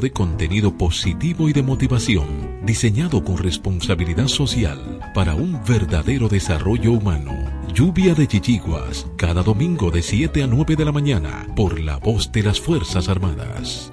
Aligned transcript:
de 0.00 0.12
contenido 0.12 0.76
positivo 0.76 1.48
y 1.48 1.52
de 1.52 1.62
motivación, 1.62 2.60
diseñado 2.64 3.22
con 3.22 3.38
responsabilidad 3.38 4.26
social 4.26 4.98
para 5.14 5.34
un 5.34 5.60
verdadero 5.66 6.28
desarrollo 6.28 6.92
humano. 6.92 7.32
Lluvia 7.72 8.14
de 8.14 8.26
Chichiguas, 8.26 9.06
cada 9.16 9.42
domingo 9.42 9.90
de 9.90 10.02
7 10.02 10.42
a 10.42 10.46
9 10.46 10.76
de 10.76 10.84
la 10.84 10.92
mañana, 10.92 11.46
por 11.54 11.78
la 11.78 11.98
voz 11.98 12.32
de 12.32 12.42
las 12.42 12.60
Fuerzas 12.60 13.08
Armadas. 13.08 13.92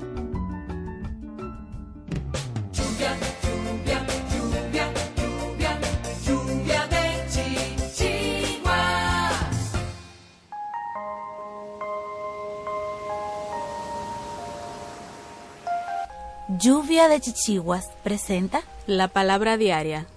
De 17.08 17.22
Chichiguas 17.22 17.90
presenta 18.04 18.64
la 18.86 19.08
palabra 19.08 19.56
diaria. 19.56 20.08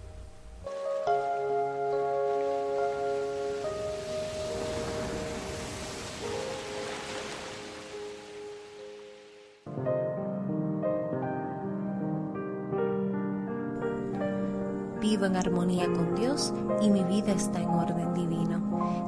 Vivo 15.01 15.27
en 15.27 15.37
armonía 15.37 15.85
con 15.93 16.17
Dios 16.17 16.53
y 16.83 16.91
mi 16.91 17.05
vida 17.05 17.31
está 17.33 17.61
en 17.61 17.69
orden 17.69 18.15
divino. 18.15 18.60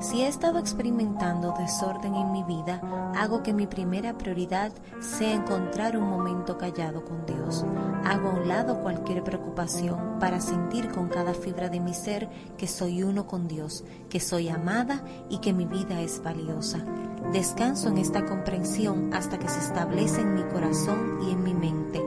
Si 0.02 0.20
he 0.20 0.26
estado 0.26 0.58
experimentando 0.58 1.54
desorden 1.56 2.16
en 2.16 2.32
mi 2.32 2.42
vida, 2.42 2.80
hago 3.16 3.44
que 3.44 3.52
mi 3.52 3.68
primera 3.68 4.18
prioridad 4.18 4.72
sea 4.98 5.32
encontrar 5.32 5.96
un 5.96 6.10
momento 6.10 6.58
callado 6.58 7.04
con 7.04 7.24
Dios. 7.24 7.64
Hago 8.04 8.30
a 8.30 8.32
un 8.32 8.48
lado 8.48 8.80
cualquier 8.80 9.22
preocupación 9.22 10.18
para 10.18 10.40
sentir 10.40 10.90
con 10.90 11.08
cada 11.08 11.34
fibra 11.34 11.68
de 11.68 11.78
mi 11.78 11.94
ser 11.94 12.28
que 12.58 12.66
soy 12.66 13.04
uno 13.04 13.28
con 13.28 13.46
Dios, 13.46 13.84
que 14.10 14.18
soy 14.18 14.48
amada 14.48 15.04
y 15.30 15.38
que 15.38 15.52
mi 15.52 15.66
vida 15.66 16.00
es 16.00 16.20
valiosa. 16.20 16.84
Descanso 17.32 17.88
en 17.88 17.98
esta 17.98 18.26
comprensión 18.26 19.14
hasta 19.14 19.38
que 19.38 19.48
se 19.48 19.60
establece 19.60 20.22
en 20.22 20.34
mi 20.34 20.42
corazón 20.42 21.20
y 21.28 21.30
en 21.30 21.44
mi 21.44 21.54
mente. 21.54 22.02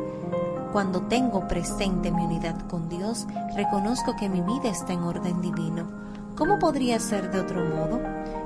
Cuando 0.74 1.04
tengo 1.04 1.48
presente 1.48 2.12
mi 2.12 2.26
unidad 2.26 2.68
con 2.68 2.90
Dios, 2.90 3.26
reconozco 3.56 4.18
que 4.18 4.28
mi 4.28 4.42
vida 4.42 4.70
está 4.70 4.92
en 4.92 5.04
orden 5.04 5.40
divino 5.40 6.04
¿Cómo 6.36 6.60
podría 6.60 7.00
ser 7.00 7.32
de 7.32 7.40
otro 7.40 7.64
modo? 7.64 8.02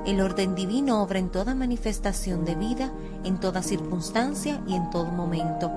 El 0.06 0.20
orden 0.20 0.54
divino 0.54 1.02
obra 1.02 1.18
en 1.18 1.28
toda 1.28 1.56
manifestación 1.56 2.44
de 2.44 2.54
vida, 2.54 2.92
en 3.24 3.40
toda 3.40 3.62
circunstancia 3.62 4.62
y 4.68 4.74
en 4.74 4.90
todo 4.90 5.06
momento. 5.06 5.72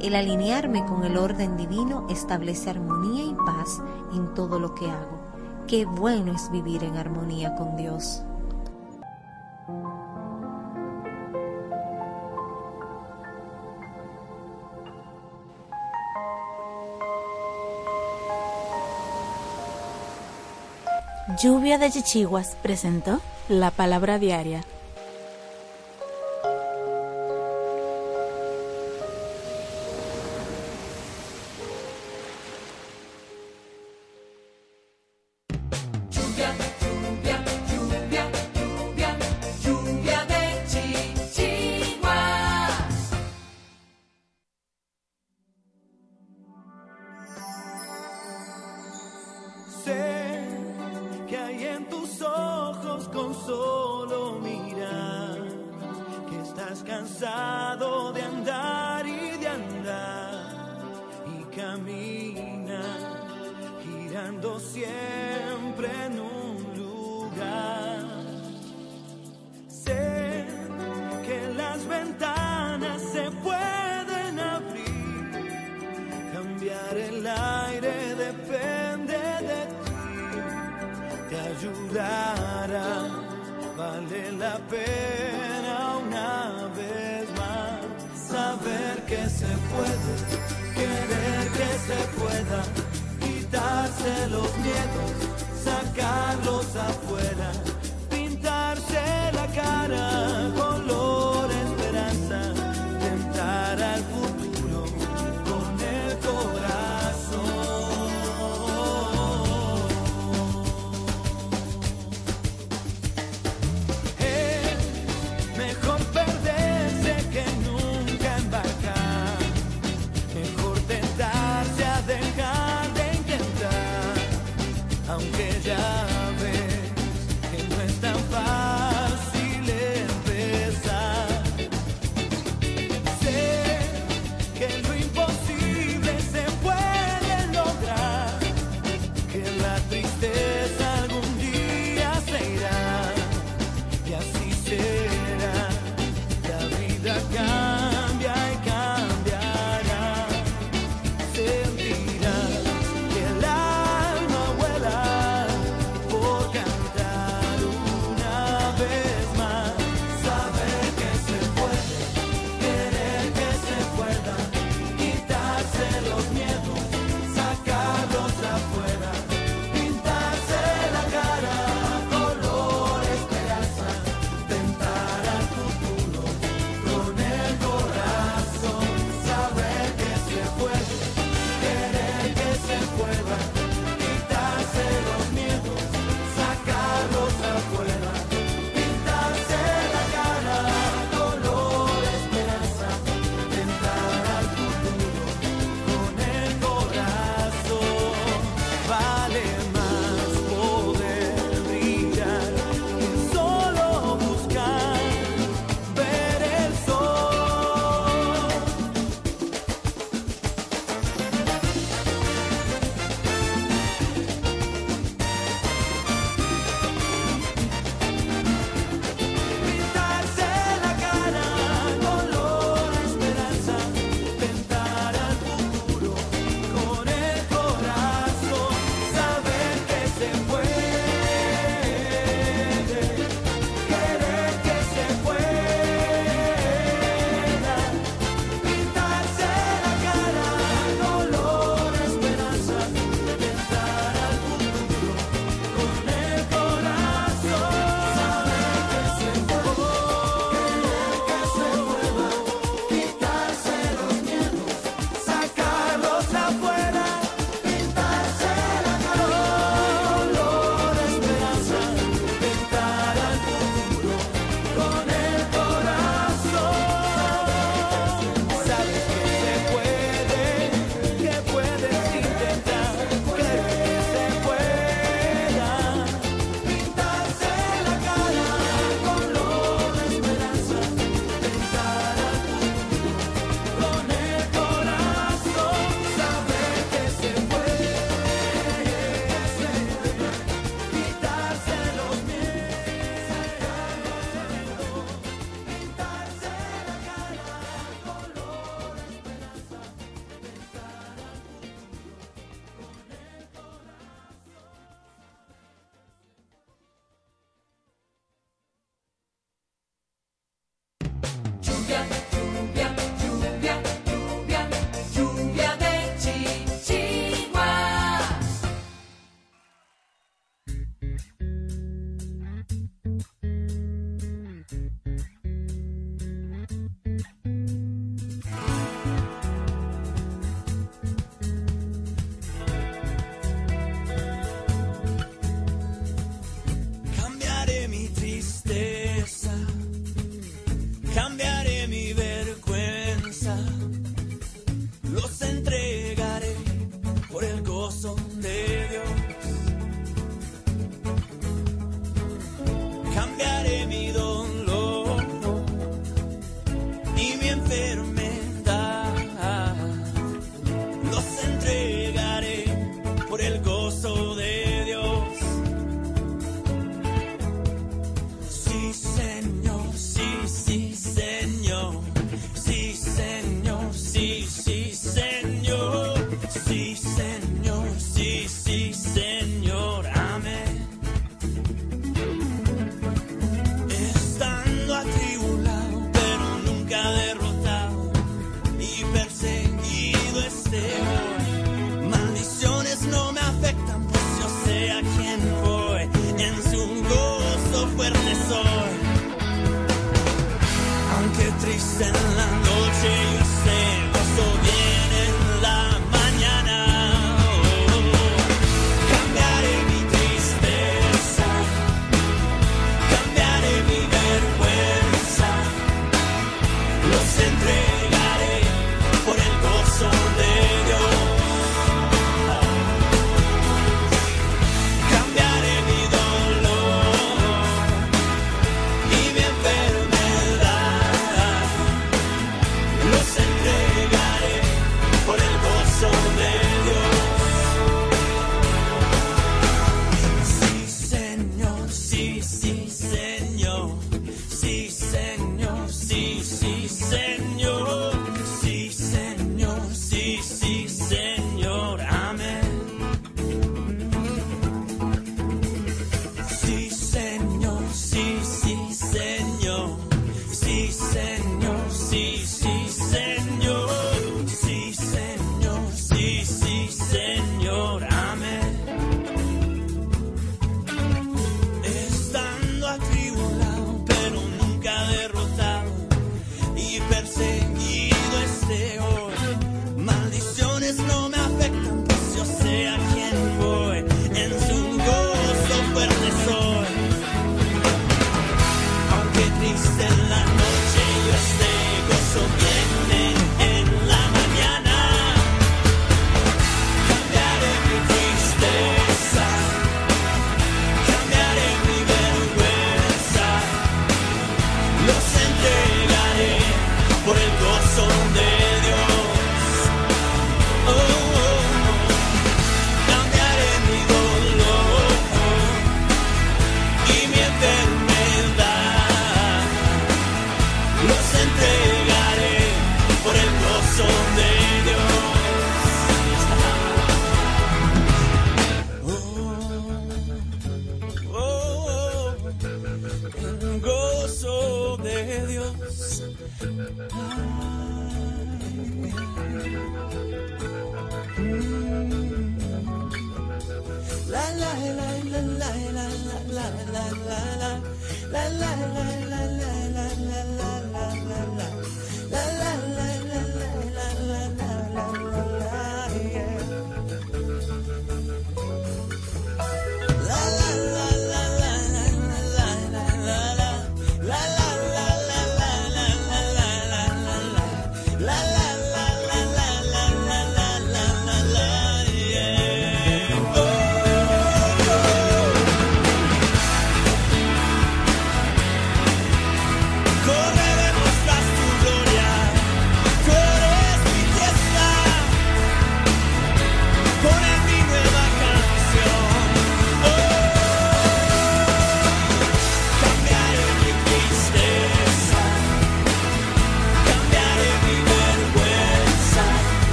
El 0.00 0.14
alinearme 0.14 0.86
con 0.86 1.04
el 1.04 1.18
orden 1.18 1.58
divino 1.58 2.06
establece 2.08 2.70
armonía 2.70 3.22
y 3.22 3.34
paz 3.34 3.82
en 4.14 4.32
todo 4.32 4.58
lo 4.58 4.74
que 4.74 4.86
hago. 4.86 5.20
Qué 5.66 5.84
bueno 5.84 6.32
es 6.32 6.50
vivir 6.50 6.84
en 6.84 6.96
armonía 6.96 7.54
con 7.54 7.76
Dios. 7.76 8.22
Lluvia 21.40 21.78
de 21.78 21.88
Chichiguas 21.88 22.56
presentó 22.62 23.20
la 23.48 23.70
palabra 23.70 24.18
diaria 24.18 24.64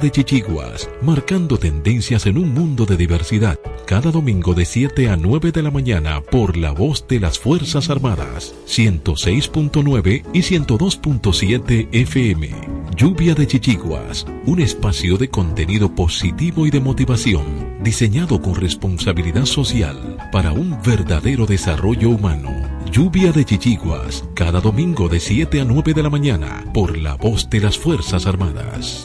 De 0.00 0.10
Chichiguas, 0.10 0.90
marcando 1.02 1.56
tendencias 1.56 2.26
en 2.26 2.36
un 2.36 2.52
mundo 2.52 2.84
de 2.84 2.96
diversidad. 2.96 3.60
Cada 3.86 4.10
domingo 4.10 4.52
de 4.52 4.64
7 4.64 5.08
a 5.08 5.16
9 5.16 5.52
de 5.52 5.62
la 5.62 5.70
mañana 5.70 6.20
por 6.20 6.56
la 6.56 6.72
voz 6.72 7.06
de 7.06 7.20
las 7.20 7.38
Fuerzas 7.38 7.90
Armadas, 7.90 8.54
106.9 8.66 10.24
y 10.32 10.40
102.7 10.40 11.88
FM. 11.92 12.50
Lluvia 12.96 13.34
de 13.34 13.46
Chichiguas, 13.46 14.26
un 14.46 14.60
espacio 14.60 15.16
de 15.16 15.28
contenido 15.28 15.94
positivo 15.94 16.66
y 16.66 16.70
de 16.70 16.80
motivación, 16.80 17.78
diseñado 17.82 18.42
con 18.42 18.56
responsabilidad 18.56 19.44
social 19.44 20.16
para 20.32 20.50
un 20.50 20.76
verdadero 20.84 21.46
desarrollo 21.46 22.10
humano. 22.10 22.50
Lluvia 22.90 23.32
de 23.32 23.44
Chichiguas, 23.44 24.24
cada 24.34 24.60
domingo 24.60 25.08
de 25.08 25.20
7 25.20 25.60
a 25.60 25.64
9 25.64 25.94
de 25.94 26.02
la 26.02 26.10
mañana, 26.10 26.64
por 26.72 26.96
la 26.96 27.14
voz 27.14 27.48
de 27.48 27.60
las 27.60 27.78
Fuerzas 27.78 28.26
Armadas. 28.26 29.03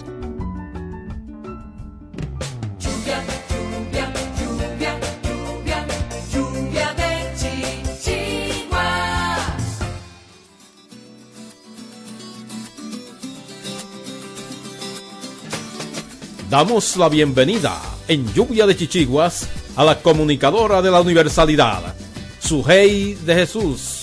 Damos 16.49 16.97
la 16.97 17.09
bienvenida 17.09 17.79
en 18.07 18.25
Lluvia 18.33 18.65
de 18.65 18.75
Chichiguas 18.75 19.47
a 19.75 19.83
la 19.83 20.01
comunicadora 20.01 20.81
de 20.81 20.89
la 20.89 20.99
Universalidad, 20.99 21.93
Sujei 22.39 23.13
de 23.13 23.35
Jesús. 23.35 23.98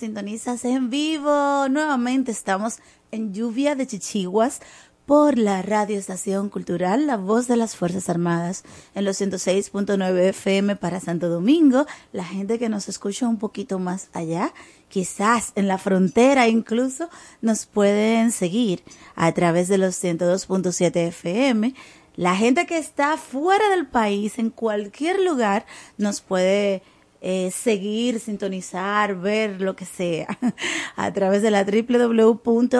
Sintonizas 0.00 0.64
en 0.64 0.88
vivo. 0.88 1.68
Nuevamente 1.68 2.32
estamos 2.32 2.78
en 3.10 3.34
lluvia 3.34 3.74
de 3.74 3.86
chichiguas 3.86 4.60
por 5.04 5.36
la 5.36 5.60
radio 5.60 5.98
estación 5.98 6.48
cultural 6.48 7.06
La 7.06 7.18
Voz 7.18 7.48
de 7.48 7.56
las 7.56 7.76
Fuerzas 7.76 8.08
Armadas 8.08 8.64
en 8.94 9.04
los 9.04 9.20
106.9 9.20 10.28
FM 10.30 10.76
para 10.76 11.00
Santo 11.00 11.28
Domingo. 11.28 11.84
La 12.12 12.24
gente 12.24 12.58
que 12.58 12.70
nos 12.70 12.88
escucha 12.88 13.28
un 13.28 13.38
poquito 13.38 13.78
más 13.78 14.08
allá, 14.14 14.54
quizás 14.88 15.52
en 15.54 15.68
la 15.68 15.76
frontera 15.76 16.48
incluso, 16.48 17.10
nos 17.42 17.66
pueden 17.66 18.32
seguir 18.32 18.82
a 19.16 19.32
través 19.32 19.68
de 19.68 19.76
los 19.76 20.02
102.7 20.02 21.08
FM. 21.08 21.74
La 22.16 22.36
gente 22.36 22.64
que 22.66 22.78
está 22.78 23.18
fuera 23.18 23.68
del 23.68 23.86
país, 23.86 24.38
en 24.38 24.48
cualquier 24.48 25.20
lugar, 25.20 25.66
nos 25.98 26.22
puede 26.22 26.82
eh, 27.20 27.50
seguir, 27.50 28.18
sintonizar, 28.20 29.14
ver 29.16 29.60
lo 29.60 29.76
que 29.76 29.84
sea 29.84 30.38
a 30.96 31.12
través 31.12 31.42
de 31.42 31.50
la 31.50 31.64
www.hifa.mil.do 31.64 32.70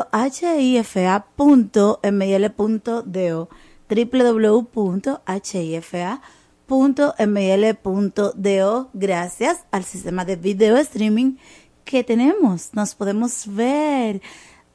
www.hifa.mil.do 3.91 5.31
gracias 8.93 9.59
al 9.73 9.85
sistema 9.85 10.25
de 10.25 10.37
video 10.37 10.77
streaming 10.79 11.35
que 11.85 12.05
tenemos. 12.05 12.71
Nos 12.73 12.95
podemos 12.95 13.45
ver. 13.47 14.23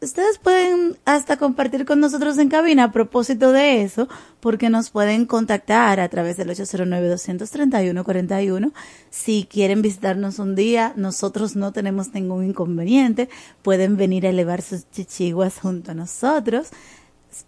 Ustedes 0.06 0.38
pueden 0.38 0.98
hasta 1.04 1.36
compartir 1.38 1.84
con 1.84 2.00
nosotros 2.00 2.38
en 2.38 2.48
cabina 2.48 2.84
a 2.84 2.92
propósito 2.92 3.52
de 3.52 3.82
eso, 3.82 4.08
porque 4.40 4.70
nos 4.70 4.92
pueden 4.92 5.26
contactar 5.26 6.00
a 6.00 6.08
través 6.10 6.38
del 6.38 6.50
809-231-41. 6.50 8.72
Si 9.10 9.48
quieren 9.50 9.82
visitarnos 9.82 10.38
un 10.38 10.54
día, 10.54 10.94
nosotros 10.96 11.56
no 11.56 11.72
tenemos 11.72 12.14
ningún 12.14 12.46
inconveniente. 12.46 13.30
Pueden 13.64 13.98
venir 13.98 14.28
a 14.28 14.30
elevar 14.30 14.62
sus 14.62 14.88
chichiguas 14.92 15.58
junto 15.60 15.90
a 15.90 15.96
nosotros. 15.96 16.68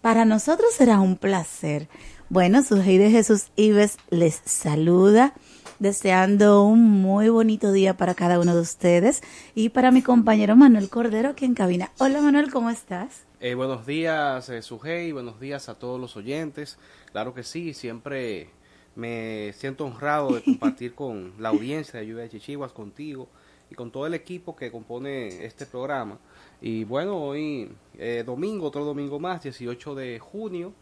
Para 0.00 0.24
nosotros 0.24 0.70
será 0.76 0.98
un 0.98 1.16
placer. 1.16 1.88
Bueno, 2.28 2.64
su 2.64 2.74
de 2.74 3.10
Jesús 3.12 3.52
Ives 3.54 3.98
les 4.10 4.42
saluda 4.44 5.32
deseando 5.78 6.64
un 6.64 6.82
muy 6.82 7.28
bonito 7.28 7.72
día 7.72 7.96
para 7.96 8.14
cada 8.14 8.40
uno 8.40 8.54
de 8.54 8.60
ustedes 8.60 9.22
y 9.54 9.68
para 9.68 9.90
mi 9.90 10.02
compañero 10.02 10.56
Manuel 10.56 10.88
Cordero 10.88 11.30
aquí 11.30 11.44
en 11.44 11.54
cabina. 11.54 11.90
Hola 11.98 12.20
Manuel, 12.20 12.50
¿cómo 12.50 12.70
estás? 12.70 13.24
Eh, 13.40 13.54
buenos 13.54 13.86
días, 13.86 14.48
eh, 14.48 14.62
Sujei, 14.62 15.12
buenos 15.12 15.38
días 15.38 15.68
a 15.68 15.78
todos 15.78 16.00
los 16.00 16.16
oyentes. 16.16 16.78
Claro 17.12 17.34
que 17.34 17.44
sí, 17.44 17.74
siempre 17.74 18.50
me 18.96 19.52
siento 19.52 19.86
honrado 19.86 20.34
de 20.34 20.42
compartir 20.44 20.94
con 20.94 21.32
la 21.38 21.50
audiencia 21.50 22.00
de 22.00 22.06
Lluvia 22.06 22.24
de 22.24 22.30
Chichiguas, 22.30 22.72
contigo 22.72 23.28
y 23.70 23.74
con 23.74 23.92
todo 23.92 24.06
el 24.06 24.14
equipo 24.14 24.56
que 24.56 24.72
compone 24.72 25.44
este 25.44 25.66
programa. 25.66 26.18
Y 26.60 26.82
bueno, 26.84 27.16
hoy 27.16 27.70
eh, 27.96 28.24
domingo, 28.26 28.66
otro 28.66 28.84
domingo 28.84 29.20
más, 29.20 29.42
18 29.44 29.94
de 29.94 30.18
junio, 30.18 30.72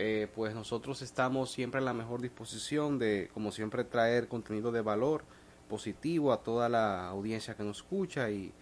eh, 0.00 0.28
pues 0.32 0.54
nosotros 0.54 1.02
estamos 1.02 1.50
siempre 1.50 1.80
en 1.80 1.84
la 1.84 1.92
mejor 1.92 2.22
disposición 2.22 3.00
de, 3.00 3.30
como 3.34 3.50
siempre, 3.50 3.82
traer 3.82 4.28
contenido 4.28 4.70
de 4.70 4.80
valor 4.80 5.24
positivo 5.68 6.32
a 6.32 6.40
toda 6.40 6.68
la 6.68 7.08
audiencia 7.08 7.56
que 7.56 7.64
nos 7.64 7.78
escucha 7.78 8.30
y 8.30 8.52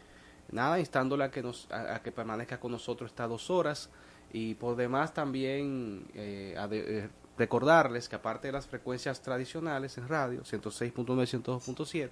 nada, 0.50 0.80
instándola 0.80 1.26
a 1.26 1.30
que, 1.30 1.42
nos, 1.42 1.70
a, 1.70 1.96
a 1.96 2.02
que 2.02 2.10
permanezca 2.10 2.58
con 2.58 2.72
nosotros 2.72 3.10
estas 3.10 3.28
dos 3.28 3.50
horas. 3.50 3.90
Y 4.32 4.54
por 4.54 4.76
demás 4.76 5.12
también 5.12 6.06
eh, 6.14 6.54
a 6.58 6.68
eh, 6.72 7.10
recordarles 7.36 8.08
que 8.08 8.16
aparte 8.16 8.48
de 8.48 8.52
las 8.52 8.66
frecuencias 8.66 9.20
tradicionales 9.20 9.98
en 9.98 10.08
radio, 10.08 10.40
106.9 10.42 10.94
y 10.94 11.42
102.7, 11.42 12.10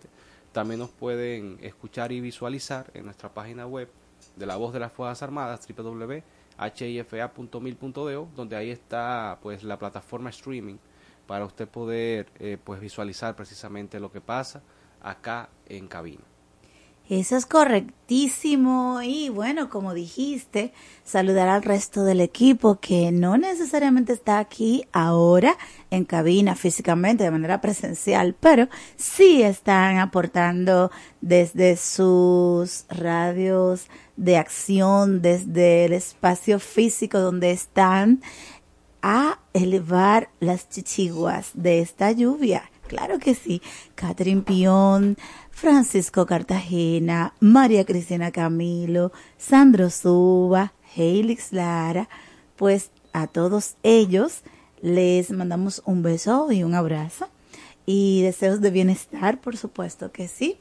también 0.52 0.80
nos 0.80 0.90
pueden 0.90 1.58
escuchar 1.62 2.12
y 2.12 2.20
visualizar 2.20 2.90
en 2.92 3.06
nuestra 3.06 3.32
página 3.32 3.66
web 3.66 3.88
de 4.36 4.44
la 4.44 4.56
voz 4.56 4.74
de 4.74 4.80
las 4.80 4.92
Fuerzas 4.92 5.22
Armadas, 5.22 5.60
www.hifa.mil.do, 6.58 8.28
donde 8.34 8.56
ahí 8.56 8.70
está 8.70 9.38
pues 9.42 9.62
la 9.62 9.78
plataforma 9.78 10.30
streaming 10.30 10.76
para 11.26 11.44
usted 11.44 11.68
poder 11.68 12.28
eh, 12.38 12.58
pues 12.62 12.80
visualizar 12.80 13.34
precisamente 13.34 13.98
lo 14.00 14.12
que 14.12 14.20
pasa 14.20 14.62
acá 15.00 15.48
en 15.68 15.86
cabina. 15.88 16.24
Eso 17.08 17.36
es 17.36 17.44
correctísimo 17.44 19.02
y 19.02 19.28
bueno, 19.28 19.68
como 19.68 19.92
dijiste, 19.92 20.72
saludar 21.04 21.48
al 21.48 21.62
resto 21.62 22.02
del 22.02 22.22
equipo 22.22 22.80
que 22.80 23.12
no 23.12 23.36
necesariamente 23.36 24.14
está 24.14 24.38
aquí 24.38 24.86
ahora 24.90 25.58
en 25.90 26.06
cabina 26.06 26.54
físicamente 26.54 27.24
de 27.24 27.30
manera 27.30 27.60
presencial, 27.60 28.34
pero 28.40 28.68
sí 28.96 29.42
están 29.42 29.98
aportando 29.98 30.90
desde 31.20 31.76
sus 31.76 32.86
radios 32.88 33.88
de 34.16 34.36
acción, 34.36 35.22
desde 35.22 35.84
el 35.86 35.92
espacio 35.92 36.60
físico 36.60 37.20
donde 37.20 37.50
están 37.50 38.22
a 39.02 39.38
elevar 39.52 40.30
las 40.40 40.68
chichiguas 40.68 41.50
de 41.54 41.80
esta 41.80 42.10
lluvia. 42.12 42.70
Claro 42.86 43.18
que 43.18 43.34
sí. 43.34 43.60
Catherine 43.94 44.42
Pion, 44.42 45.16
Francisco 45.50 46.26
Cartagena, 46.26 47.34
María 47.40 47.84
Cristina 47.84 48.30
Camilo, 48.30 49.12
Sandro 49.38 49.90
Suba, 49.90 50.72
Helix 50.94 51.52
Lara, 51.52 52.08
pues 52.56 52.90
a 53.12 53.26
todos 53.26 53.76
ellos 53.82 54.42
les 54.82 55.30
mandamos 55.30 55.82
un 55.86 56.02
beso 56.02 56.52
y 56.52 56.62
un 56.62 56.74
abrazo 56.74 57.28
y 57.86 58.22
deseos 58.22 58.60
de 58.60 58.70
bienestar, 58.70 59.40
por 59.40 59.56
supuesto 59.56 60.12
que 60.12 60.28
sí. 60.28 60.58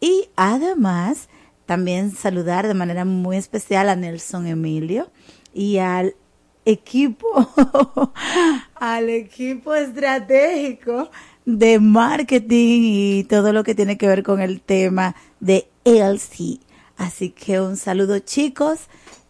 Y 0.00 0.28
además, 0.36 1.28
también 1.66 2.12
saludar 2.12 2.66
de 2.66 2.74
manera 2.74 3.04
muy 3.04 3.36
especial 3.36 3.88
a 3.88 3.96
Nelson 3.96 4.46
Emilio 4.46 5.10
y 5.52 5.78
al 5.78 6.14
equipo, 6.64 7.26
al 8.74 9.08
equipo 9.10 9.74
estratégico 9.74 11.10
de 11.44 11.78
marketing 11.78 12.80
y 12.82 13.24
todo 13.24 13.52
lo 13.52 13.64
que 13.64 13.74
tiene 13.74 13.98
que 13.98 14.08
ver 14.08 14.22
con 14.22 14.40
el 14.40 14.60
tema 14.60 15.14
de 15.40 15.68
ELC. 15.84 16.60
Así 16.96 17.30
que 17.30 17.60
un 17.60 17.76
saludo 17.76 18.18
chicos 18.20 18.80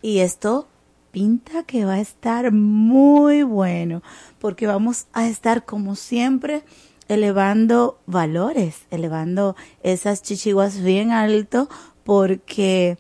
y 0.03 0.18
esto 0.18 0.68
pinta 1.11 1.62
que 1.62 1.85
va 1.85 1.94
a 1.94 2.01
estar 2.01 2.53
muy 2.53 3.42
bueno 3.42 4.03
porque 4.38 4.66
vamos 4.66 5.07
a 5.12 5.27
estar 5.29 5.64
como 5.64 5.94
siempre 5.94 6.62
elevando 7.09 8.01
valores, 8.07 8.87
elevando 8.90 9.57
esas 9.83 10.22
chichiguas 10.22 10.83
bien 10.83 11.12
alto 11.12 11.68
porque 12.07 12.97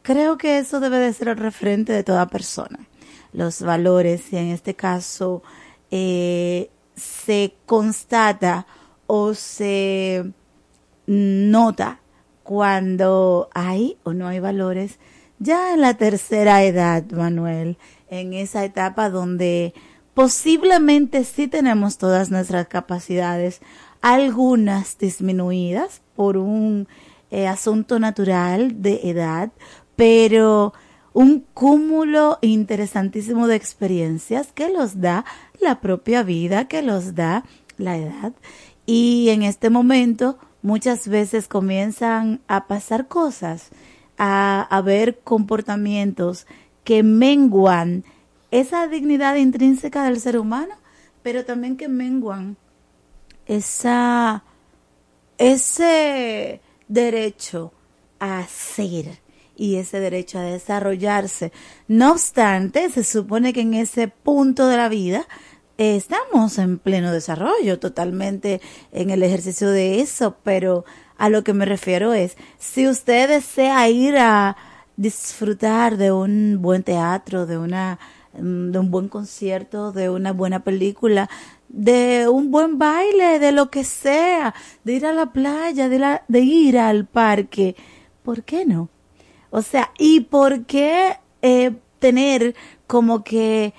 creo 0.00 0.38
que 0.38 0.58
eso 0.58 0.80
debe 0.80 0.98
de 0.98 1.12
ser 1.12 1.28
el 1.28 1.36
referente 1.36 1.92
de 1.92 2.02
toda 2.02 2.26
persona. 2.26 2.88
Los 3.34 3.60
valores, 3.60 4.32
y 4.32 4.38
en 4.38 4.46
este 4.48 4.74
caso 4.74 5.42
eh, 5.90 6.70
se 6.96 7.54
constata 7.66 8.66
o 9.06 9.34
se 9.34 10.32
nota 11.06 12.00
cuando 12.42 13.50
hay 13.52 13.98
o 14.04 14.14
no 14.14 14.26
hay 14.26 14.40
valores 14.40 14.98
ya 15.38 15.74
en 15.74 15.82
la 15.82 15.94
tercera 15.94 16.64
edad, 16.64 17.04
Manuel, 17.10 17.76
en 18.08 18.32
esa 18.32 18.64
etapa 18.64 19.10
donde 19.10 19.72
posiblemente 20.14 21.24
sí 21.24 21.46
tenemos 21.46 21.98
todas 21.98 22.30
nuestras 22.30 22.66
capacidades, 22.66 23.60
algunas 24.00 24.98
disminuidas 24.98 26.00
por 26.16 26.38
un 26.38 26.88
eh, 27.30 27.46
asunto 27.46 27.98
natural 27.98 28.82
de 28.82 29.00
edad, 29.10 29.50
pero 29.96 30.72
un 31.12 31.44
cúmulo 31.54 32.38
interesantísimo 32.42 33.46
de 33.46 33.56
experiencias 33.56 34.52
que 34.52 34.70
los 34.70 35.00
da 35.00 35.24
la 35.60 35.80
propia 35.80 36.22
vida, 36.22 36.68
que 36.68 36.82
los 36.82 37.14
da 37.14 37.44
la 37.76 37.96
edad. 37.96 38.32
Y 38.86 39.28
en 39.30 39.42
este 39.42 39.70
momento 39.70 40.38
muchas 40.62 41.08
veces 41.08 41.48
comienzan 41.48 42.40
a 42.46 42.66
pasar 42.66 43.08
cosas, 43.08 43.70
a, 44.16 44.62
a 44.62 44.80
ver 44.80 45.18
comportamientos 45.24 46.46
que 46.84 47.02
menguan 47.02 48.04
esa 48.50 48.86
dignidad 48.86 49.36
intrínseca 49.36 50.04
del 50.04 50.20
ser 50.20 50.38
humano, 50.38 50.74
pero 51.22 51.44
también 51.44 51.76
que 51.76 51.88
menguan 51.88 52.56
esa, 53.46 54.44
ese 55.36 56.60
derecho 56.88 57.72
a 58.18 58.44
ser 58.46 59.20
y 59.56 59.76
ese 59.76 60.00
derecho 60.00 60.38
a 60.38 60.42
desarrollarse. 60.42 61.52
No 61.88 62.12
obstante, 62.12 62.88
se 62.90 63.04
supone 63.04 63.52
que 63.52 63.62
en 63.62 63.74
ese 63.74 64.08
punto 64.08 64.68
de 64.68 64.76
la 64.76 64.88
vida 64.88 65.26
estamos 65.78 66.58
en 66.58 66.78
pleno 66.78 67.12
desarrollo, 67.12 67.78
totalmente 67.78 68.60
en 68.92 69.10
el 69.10 69.22
ejercicio 69.22 69.70
de 69.70 70.00
eso, 70.00 70.36
pero 70.42 70.84
a 71.16 71.28
lo 71.28 71.44
que 71.44 71.52
me 71.52 71.64
refiero 71.64 72.12
es, 72.14 72.36
si 72.58 72.88
usted 72.88 73.28
desea 73.28 73.88
ir 73.88 74.16
a 74.18 74.56
disfrutar 74.96 75.96
de 75.96 76.12
un 76.12 76.58
buen 76.60 76.82
teatro, 76.82 77.46
de 77.46 77.58
una 77.58 77.98
mm, 78.34 78.70
de 78.70 78.78
un 78.78 78.90
buen 78.90 79.08
concierto, 79.08 79.92
de 79.92 80.10
una 80.10 80.32
buena 80.32 80.64
película, 80.64 81.28
de 81.68 82.28
un 82.28 82.50
buen 82.50 82.78
baile, 82.78 83.38
de 83.38 83.52
lo 83.52 83.70
que 83.70 83.84
sea, 83.84 84.54
de 84.84 84.94
ir 84.94 85.06
a 85.06 85.12
la 85.12 85.32
playa, 85.32 85.88
de, 85.88 85.98
la, 85.98 86.24
de 86.28 86.40
ir 86.40 86.78
al 86.78 87.06
parque, 87.06 87.76
¿por 88.22 88.42
qué 88.42 88.64
no? 88.64 88.88
O 89.50 89.62
sea, 89.62 89.92
¿y 89.98 90.20
por 90.20 90.64
qué 90.64 91.16
eh, 91.42 91.72
tener 91.98 92.54
como 92.86 93.22
que 93.24 93.74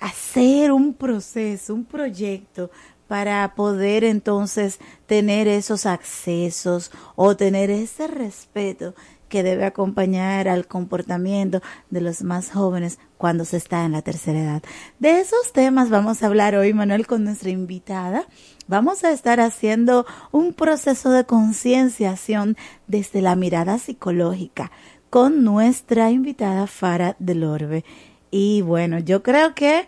hacer 0.00 0.72
un 0.72 0.94
proceso, 0.94 1.74
un 1.74 1.84
proyecto 1.84 2.70
para 3.06 3.54
poder 3.54 4.04
entonces 4.04 4.78
tener 5.06 5.48
esos 5.48 5.84
accesos 5.84 6.92
o 7.16 7.36
tener 7.36 7.70
ese 7.70 8.06
respeto 8.06 8.94
que 9.30 9.42
debe 9.42 9.64
acompañar 9.64 10.48
al 10.48 10.66
comportamiento 10.66 11.62
de 11.88 12.02
los 12.02 12.22
más 12.22 12.50
jóvenes 12.50 12.98
cuando 13.16 13.46
se 13.46 13.56
está 13.56 13.86
en 13.86 13.92
la 13.92 14.02
tercera 14.02 14.40
edad. 14.40 14.62
De 14.98 15.20
esos 15.20 15.52
temas 15.54 15.88
vamos 15.88 16.22
a 16.22 16.26
hablar 16.26 16.56
hoy, 16.56 16.74
Manuel, 16.74 17.06
con 17.06 17.24
nuestra 17.24 17.48
invitada. 17.48 18.26
Vamos 18.66 19.04
a 19.04 19.12
estar 19.12 19.40
haciendo 19.40 20.04
un 20.32 20.52
proceso 20.52 21.10
de 21.10 21.24
concienciación 21.24 22.58
desde 22.86 23.22
la 23.22 23.36
mirada 23.36 23.78
psicológica 23.78 24.70
con 25.08 25.44
nuestra 25.44 26.10
invitada 26.10 26.66
Fara 26.66 27.16
del 27.18 27.44
Orbe. 27.44 27.84
Y 28.30 28.62
bueno, 28.62 28.98
yo 28.98 29.22
creo 29.22 29.54
que 29.54 29.86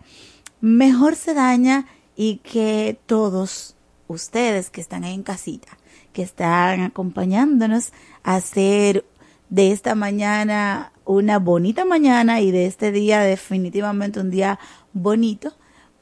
mejor 0.61 1.17
se 1.17 1.35
daña 1.35 1.87
y 2.17 2.37
que 2.39 2.99
todos 3.07 3.77
ustedes 4.09 4.71
que 4.71 4.81
están 4.81 5.05
ahí 5.05 5.15
en 5.15 5.23
casita, 5.23 5.79
que 6.13 6.23
están 6.23 6.81
acompañándonos 6.81 7.93
a 8.23 8.37
hacer 8.37 9.05
de 9.53 9.71
esta 9.71 9.95
mañana 9.95 10.93
una 11.05 11.39
bonita 11.39 11.85
mañana 11.85 12.41
y 12.41 12.51
de 12.51 12.65
este 12.65 12.91
día 12.91 13.21
definitivamente 13.21 14.19
un 14.19 14.31
día 14.31 14.59
bonito, 14.95 15.53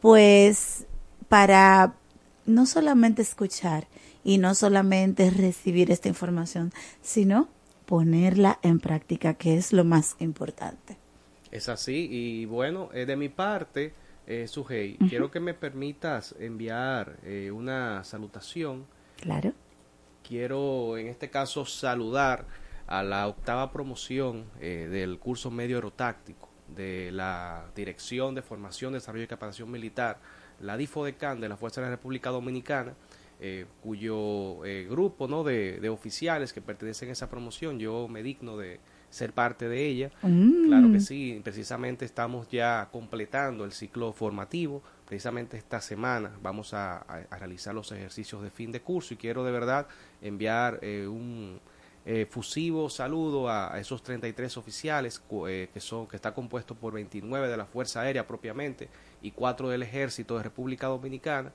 pues 0.01 0.87
para 1.29 1.95
no 2.47 2.65
solamente 2.65 3.23
escuchar 3.23 3.89
y 4.23 4.39
no 4.39 4.55
solamente 4.55 5.31
recibir 5.31 5.91
esta 5.91 6.07
información, 6.07 6.73
sino 7.03 7.49
ponerla 7.87 8.61
en 8.63 8.79
práctica, 8.79 9.35
que 9.35 9.57
es 9.57 9.73
lo 9.73 9.83
más 9.83 10.15
importante. 10.21 10.97
Es 11.51 11.69
así, 11.69 12.07
y 12.09 12.45
bueno, 12.45 12.89
eh, 12.95 13.05
de 13.05 13.17
mi 13.17 13.31
parte, 13.31 13.95
eh, 14.29 14.47
Sujei, 14.47 14.97
quiero 15.09 15.33
que 15.33 15.41
me 15.41 15.55
permitas 15.55 16.37
enviar 16.39 17.17
eh, 17.25 17.51
una 17.51 18.05
salutación. 18.05 18.87
Claro. 19.21 19.55
Quiero, 20.23 20.97
en 20.97 21.09
este 21.09 21.31
caso, 21.31 21.67
saludar 21.67 22.47
a 22.91 23.03
la 23.03 23.27
octava 23.27 23.73
promoción 23.73 24.45
eh, 24.61 24.89
del 24.91 25.19
curso 25.19 25.51
medio 25.51 25.77
aerotáctico 25.77 26.49
de 26.69 27.11
la 27.13 27.65
Dirección 27.75 28.35
de 28.35 28.43
Formación, 28.43 28.93
Desarrollo 28.93 29.25
y 29.25 29.29
Capacitación 29.29 29.71
Militar, 29.71 30.19
la 30.61 30.77
DIFODECAN 30.77 31.41
de 31.41 31.49
la 31.49 31.57
Fuerza 31.57 31.81
de 31.81 31.87
la 31.87 31.93
República 31.93 32.31
Dominicana, 32.31 32.95
eh, 33.41 33.65
cuyo 33.83 34.65
eh, 34.67 34.87
grupo 34.91 35.27
¿no? 35.27 35.43
de, 35.45 35.81
de 35.81 35.89
oficiales 35.89 36.53
que 36.53 36.61
pertenecen 36.61 37.09
a 37.09 37.13
esa 37.13 37.31
promoción, 37.31 37.79
yo 37.79 38.07
me 38.09 38.23
digno 38.23 38.57
de 38.59 38.79
ser 39.09 39.33
parte 39.33 39.69
de 39.69 39.87
ella. 39.87 40.11
Mm. 40.23 40.67
Claro 40.67 40.93
que 40.93 41.01
sí, 41.01 41.41
precisamente 41.43 42.05
estamos 42.05 42.49
ya 42.51 42.89
completando 42.93 43.65
el 43.65 43.73
ciclo 43.73 44.13
formativo. 44.13 44.83
Precisamente 45.07 45.57
esta 45.57 45.81
semana 45.81 46.31
vamos 46.43 46.75
a, 46.75 46.99
a- 46.99 47.25
a 47.31 47.39
realizar 47.39 47.75
los 47.75 47.91
ejercicios 47.93 48.43
de 48.43 48.51
fin 48.51 48.71
de 48.71 48.81
curso 48.83 49.15
y 49.15 49.17
quiero 49.17 49.43
de 49.43 49.51
verdad 49.53 49.87
enviar 50.23 50.79
eh, 50.83 51.07
un 51.09 51.59
eh, 52.07 52.27
fusivo 52.29 52.89
saludo 52.89 53.49
a, 53.49 53.75
a 53.75 53.79
esos 53.81 54.03
33 54.03 54.57
oficiales 54.57 55.23
eh, 55.49 55.69
que 55.73 55.81
son 55.81 56.07
que 56.07 56.17
está 56.17 56.33
compuesto 56.33 56.75
por 56.75 56.93
29 56.95 57.49
de 57.49 57.57
la 57.57 57.67
Fuerza 57.67 58.01
Aérea 58.01 58.27
propiamente 58.27 58.89
y 59.23 59.31
4 59.33 59.69
del 59.69 59.83
Ejército 59.83 60.37
de 60.37 60.43
República 60.45 60.87
Dominicana 60.87 61.53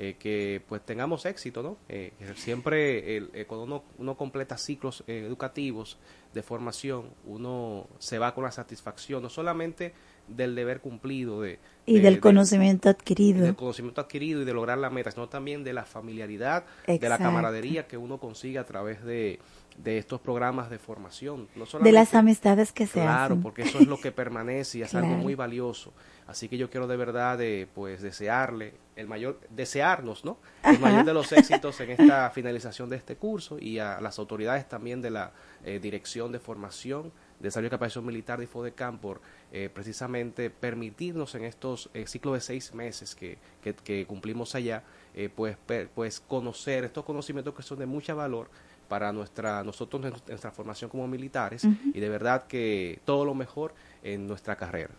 eh, 0.00 0.14
que 0.16 0.62
pues 0.68 0.82
tengamos 0.82 1.26
éxito, 1.26 1.60
¿no? 1.60 1.76
Eh, 1.88 2.12
que 2.20 2.32
siempre 2.34 3.16
el- 3.16 3.30
eh, 3.34 3.46
cuando 3.46 3.64
uno, 3.64 3.82
uno 3.98 4.16
completa 4.16 4.56
ciclos 4.56 5.02
eh, 5.08 5.24
educativos 5.26 5.98
de 6.32 6.42
formación, 6.44 7.06
uno 7.26 7.88
se 7.98 8.20
va 8.20 8.32
con 8.32 8.44
la 8.44 8.52
satisfacción, 8.52 9.24
no 9.24 9.28
solamente 9.28 9.92
del 10.28 10.54
deber 10.54 10.80
cumplido 10.80 11.40
de, 11.40 11.58
Y 11.86 11.94
de- 11.94 12.00
del 12.02 12.14
de- 12.14 12.20
conocimiento 12.20 12.88
adquirido. 12.88 13.42
del 13.44 13.56
conocimiento 13.56 14.00
adquirido 14.00 14.42
y 14.42 14.44
de 14.44 14.52
lograr 14.52 14.78
la 14.78 14.90
meta, 14.90 15.10
sino 15.10 15.28
también 15.28 15.64
de 15.64 15.72
la 15.72 15.84
familiaridad, 15.84 16.64
de 16.86 17.08
la 17.08 17.18
camaradería 17.18 17.88
que 17.88 17.96
uno 17.96 18.18
consigue 18.18 18.58
a 18.60 18.66
través 18.66 19.02
de, 19.04 19.40
de 19.76 19.98
estos 19.98 20.20
programas 20.20 20.70
de 20.70 20.78
formación. 20.78 21.48
No 21.54 21.64
De 21.64 21.70
solamente- 21.70 21.92
las 21.92 22.14
amistades 22.14 22.72
que 22.72 22.86
se 22.86 22.94
Claro, 23.00 23.34
hacen. 23.34 23.42
porque 23.42 23.62
eso 23.62 23.78
es 23.78 23.86
lo 23.86 24.00
que 24.00 24.10
permanece 24.10 24.78
y 24.78 24.82
es 24.82 24.94
algo 24.94 25.08
Claro. 25.08 25.22
muy 25.22 25.34
valioso. 25.36 25.92
Así 26.26 26.48
que 26.48 26.58
yo 26.58 26.68
quiero 26.68 26.86
de 26.86 26.96
verdad 26.96 27.40
eh, 27.40 27.66
pues 27.74 28.02
desearle 28.02 28.74
el 28.96 29.06
mayor 29.06 29.38
desearnos, 29.50 30.24
¿no? 30.24 30.38
El 30.64 30.70
Ajá. 30.76 30.78
mayor 30.80 31.04
de 31.04 31.14
los 31.14 31.30
éxitos 31.32 31.80
en 31.80 31.90
esta 31.92 32.28
finalización 32.34 32.90
de 32.90 32.96
este 32.96 33.16
curso 33.16 33.56
y 33.58 33.78
a 33.78 34.00
las 34.00 34.18
autoridades 34.18 34.68
también 34.68 35.00
de 35.00 35.10
la 35.10 35.30
eh, 35.64 35.78
Dirección 35.78 36.32
de 36.32 36.40
Formación, 36.40 37.12
Desarrollo 37.38 37.68
y 37.68 37.70
Capacitación 37.70 38.04
Militar 38.06 38.38
de 38.38 38.44
IFODECAM 38.44 38.98
por 38.98 39.20
eh, 39.52 39.70
precisamente 39.72 40.50
permitirnos 40.50 41.34
en 41.36 41.44
estos 41.44 41.88
eh, 41.94 42.06
ciclos 42.08 42.34
de 42.34 42.40
seis 42.40 42.74
meses 42.74 43.14
que, 43.14 43.38
que, 43.62 43.72
que 43.74 44.04
cumplimos 44.06 44.54
allá, 44.56 44.82
eh, 45.14 45.30
pues, 45.34 45.56
per- 45.56 45.88
pues 45.90 46.18
conocer 46.20 46.84
estos 46.84 47.04
conocimientos 47.04 47.54
que 47.54 47.62
son 47.62 47.78
de 47.78 47.86
mucho 47.86 48.14
valor 48.16 48.50
para 48.88 49.12
nuestra 49.12 49.62
nosotros 49.62 50.02
nuestra 50.02 50.50
formación 50.50 50.90
como 50.90 51.06
militares 51.06 51.66
y 51.92 52.00
de 52.00 52.08
verdad 52.08 52.46
que 52.46 53.00
todo 53.04 53.24
lo 53.24 53.34
mejor 53.34 53.74
en 54.02 54.26
nuestra 54.26 54.56
carrera. 54.56 54.90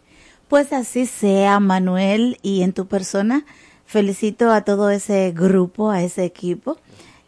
Pues 0.48 0.74
así 0.74 1.06
sea, 1.06 1.60
Manuel, 1.60 2.38
y 2.42 2.64
en 2.64 2.74
tu 2.74 2.88
persona 2.88 3.46
felicito 3.86 4.52
a 4.52 4.64
todo 4.64 4.90
ese 4.90 5.32
grupo, 5.32 5.92
a 5.92 6.02
ese 6.02 6.26
equipo, 6.26 6.78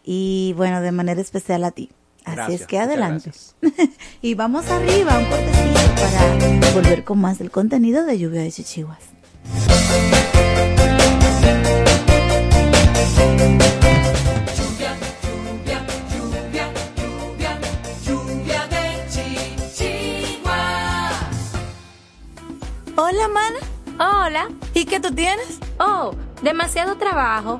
y 0.04 0.54
bueno, 0.58 0.82
de 0.82 0.92
manera 0.92 1.22
especial 1.22 1.64
a 1.64 1.72
ti. 1.72 1.90
Así 2.24 2.36
Gracias, 2.36 2.62
es 2.62 2.68
que 2.68 2.80
adelante. 2.80 3.32
y 4.22 4.36
vamos 4.36 4.70
arriba, 4.70 5.18
un 5.18 5.26
cortecito 5.26 5.80
para 5.96 6.74
volver 6.74 7.04
con 7.04 7.20
más 7.20 7.40
del 7.40 7.52
contenido 7.52 8.06
de 8.06 8.18
Lluvia 8.18 8.42
de 8.42 8.52
Chichiguas. 8.52 9.11
Hola, 23.24 23.34
mana. 23.34 24.26
Hola. 24.26 24.50
¿Y 24.74 24.86
qué 24.86 25.00
tú 25.00 25.14
tienes? 25.14 25.60
Oh, 25.80 26.16
demasiado 26.42 26.96
trabajo, 26.96 27.60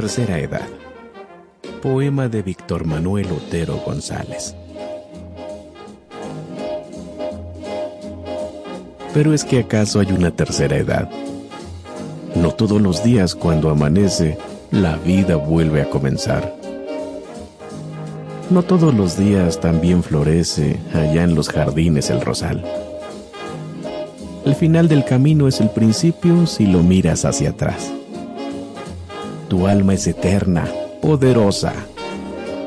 Tercera 0.00 0.38
Edad. 0.38 0.68
Poema 1.82 2.28
de 2.28 2.40
Víctor 2.42 2.84
Manuel 2.84 3.26
Otero 3.32 3.78
González. 3.84 4.54
Pero 9.12 9.34
es 9.34 9.44
que 9.44 9.58
acaso 9.58 9.98
hay 9.98 10.12
una 10.12 10.30
tercera 10.30 10.76
edad. 10.76 11.10
No 12.36 12.52
todos 12.52 12.80
los 12.80 13.02
días 13.02 13.34
cuando 13.34 13.70
amanece, 13.70 14.38
la 14.70 14.98
vida 14.98 15.34
vuelve 15.34 15.82
a 15.82 15.90
comenzar. 15.90 16.54
No 18.50 18.62
todos 18.62 18.94
los 18.94 19.18
días 19.18 19.58
también 19.58 20.04
florece 20.04 20.78
allá 20.94 21.24
en 21.24 21.34
los 21.34 21.48
jardines 21.48 22.08
el 22.10 22.20
rosal. 22.20 22.64
El 24.44 24.54
final 24.54 24.86
del 24.86 25.04
camino 25.04 25.48
es 25.48 25.60
el 25.60 25.70
principio 25.70 26.46
si 26.46 26.68
lo 26.68 26.84
miras 26.84 27.24
hacia 27.24 27.50
atrás. 27.50 27.97
Tu 29.48 29.66
alma 29.66 29.94
es 29.94 30.06
eterna, 30.06 30.66
poderosa. 31.00 31.72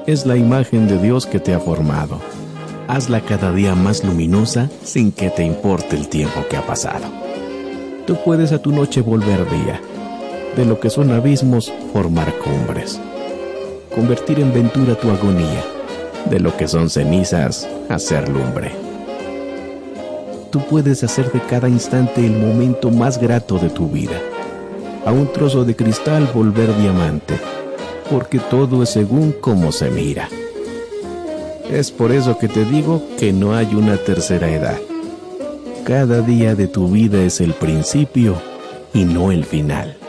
Es 0.08 0.26
la 0.26 0.36
imagen 0.36 0.88
de 0.88 0.98
Dios 0.98 1.28
que 1.28 1.40
te 1.40 1.54
ha 1.54 1.60
formado. 1.60 2.20
Hazla 2.88 3.22
cada 3.22 3.52
día 3.52 3.76
más 3.76 4.04
luminosa 4.04 4.68
sin 4.84 5.12
que 5.12 5.30
te 5.30 5.44
importe 5.44 5.96
el 5.96 6.08
tiempo 6.08 6.44
que 6.50 6.58
ha 6.58 6.66
pasado. 6.66 7.06
Tú 8.08 8.18
puedes 8.26 8.52
a 8.52 8.58
tu 8.58 8.72
noche 8.72 9.02
volver 9.02 9.48
día. 9.52 9.80
De 10.56 10.66
lo 10.66 10.80
que 10.80 10.90
son 10.90 11.12
abismos, 11.12 11.72
formar 11.94 12.34
cumbres. 12.40 13.00
Convertir 13.94 14.40
en 14.40 14.52
ventura 14.52 14.96
tu 14.96 15.12
agonía. 15.12 15.64
De 16.32 16.40
lo 16.40 16.58
que 16.58 16.68
son 16.68 16.90
cenizas, 16.90 17.70
hacer 17.90 18.28
lumbre. 18.28 18.72
Tú 20.50 20.62
puedes 20.68 21.04
hacer 21.04 21.32
de 21.32 21.42
cada 21.42 21.70
instante 21.70 22.26
el 22.26 22.34
momento 22.34 22.90
más 22.90 23.20
grato 23.22 23.60
de 23.60 23.70
tu 23.70 23.88
vida. 23.88 24.20
A 25.06 25.12
un 25.12 25.32
trozo 25.34 25.66
de 25.66 25.76
cristal 25.76 26.30
volver 26.34 26.76
diamante 26.78 27.40
porque 28.12 28.40
todo 28.40 28.84
es 28.84 28.90
según 28.90 29.32
cómo 29.32 29.72
se 29.72 29.90
mira. 29.90 30.28
Es 31.72 31.90
por 31.90 32.12
eso 32.12 32.38
que 32.38 32.50
te 32.50 32.66
digo 32.66 33.02
que 33.18 33.32
no 33.32 33.56
hay 33.56 33.74
una 33.74 33.96
tercera 33.96 34.50
edad. 34.50 34.78
Cada 35.86 36.22
día 36.22 36.54
de 36.54 36.68
tu 36.68 36.90
vida 36.90 37.24
es 37.24 37.40
el 37.40 37.54
principio 37.54 38.36
y 38.94 39.06
no 39.06 39.32
el 39.32 39.46
final. 39.46 40.01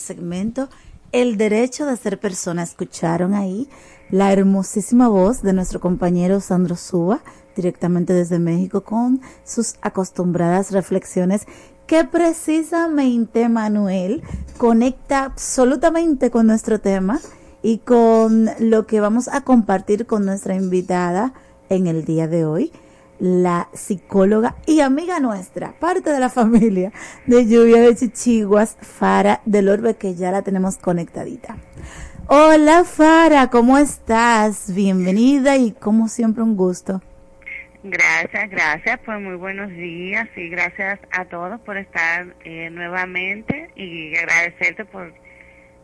Segmento 0.00 0.68
El 1.12 1.36
derecho 1.36 1.86
de 1.86 1.96
ser 1.96 2.18
persona. 2.18 2.62
Escucharon 2.62 3.34
ahí 3.34 3.68
la 4.10 4.32
hermosísima 4.32 5.08
voz 5.08 5.42
de 5.42 5.52
nuestro 5.52 5.80
compañero 5.80 6.40
Sandro 6.40 6.76
Suba, 6.76 7.20
directamente 7.54 8.12
desde 8.12 8.38
México, 8.38 8.82
con 8.82 9.20
sus 9.44 9.74
acostumbradas 9.82 10.72
reflexiones 10.72 11.46
que 11.86 12.04
precisamente 12.04 13.48
Manuel 13.48 14.22
conecta 14.58 15.24
absolutamente 15.24 16.30
con 16.30 16.46
nuestro 16.46 16.80
tema 16.80 17.20
y 17.62 17.78
con 17.78 18.48
lo 18.60 18.86
que 18.86 19.00
vamos 19.00 19.26
a 19.26 19.42
compartir 19.42 20.06
con 20.06 20.24
nuestra 20.24 20.54
invitada 20.54 21.34
en 21.68 21.88
el 21.88 22.04
día 22.04 22.28
de 22.28 22.44
hoy. 22.44 22.72
La 23.20 23.68
psicóloga 23.72 24.56
y 24.66 24.80
amiga 24.80 25.20
nuestra, 25.20 25.72
parte 25.78 26.10
de 26.10 26.18
la 26.18 26.30
familia 26.30 26.90
de 27.26 27.46
Lluvia 27.46 27.80
de 27.80 27.94
Chichiguas, 27.94 28.76
Fara 28.80 29.40
del 29.44 29.68
Orbe, 29.68 29.94
que 29.94 30.14
ya 30.14 30.32
la 30.32 30.42
tenemos 30.42 30.78
conectadita. 30.78 31.56
Hola 32.26 32.84
Fara, 32.84 33.48
¿cómo 33.48 33.76
estás? 33.78 34.74
Bienvenida 34.74 35.56
y 35.56 35.72
como 35.72 36.08
siempre 36.08 36.42
un 36.42 36.56
gusto. 36.56 37.02
Gracias, 37.82 38.50
gracias, 38.50 39.00
pues 39.04 39.20
muy 39.20 39.36
buenos 39.36 39.70
días 39.70 40.28
y 40.36 40.48
gracias 40.48 40.98
a 41.12 41.24
todos 41.24 41.60
por 41.62 41.78
estar 41.78 42.26
eh, 42.44 42.68
nuevamente 42.70 43.70
y 43.74 44.14
agradecerte 44.16 44.84
por 44.84 45.14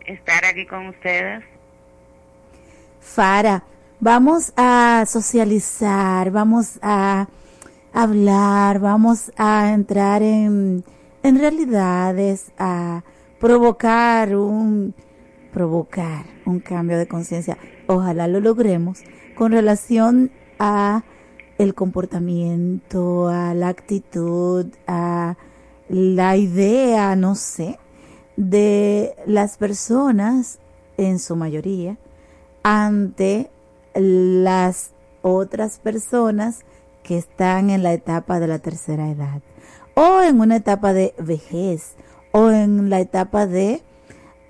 estar 0.05 0.45
aquí 0.45 0.67
con 0.67 0.89
ustedes. 0.89 1.43
Fara, 3.01 3.63
vamos 4.01 4.53
a 4.57 5.05
socializar, 5.07 6.31
vamos 6.31 6.79
a 6.83 7.29
hablar, 7.93 8.79
vamos 8.81 9.33
a 9.37 9.73
entrar 9.73 10.23
en, 10.23 10.85
en 11.23 11.39
realidades, 11.39 12.53
a 12.59 13.03
provocar 13.41 14.37
un 14.37 14.95
provocar 15.53 16.27
un 16.45 16.61
cambio 16.61 16.99
de 16.99 17.09
conciencia. 17.09 17.57
Ojalá 17.87 18.29
lo 18.29 18.41
logremos 18.41 19.01
con 19.35 19.53
relación 19.53 20.31
a 20.59 21.03
el 21.57 21.75
comportamiento, 21.75 23.29
a 23.29 23.55
la 23.55 23.69
actitud, 23.69 24.67
a 24.87 25.37
la 25.89 26.37
idea, 26.37 27.17
no 27.17 27.35
sé, 27.37 27.79
de 28.37 29.15
las 29.25 29.57
personas 29.57 30.59
en 30.99 31.19
su 31.19 31.37
mayoría 31.37 31.97
ante 32.63 33.51
las 33.97 34.91
otras 35.23 35.79
personas 35.79 36.61
que 37.03 37.19
están 37.19 37.71
en 37.71 37.83
la 37.83 37.93
etapa 37.93 38.41
de 38.41 38.49
la 38.49 38.59
tercera 38.59 39.11
edad 39.11 39.43
o 39.95 40.21
en 40.23 40.41
una 40.41 40.57
etapa 40.57 40.93
de 40.93 41.15
vejez 41.19 41.95
o 42.33 42.51
en 42.51 42.91
la 42.91 43.01
etapa 43.01 43.47
de 43.47 43.83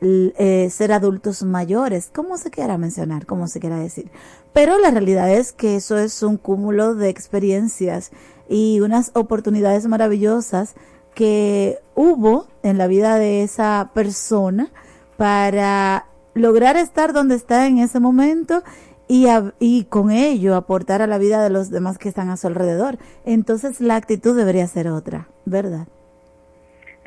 eh, 0.03 0.69
ser 0.71 0.93
adultos 0.93 1.43
mayores, 1.43 2.11
como 2.13 2.37
se 2.37 2.51
quiera 2.51 2.77
mencionar, 2.77 3.27
como 3.27 3.49
se 3.49 3.61
quiera 3.61 3.79
decir. 3.79 4.11
Pero 4.53 4.79
la 4.79 4.91
realidad 4.91 5.31
es 5.31 5.53
que 5.53 5.77
eso 5.77 5.97
es 5.99 6.23
un 6.23 6.37
cúmulo 6.37 6.95
de 6.95 7.09
experiencias 7.09 8.11
y 8.49 8.81
unas 8.81 9.11
oportunidades 9.15 9.87
maravillosas 9.87 10.75
que 11.15 11.79
hubo 11.95 12.47
en 12.63 12.77
la 12.77 12.87
vida 12.89 13.19
de 13.19 13.43
esa 13.43 13.91
persona 13.95 14.71
para 15.17 16.07
lograr 16.35 16.77
estar 16.77 17.13
donde 17.13 17.37
está 17.37 17.67
en 17.67 17.79
ese 17.79 18.01
momento 18.01 18.63
y, 19.09 19.27
y 19.59 19.85
con 19.85 20.11
ello 20.11 20.57
aportar 20.57 21.03
a 21.03 21.07
la 21.07 21.19
vida 21.19 21.43
de 21.43 21.51
los 21.51 21.71
demás 21.71 21.99
que 21.99 22.09
están 22.09 22.31
a 22.31 22.37
su 22.37 22.47
alrededor. 22.47 22.99
Entonces 23.25 23.81
la 23.81 23.97
actitud 23.97 24.37
debería 24.37 24.67
ser 24.67 24.89
otra, 24.89 25.29
¿verdad? 25.45 25.87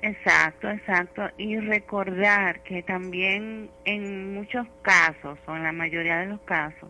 Exacto, 0.01 0.69
exacto. 0.69 1.23
Y 1.37 1.57
recordar 1.59 2.61
que 2.63 2.83
también 2.83 3.69
en 3.85 4.33
muchos 4.33 4.65
casos, 4.81 5.37
o 5.45 5.55
en 5.55 5.63
la 5.63 5.71
mayoría 5.71 6.19
de 6.19 6.27
los 6.27 6.41
casos, 6.41 6.89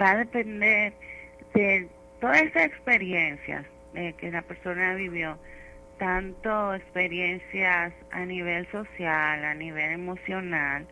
va 0.00 0.12
a 0.12 0.16
depender 0.18 0.92
de 1.54 1.88
todas 2.20 2.42
esas 2.42 2.66
experiencias 2.66 3.64
eh, 3.94 4.14
que 4.18 4.30
la 4.30 4.42
persona 4.42 4.94
vivió, 4.94 5.38
tanto 5.98 6.74
experiencias 6.74 7.92
a 8.10 8.24
nivel 8.24 8.66
social, 8.72 9.44
a 9.44 9.54
nivel 9.54 9.92
emocional, 9.92 10.86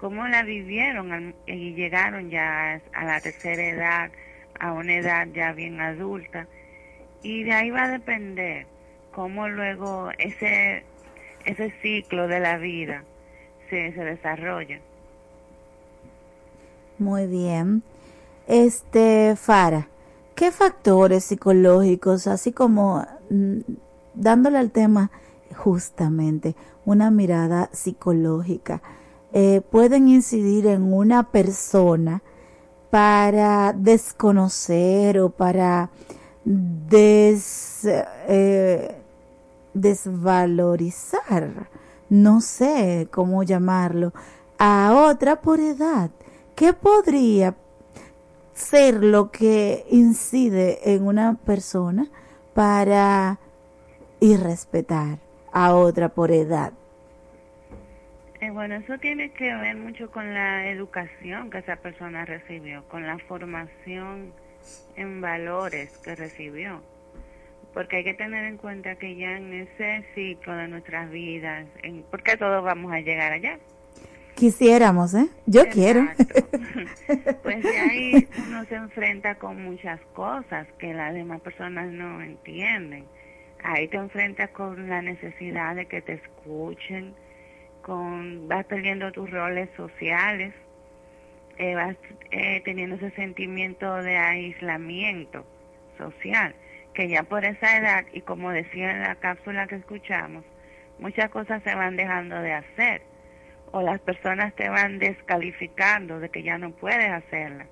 como 0.00 0.26
la 0.28 0.42
vivieron 0.44 1.34
y 1.46 1.74
llegaron 1.74 2.30
ya 2.30 2.80
a 2.94 3.04
la 3.04 3.20
tercera 3.20 3.62
edad, 3.62 4.10
a 4.58 4.72
una 4.72 4.94
edad 4.94 5.28
ya 5.34 5.52
bien 5.52 5.78
adulta. 5.78 6.46
Y 7.22 7.42
de 7.42 7.52
ahí 7.52 7.68
va 7.70 7.84
a 7.84 7.90
depender 7.90 8.66
cómo 9.14 9.46
luego 9.50 10.08
ese, 10.16 10.84
ese 11.44 11.70
ciclo 11.82 12.28
de 12.28 12.40
la 12.40 12.56
vida 12.56 13.04
se, 13.68 13.92
se 13.92 14.02
desarrolla. 14.02 14.80
Muy 16.98 17.26
bien. 17.26 17.82
Este, 18.48 19.36
Fara, 19.36 19.86
¿qué 20.34 20.50
factores 20.50 21.24
psicológicos, 21.24 22.26
así 22.26 22.52
como 22.52 23.06
mm, 23.28 23.58
dándole 24.14 24.56
al 24.56 24.70
tema 24.70 25.10
justamente 25.54 26.54
una 26.86 27.10
mirada 27.10 27.68
psicológica, 27.74 28.80
eh, 29.32 29.60
pueden 29.70 30.08
incidir 30.08 30.66
en 30.66 30.92
una 30.92 31.30
persona 31.30 32.22
para 32.90 33.72
desconocer 33.72 35.20
o 35.20 35.30
para 35.30 35.90
des, 36.44 37.84
eh, 37.84 38.96
desvalorizar, 39.72 41.68
no 42.08 42.40
sé 42.40 43.06
cómo 43.10 43.44
llamarlo, 43.44 44.12
a 44.58 45.06
otra 45.08 45.40
por 45.40 45.60
edad. 45.60 46.10
¿Qué 46.56 46.72
podría 46.72 47.54
ser 48.52 49.02
lo 49.02 49.30
que 49.30 49.86
incide 49.90 50.94
en 50.94 51.06
una 51.06 51.34
persona 51.34 52.10
para 52.52 53.38
irrespetar 54.18 55.20
a 55.52 55.74
otra 55.74 56.08
por 56.08 56.32
edad? 56.32 56.72
Eh, 58.40 58.50
bueno, 58.50 58.76
eso 58.76 58.98
tiene 58.98 59.30
que 59.32 59.54
ver 59.54 59.76
mucho 59.76 60.10
con 60.10 60.32
la 60.32 60.68
educación 60.68 61.50
que 61.50 61.58
esa 61.58 61.76
persona 61.76 62.24
recibió, 62.24 62.84
con 62.88 63.06
la 63.06 63.18
formación 63.18 64.32
en 64.96 65.20
valores 65.20 65.98
que 65.98 66.14
recibió 66.14 66.82
porque 67.72 67.96
hay 67.96 68.04
que 68.04 68.14
tener 68.14 68.44
en 68.44 68.56
cuenta 68.56 68.96
que 68.96 69.16
ya 69.16 69.36
en 69.36 69.52
ese 69.52 70.04
ciclo 70.14 70.54
de 70.56 70.68
nuestras 70.68 71.10
vidas, 71.10 71.66
en, 71.82 72.04
porque 72.10 72.36
todos 72.36 72.64
vamos 72.64 72.92
a 72.92 73.00
llegar 73.00 73.32
allá. 73.32 73.58
Quisiéramos, 74.34 75.14
¿eh? 75.14 75.28
Yo 75.46 75.68
quiero. 75.68 76.06
pues 77.42 77.62
de 77.62 77.78
ahí 77.78 78.28
uno 78.48 78.64
se 78.64 78.74
enfrenta 78.74 79.34
con 79.34 79.62
muchas 79.62 80.00
cosas 80.14 80.66
que 80.78 80.94
las 80.94 81.12
demás 81.12 81.40
personas 81.42 81.90
no 81.92 82.22
entienden. 82.22 83.04
Ahí 83.62 83.88
te 83.88 83.98
enfrentas 83.98 84.48
con 84.50 84.88
la 84.88 85.02
necesidad 85.02 85.76
de 85.76 85.86
que 85.86 86.00
te 86.00 86.14
escuchen, 86.14 87.14
con 87.90 88.46
vas 88.46 88.64
perdiendo 88.66 89.10
tus 89.10 89.28
roles 89.28 89.68
sociales, 89.76 90.54
eh, 91.58 91.74
vas 91.74 91.96
eh, 92.30 92.62
teniendo 92.64 92.94
ese 92.94 93.10
sentimiento 93.16 93.96
de 93.96 94.16
aislamiento 94.16 95.44
social 95.98 96.54
que 96.94 97.08
ya 97.08 97.24
por 97.24 97.44
esa 97.44 97.78
edad, 97.78 98.04
y 98.12 98.20
como 98.20 98.52
decía 98.52 98.92
en 98.92 99.00
la 99.00 99.16
cápsula 99.16 99.66
que 99.66 99.74
escuchamos, 99.74 100.44
muchas 101.00 101.30
cosas 101.30 101.64
se 101.64 101.74
van 101.74 101.96
dejando 101.96 102.40
de 102.40 102.52
hacer, 102.52 103.02
o 103.72 103.82
las 103.82 104.00
personas 104.02 104.54
te 104.54 104.68
van 104.68 105.00
descalificando 105.00 106.20
de 106.20 106.28
que 106.28 106.44
ya 106.44 106.58
no 106.58 106.70
puedes 106.70 107.10
hacerla, 107.10 107.66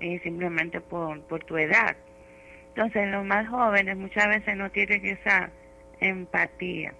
y 0.00 0.20
simplemente 0.20 0.80
por, 0.80 1.20
por 1.24 1.44
tu 1.44 1.58
edad. 1.58 1.94
Entonces, 2.68 3.08
los 3.08 3.26
más 3.26 3.46
jóvenes 3.46 3.94
muchas 3.98 4.26
veces 4.26 4.56
no 4.56 4.70
tienen 4.70 5.04
esa 5.04 5.50
empatía 6.00 6.94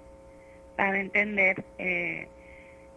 para 0.76 1.00
entender 1.00 1.64
eh, 1.78 2.28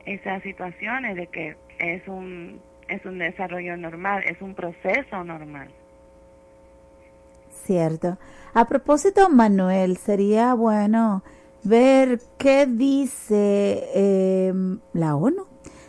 esas 0.08 0.41
situaciones 0.41 1.16
de 1.16 1.28
que 1.28 1.58
es 1.80 2.08
un, 2.08 2.62
es 2.88 3.05
un 3.05 3.20
desarrollo 3.20 3.76
normal, 3.78 4.24
es 4.26 4.41
un 4.41 4.55
proceso 4.55 5.24
normal. 5.24 5.68
Cierto. 7.66 8.18
A 8.53 8.66
propósito, 8.66 9.30
Manuel, 9.30 9.97
sería 9.97 10.53
bueno 10.53 11.24
ver 11.64 12.22
qué 12.38 12.66
dice 12.66 13.84
eh, 13.93 14.53
la 14.93 15.16
ONU 15.16 15.45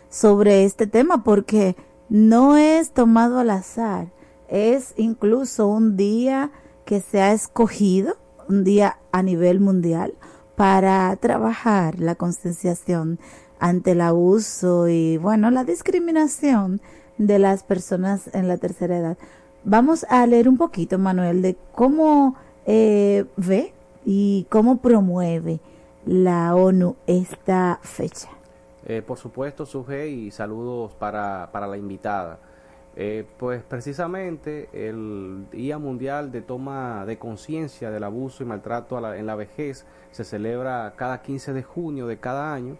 sobre 0.09 0.65
este 0.65 0.85
tema, 0.85 1.23
porque 1.23 1.75
no 2.09 2.57
es 2.57 2.91
tomado 2.91 3.39
al 3.39 3.51
azar, 3.51 4.07
es 4.49 4.93
incluso 4.97 5.67
un 5.67 5.95
día 5.95 6.51
que 6.85 6.99
se 6.99 7.21
ha 7.21 7.31
escogido, 7.31 8.17
un 8.49 8.65
día 8.65 8.97
a 9.13 9.23
nivel 9.23 9.61
mundial, 9.61 10.15
para 10.57 11.15
trabajar 11.15 11.99
la 11.99 12.15
concienciación 12.15 13.19
ante 13.59 13.91
el 13.91 14.01
abuso 14.01 14.87
y, 14.87 15.17
bueno, 15.17 15.51
la 15.51 15.63
discriminación 15.63 16.81
de 17.17 17.39
las 17.39 17.63
personas 17.63 18.33
en 18.33 18.47
la 18.47 18.57
tercera 18.57 18.97
edad. 18.97 19.17
Vamos 19.63 20.05
a 20.09 20.25
leer 20.25 20.47
un 20.47 20.57
poquito, 20.57 20.97
Manuel, 20.97 21.41
de 21.41 21.57
cómo 21.73 22.35
eh, 22.65 23.25
ve 23.35 23.73
y 24.05 24.47
cómo 24.49 24.77
promueve 24.77 25.59
la 26.05 26.55
ONU 26.55 26.95
esta 27.07 27.79
fecha. 27.81 28.29
Eh, 28.85 29.01
por 29.05 29.17
supuesto, 29.17 29.65
Suje, 29.65 30.07
y 30.07 30.31
saludos 30.31 30.93
para, 30.95 31.49
para 31.51 31.67
la 31.67 31.77
invitada. 31.77 32.39
Eh, 32.95 33.25
pues 33.37 33.63
precisamente 33.63 34.67
el 34.73 35.45
Día 35.51 35.77
Mundial 35.77 36.31
de 36.31 36.41
Toma 36.41 37.05
de 37.05 37.17
Conciencia 37.17 37.91
del 37.91 38.03
Abuso 38.03 38.43
y 38.43 38.45
Maltrato 38.45 39.13
en 39.13 39.25
la 39.25 39.35
Vejez 39.35 39.85
se 40.11 40.23
celebra 40.23 40.93
cada 40.97 41.21
15 41.21 41.53
de 41.53 41.63
junio 41.63 42.07
de 42.07 42.17
cada 42.17 42.53
año, 42.53 42.77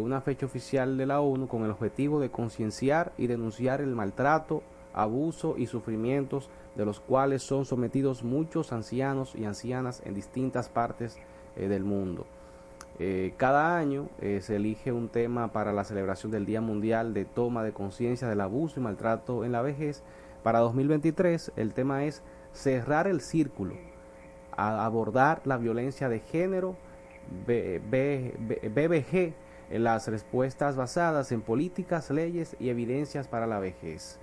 una 0.00 0.20
fecha 0.22 0.46
oficial 0.46 0.96
de 0.96 1.06
la 1.06 1.20
ONU 1.20 1.48
con 1.48 1.64
el 1.64 1.70
objetivo 1.70 2.18
de 2.18 2.30
concienciar 2.30 3.12
y 3.18 3.26
denunciar 3.26 3.80
el 3.80 3.94
maltrato 3.94 4.62
abuso 4.96 5.54
y 5.58 5.66
sufrimientos 5.66 6.48
de 6.74 6.84
los 6.84 6.98
cuales 6.98 7.42
son 7.42 7.64
sometidos 7.64 8.24
muchos 8.24 8.72
ancianos 8.72 9.34
y 9.36 9.44
ancianas 9.44 10.02
en 10.04 10.14
distintas 10.14 10.68
partes 10.68 11.18
eh, 11.56 11.68
del 11.68 11.84
mundo. 11.84 12.26
Eh, 12.98 13.34
cada 13.36 13.76
año 13.76 14.08
eh, 14.20 14.40
se 14.42 14.56
elige 14.56 14.90
un 14.90 15.08
tema 15.08 15.52
para 15.52 15.72
la 15.72 15.84
celebración 15.84 16.32
del 16.32 16.46
Día 16.46 16.62
Mundial 16.62 17.12
de 17.12 17.26
Toma 17.26 17.62
de 17.62 17.72
Conciencia 17.72 18.26
del 18.26 18.40
Abuso 18.40 18.80
y 18.80 18.82
Maltrato 18.82 19.44
en 19.44 19.52
la 19.52 19.60
Vejez. 19.62 20.02
Para 20.42 20.60
2023 20.60 21.52
el 21.56 21.74
tema 21.74 22.04
es 22.04 22.22
cerrar 22.52 23.06
el 23.06 23.20
círculo, 23.20 23.74
abordar 24.56 25.42
la 25.44 25.58
violencia 25.58 26.08
de 26.08 26.20
género, 26.20 26.76
BBG, 27.46 29.34
las 29.70 30.08
respuestas 30.08 30.76
basadas 30.76 31.32
en 31.32 31.42
políticas, 31.42 32.10
leyes 32.10 32.56
y 32.58 32.68
evidencias 32.68 33.28
para 33.28 33.46
la 33.46 33.58
vejez. 33.58 34.18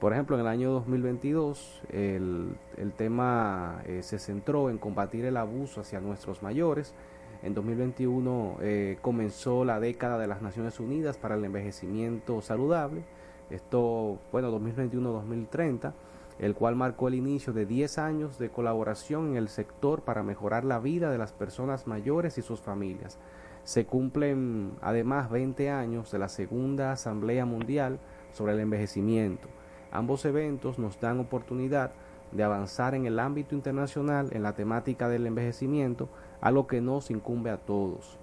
Por 0.00 0.12
ejemplo, 0.12 0.36
en 0.36 0.42
el 0.42 0.46
año 0.46 0.72
2022 0.72 1.82
el, 1.90 2.56
el 2.76 2.92
tema 2.92 3.82
eh, 3.86 4.02
se 4.02 4.18
centró 4.18 4.68
en 4.68 4.76
combatir 4.76 5.24
el 5.24 5.36
abuso 5.38 5.80
hacia 5.80 6.00
nuestros 6.00 6.42
mayores. 6.42 6.94
En 7.42 7.54
2021 7.54 8.56
eh, 8.60 8.98
comenzó 9.00 9.64
la 9.64 9.80
década 9.80 10.18
de 10.18 10.26
las 10.26 10.42
Naciones 10.42 10.80
Unidas 10.80 11.16
para 11.16 11.36
el 11.36 11.44
envejecimiento 11.44 12.42
saludable. 12.42 13.04
Esto, 13.48 14.18
bueno, 14.32 14.50
2021-2030, 14.58 15.92
el 16.40 16.54
cual 16.54 16.76
marcó 16.76 17.08
el 17.08 17.14
inicio 17.14 17.52
de 17.52 17.64
10 17.64 17.98
años 17.98 18.38
de 18.38 18.50
colaboración 18.50 19.30
en 19.30 19.36
el 19.36 19.48
sector 19.48 20.02
para 20.02 20.22
mejorar 20.22 20.64
la 20.64 20.78
vida 20.78 21.10
de 21.10 21.18
las 21.18 21.32
personas 21.32 21.86
mayores 21.86 22.36
y 22.36 22.42
sus 22.42 22.60
familias. 22.60 23.18
Se 23.66 23.84
cumplen 23.84 24.74
además 24.80 25.28
20 25.28 25.70
años 25.70 26.12
de 26.12 26.20
la 26.20 26.28
Segunda 26.28 26.92
Asamblea 26.92 27.44
Mundial 27.46 27.98
sobre 28.32 28.52
el 28.52 28.60
Envejecimiento. 28.60 29.48
Ambos 29.90 30.24
eventos 30.24 30.78
nos 30.78 31.00
dan 31.00 31.18
oportunidad 31.18 31.90
de 32.30 32.44
avanzar 32.44 32.94
en 32.94 33.06
el 33.06 33.18
ámbito 33.18 33.56
internacional 33.56 34.28
en 34.30 34.44
la 34.44 34.54
temática 34.54 35.08
del 35.08 35.26
envejecimiento, 35.26 36.08
algo 36.40 36.68
que 36.68 36.80
nos 36.80 37.10
incumbe 37.10 37.50
a 37.50 37.56
todos. 37.56 38.18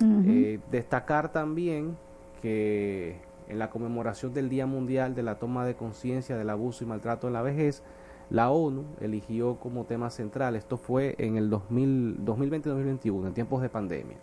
Eh, 0.00 0.60
destacar 0.70 1.30
también 1.30 1.98
que 2.40 3.16
en 3.48 3.58
la 3.58 3.68
conmemoración 3.68 4.32
del 4.32 4.48
Día 4.48 4.64
Mundial 4.64 5.14
de 5.14 5.22
la 5.22 5.38
Toma 5.38 5.66
de 5.66 5.74
Conciencia 5.74 6.38
del 6.38 6.48
Abuso 6.48 6.84
y 6.84 6.86
Maltrato 6.86 7.26
en 7.26 7.34
la 7.34 7.42
Vejez, 7.42 7.82
la 8.30 8.50
ONU 8.50 8.84
eligió 9.02 9.56
como 9.56 9.84
tema 9.84 10.08
central, 10.08 10.56
esto 10.56 10.78
fue 10.78 11.16
en 11.18 11.36
el 11.36 11.50
2000 11.50 12.24
2020-2021, 12.24 13.26
en 13.26 13.34
tiempos 13.34 13.60
de 13.60 13.68
pandemia, 13.68 14.16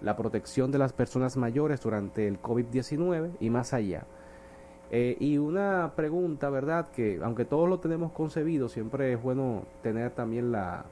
la 0.00 0.16
protección 0.16 0.70
de 0.70 0.78
las 0.78 0.92
personas 0.92 1.36
mayores 1.36 1.80
durante 1.80 2.26
el 2.26 2.40
COVID-19 2.40 3.30
y 3.40 3.50
más 3.50 3.72
allá. 3.72 4.04
Eh, 4.90 5.16
y 5.18 5.38
una 5.38 5.92
pregunta, 5.96 6.48
¿verdad? 6.50 6.88
Que 6.90 7.20
aunque 7.22 7.44
todos 7.44 7.68
lo 7.68 7.80
tenemos 7.80 8.12
concebido, 8.12 8.68
siempre 8.68 9.12
es 9.12 9.22
bueno 9.22 9.64
tener 9.82 10.12
también 10.12 10.52
la, 10.52 10.84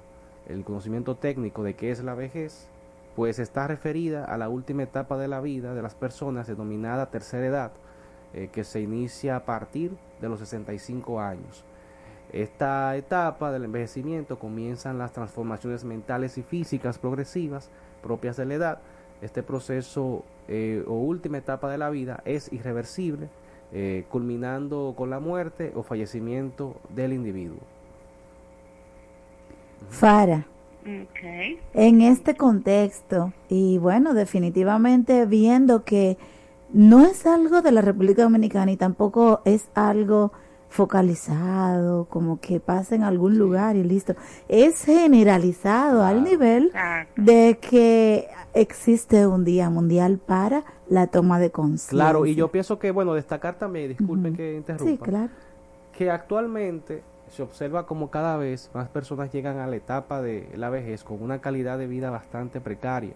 el 0.49 0.65
conocimiento 0.65 1.17
técnico 1.17 1.63
de 1.63 1.75
qué 1.75 1.91
es 1.91 2.03
la 2.03 2.15
vejez, 2.15 2.69
pues 3.15 3.39
está 3.39 3.69
referida 3.69 4.25
a 4.25 4.37
la 4.37 4.49
última 4.49 4.83
etapa 4.83 5.17
de 5.17 5.29
la 5.29 5.41
vida 5.41 5.75
de 5.75 5.83
las 5.83 5.95
personas 5.95 6.49
denominada 6.49 7.11
tercera 7.11 7.47
edad, 7.47 7.73
eh, 8.33 8.49
que 8.53 8.65
se 8.65 8.81
inicia 8.81 9.37
a 9.37 9.45
partir 9.45 9.93
de 10.21 10.29
los 10.29 10.41
65 10.41 11.21
años. 11.21 11.65
Esta 12.33 12.97
etapa 12.97 13.53
del 13.53 13.65
envejecimiento 13.65 14.41
comienzan 14.41 14.99
las 14.99 15.13
transformaciones 15.13 15.85
mentales 15.85 16.37
y 16.37 16.43
físicas 16.43 16.99
progresivas 16.99 17.71
propias 18.03 18.37
de 18.37 18.45
la 18.45 18.55
edad. 18.55 18.79
Este 19.25 19.43
proceso 19.43 20.23
eh, 20.49 20.85
o 20.87 20.93
última 20.93 21.39
etapa 21.39 21.71
de 21.71 21.79
la 21.79 21.89
vida 21.89 22.21
es 22.27 22.53
irreversible, 22.53 23.31
eh, 23.73 24.05
culminando 24.11 24.93
con 24.95 25.09
la 25.09 25.19
muerte 25.19 25.73
o 25.75 25.83
fallecimiento 25.83 26.77
del 26.95 27.15
individuo. 27.15 27.61
Fara, 29.89 30.47
Okay. 30.83 31.59
en 31.73 32.03
este 32.03 32.37
contexto, 32.37 33.33
y 33.49 33.79
bueno, 33.79 34.13
definitivamente 34.13 35.25
viendo 35.25 35.83
que 35.83 36.19
no 36.75 37.07
es 37.07 37.25
algo 37.25 37.63
de 37.63 37.73
la 37.73 37.81
República 37.81 38.25
Dominicana 38.25 38.71
y 38.73 38.77
tampoco 38.77 39.41
es 39.47 39.69
algo 39.75 40.33
focalizado, 40.75 42.07
como 42.07 42.41
que 42.41 42.59
pasa 42.59 42.97
en 42.97 43.05
algún 43.05 43.39
lugar 43.39 43.77
y 43.77 43.85
listo, 43.85 44.17
es 44.49 44.85
generalizado 44.85 46.03
al 46.03 46.25
nivel 46.25 46.73
de 47.17 47.59
que 47.61 48.29
existe 48.55 49.25
un 49.29 49.45
día 49.45 49.71
mundial 49.71 50.19
para 50.19 50.65
la 50.89 51.07
toma 51.07 51.39
de 51.39 51.53
conciencia. 51.53 51.97
Claro, 51.97 52.27
y 52.27 52.35
yo 52.35 52.49
pienso 52.49 52.81
que, 52.81 52.91
bueno, 52.91 53.15
destacar 53.15 53.55
también, 53.57 53.91
disculpen 53.97 54.35
que 54.35 54.57
interrumpa, 54.57 54.91
Sí, 54.91 54.99
claro. 54.99 55.31
que 55.97 56.11
actualmente 56.11 57.05
se 57.29 57.45
observa 57.45 57.87
como 57.87 58.11
cada 58.11 58.37
vez 58.37 58.69
más 58.75 58.89
personas 58.89 59.33
llegan 59.33 59.59
a 59.59 59.69
la 59.69 59.77
etapa 59.77 60.23
de 60.23 60.49
la 60.57 60.71
vejez 60.71 61.05
con 61.05 61.23
una 61.23 61.41
calidad 61.41 61.79
de 61.79 61.87
vida 61.87 62.11
bastante 62.11 62.61
precaria, 62.61 63.13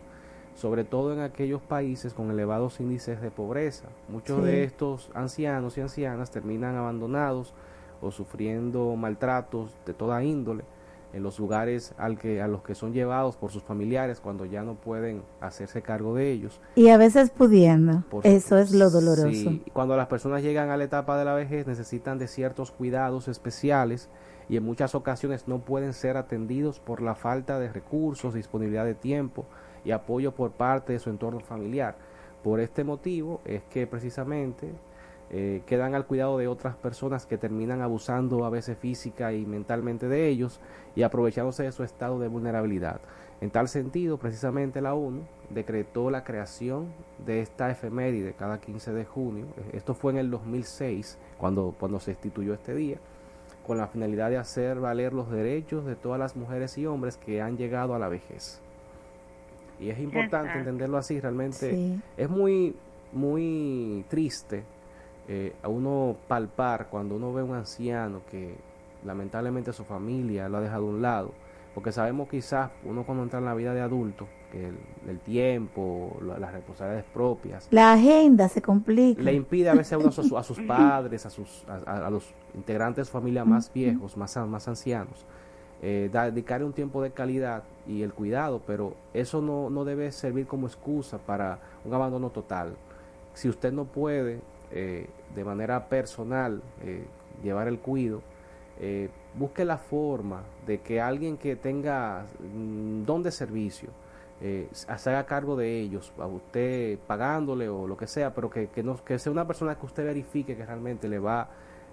sobre 0.58 0.82
todo 0.82 1.12
en 1.12 1.20
aquellos 1.20 1.62
países 1.62 2.12
con 2.14 2.32
elevados 2.32 2.80
índices 2.80 3.20
de 3.20 3.30
pobreza. 3.30 3.86
Muchos 4.08 4.38
Sí. 4.40 4.44
de 4.44 4.64
estos 4.64 5.08
ancianos 5.14 5.78
y 5.78 5.82
ancianas 5.82 6.32
terminan 6.32 6.74
abandonados 6.74 7.54
o 8.00 8.10
sufriendo 8.10 8.96
maltratos 8.96 9.72
de 9.86 9.94
toda 9.94 10.24
índole 10.24 10.64
en 11.12 11.22
los 11.22 11.38
lugares 11.38 11.94
al 11.96 12.18
que, 12.18 12.42
a 12.42 12.48
los 12.48 12.62
que 12.62 12.74
son 12.74 12.92
llevados 12.92 13.36
por 13.36 13.52
sus 13.52 13.62
familiares 13.62 14.20
cuando 14.20 14.44
ya 14.46 14.62
no 14.64 14.74
pueden 14.74 15.22
hacerse 15.40 15.80
cargo 15.80 16.16
de 16.16 16.32
ellos. 16.32 16.60
Y 16.74 16.88
a 16.88 16.96
veces 16.98 17.30
pudiendo, 17.30 18.02
Por 18.10 18.26
eso 18.26 18.58
es 18.58 18.72
lo 18.72 18.90
doloroso. 18.90 19.30
Sí, 19.30 19.62
cuando 19.72 19.96
las 19.96 20.08
personas 20.08 20.42
llegan 20.42 20.70
a 20.70 20.76
la 20.76 20.84
etapa 20.84 21.16
de 21.16 21.24
la 21.24 21.34
vejez 21.34 21.68
necesitan 21.68 22.18
de 22.18 22.26
ciertos 22.26 22.72
cuidados 22.72 23.28
especiales 23.28 24.08
y 24.48 24.56
en 24.56 24.64
muchas 24.64 24.96
ocasiones 24.96 25.46
no 25.46 25.60
pueden 25.60 25.92
ser 25.92 26.16
atendidos 26.16 26.80
por 26.80 27.00
la 27.00 27.14
falta 27.14 27.60
de 27.60 27.72
recursos, 27.72 28.34
disponibilidad 28.34 28.84
de 28.84 28.94
tiempo 28.96 29.46
y 29.84 29.90
apoyo 29.90 30.32
por 30.32 30.52
parte 30.52 30.92
de 30.92 30.98
su 30.98 31.10
entorno 31.10 31.40
familiar. 31.40 31.96
Por 32.42 32.60
este 32.60 32.84
motivo 32.84 33.40
es 33.44 33.62
que 33.64 33.86
precisamente 33.86 34.72
eh, 35.30 35.62
quedan 35.66 35.94
al 35.94 36.06
cuidado 36.06 36.38
de 36.38 36.48
otras 36.48 36.76
personas 36.76 37.26
que 37.26 37.36
terminan 37.36 37.82
abusando 37.82 38.44
a 38.46 38.50
veces 38.50 38.78
física 38.78 39.32
y 39.32 39.44
mentalmente 39.44 40.08
de 40.08 40.28
ellos 40.28 40.60
y 40.96 41.02
aprovechándose 41.02 41.64
de 41.64 41.72
su 41.72 41.84
estado 41.84 42.18
de 42.18 42.28
vulnerabilidad. 42.28 43.00
En 43.40 43.50
tal 43.50 43.68
sentido, 43.68 44.18
precisamente 44.18 44.80
la 44.80 44.94
ONU 44.94 45.22
decretó 45.50 46.10
la 46.10 46.24
creación 46.24 46.92
de 47.24 47.40
esta 47.40 47.70
efeméride 47.70 48.32
cada 48.32 48.58
15 48.58 48.92
de 48.92 49.04
junio. 49.04 49.46
Esto 49.72 49.94
fue 49.94 50.12
en 50.12 50.18
el 50.18 50.30
2006, 50.30 51.18
cuando, 51.36 51.74
cuando 51.78 52.00
se 52.00 52.12
instituyó 52.12 52.54
este 52.54 52.74
día, 52.74 52.98
con 53.66 53.76
la 53.76 53.86
finalidad 53.86 54.30
de 54.30 54.38
hacer 54.38 54.80
valer 54.80 55.12
los 55.12 55.30
derechos 55.30 55.84
de 55.84 55.94
todas 55.94 56.18
las 56.18 56.36
mujeres 56.36 56.78
y 56.78 56.86
hombres 56.86 57.18
que 57.18 57.42
han 57.42 57.58
llegado 57.58 57.94
a 57.94 57.98
la 57.98 58.08
vejez. 58.08 58.60
Y 59.80 59.90
es 59.90 59.98
importante 59.98 60.36
Exacto. 60.48 60.58
entenderlo 60.58 60.96
así, 60.98 61.20
realmente 61.20 61.70
Sí. 61.74 62.00
es 62.16 62.28
muy, 62.28 62.74
muy 63.12 64.04
triste 64.08 64.64
eh, 65.28 65.54
a 65.62 65.68
uno 65.68 66.16
palpar 66.26 66.88
cuando 66.90 67.16
uno 67.16 67.32
ve 67.32 67.42
un 67.42 67.54
anciano 67.54 68.22
que 68.30 68.54
lamentablemente 69.04 69.72
su 69.72 69.84
familia 69.84 70.48
lo 70.48 70.56
ha 70.56 70.60
dejado 70.60 70.86
a 70.86 70.90
un 70.90 71.02
lado, 71.02 71.32
porque 71.74 71.92
sabemos 71.92 72.28
quizás 72.28 72.70
uno 72.84 73.04
cuando 73.04 73.22
entra 73.24 73.38
en 73.38 73.44
la 73.44 73.54
vida 73.54 73.74
de 73.74 73.80
adulto, 73.82 74.26
que 74.50 74.68
el, 74.68 74.78
el 75.06 75.18
tiempo, 75.20 76.16
la- 76.26 76.38
las 76.38 76.52
responsabilidades 76.52 77.04
propias, 77.12 77.68
La 77.70 77.92
agenda 77.92 78.48
se 78.48 78.62
complica. 78.62 79.22
le 79.22 79.34
impide 79.34 79.68
a 79.68 79.74
veces 79.74 79.92
a, 79.92 79.98
uno 79.98 80.08
a, 80.08 80.12
sus, 80.12 80.32
a 80.32 80.42
sus 80.42 80.58
padres, 80.66 81.26
a, 81.26 81.30
sus, 81.30 81.64
a, 81.68 81.74
a- 81.88 82.06
a 82.06 82.10
los 82.10 82.34
integrantes 82.54 83.02
de 83.02 83.04
su 83.04 83.12
familia 83.12 83.44
más 83.44 83.70
viejos, 83.72 84.16
más, 84.16 84.36
a- 84.38 84.46
más 84.46 84.66
ancianos, 84.66 85.26
eh, 85.82 86.08
da- 86.12 86.30
dedicar 86.30 86.62
un 86.64 86.72
tiempo 86.72 87.02
de 87.02 87.10
calidad 87.12 87.62
y 87.86 88.02
el 88.02 88.12
cuidado, 88.12 88.60
pero 88.66 88.94
eso 89.14 89.40
no, 89.40 89.70
no 89.70 89.84
debe 89.84 90.10
servir 90.12 90.46
como 90.46 90.66
excusa 90.66 91.18
para 91.18 91.58
un 91.84 91.94
abandono 91.94 92.30
total. 92.30 92.74
Si 93.34 93.48
usted 93.48 93.72
no 93.72 93.84
puede 93.84 94.40
eh, 94.72 95.08
de 95.34 95.44
manera 95.44 95.88
personal 95.88 96.62
eh, 96.82 97.04
llevar 97.42 97.68
el 97.68 97.78
cuido, 97.78 98.22
eh, 98.80 99.08
busque 99.34 99.64
la 99.64 99.78
forma 99.78 100.42
de 100.66 100.80
que 100.80 101.00
alguien 101.00 101.36
que 101.36 101.56
tenga 101.56 102.26
mm, 102.40 103.04
don 103.04 103.22
de 103.22 103.30
servicio 103.30 103.90
eh, 104.40 104.68
se 104.72 105.10
haga 105.10 105.26
cargo 105.26 105.56
de 105.56 105.80
ellos, 105.80 106.12
a 106.18 106.26
usted 106.26 106.98
pagándole 107.06 107.68
o 107.68 107.86
lo 107.88 107.96
que 107.96 108.06
sea, 108.06 108.34
pero 108.34 108.48
que, 108.50 108.68
que, 108.68 108.82
no, 108.82 109.02
que 109.04 109.18
sea 109.18 109.32
una 109.32 109.46
persona 109.46 109.76
que 109.76 109.86
usted 109.86 110.04
verifique 110.04 110.56
que 110.56 110.64
realmente 110.64 111.08
le 111.08 111.18
va 111.18 111.48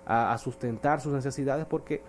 a, 0.05 0.31
a 0.31 0.37
sustentar 0.37 1.01
sus 1.01 1.13
necesidades, 1.13 1.65
porque 1.65 2.01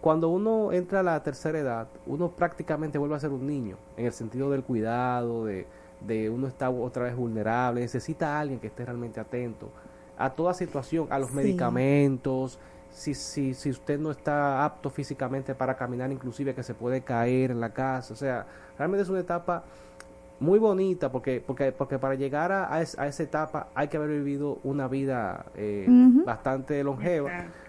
cuando 0.00 0.28
uno 0.28 0.72
entra 0.72 1.00
a 1.00 1.02
la 1.02 1.22
tercera 1.22 1.58
edad, 1.58 1.88
uno 2.06 2.30
prácticamente 2.30 2.98
vuelve 2.98 3.16
a 3.16 3.20
ser 3.20 3.30
un 3.30 3.46
niño, 3.46 3.76
en 3.96 4.06
el 4.06 4.12
sentido 4.12 4.50
del 4.50 4.62
cuidado, 4.62 5.44
de, 5.44 5.66
de 6.00 6.30
uno 6.30 6.46
está 6.46 6.70
otra 6.70 7.04
vez 7.04 7.16
vulnerable, 7.16 7.80
necesita 7.80 8.36
a 8.36 8.40
alguien 8.40 8.60
que 8.60 8.68
esté 8.68 8.84
realmente 8.84 9.18
atento 9.20 9.70
a 10.16 10.30
toda 10.30 10.54
situación, 10.54 11.08
a 11.10 11.18
los 11.18 11.30
Sí. 11.30 11.36
medicamentos, 11.36 12.58
si, 12.90 13.14
si, 13.14 13.54
si 13.54 13.70
usted 13.70 13.98
no 13.98 14.10
está 14.10 14.64
apto 14.64 14.88
físicamente 14.90 15.54
para 15.54 15.76
caminar, 15.76 16.10
inclusive 16.12 16.54
que 16.54 16.62
se 16.62 16.74
puede 16.74 17.02
caer 17.02 17.50
en 17.50 17.60
la 17.60 17.70
casa, 17.70 18.12
o 18.14 18.16
sea, 18.16 18.46
realmente 18.78 19.02
es 19.02 19.08
una 19.08 19.20
etapa 19.20 19.64
muy 20.40 20.60
bonita 20.60 21.10
porque 21.10 21.42
porque 21.44 21.72
porque 21.72 21.98
para 21.98 22.14
llegar 22.14 22.52
a, 22.52 22.72
a, 22.72 22.80
es- 22.80 22.96
a 22.96 23.08
esa 23.08 23.24
etapa 23.24 23.68
hay 23.74 23.88
que 23.88 23.96
haber 23.96 24.10
vivido 24.10 24.58
una 24.62 24.86
vida 24.86 25.46
eh, 25.56 25.86
bastante 26.24 26.84
longeva 26.84 27.28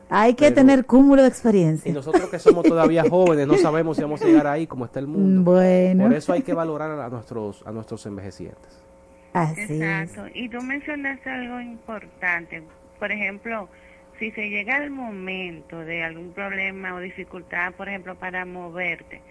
Hay 0.09 0.33
que 0.33 0.45
Pero- 0.45 0.55
tener 0.55 0.85
cúmulo 0.85 1.21
de 1.21 1.27
Y 1.27 1.31
experiencia. 1.31 1.93
nosotros 1.93 2.29
que 2.29 2.39
somos 2.39 2.63
todavía 2.65 3.03
jóvenes 3.09 3.45
no 3.47 3.57
sabemos 3.57 3.95
si 3.97 4.03
vamos 4.03 4.21
a 4.21 4.25
llegar 4.25 4.47
ahí 4.47 4.65
como 4.67 4.85
está 4.85 4.99
el 4.99 5.07
mundo. 5.07 5.51
Bueno. 5.51 6.05
Por 6.05 6.13
eso 6.13 6.33
hay 6.33 6.41
que 6.41 6.53
valorar 6.53 6.91
a 6.99 7.09
nuestros, 7.09 7.63
a 7.65 7.71
nuestros 7.71 8.05
envejecientes. 8.05 8.83
Así 9.33 9.61
es. 9.61 9.69
Exacto. 9.71 10.25
Y 10.33 10.49
tú 10.49 10.59
mencionaste 10.61 11.29
algo 11.29 11.59
importante. 11.61 12.63
Por 12.97 13.11
ejemplo, 13.11 13.69
si 14.17 14.31
se 14.31 14.49
llega 14.49 14.77
al 14.77 14.89
momento 14.89 15.77
de 15.79 16.03
algún 16.03 16.31
problema 16.33 16.95
o 16.95 16.99
dificultad, 16.99 17.73
por 17.75 17.87
ejemplo, 17.87 18.15
para 18.15 18.45
moverte, 18.45 19.21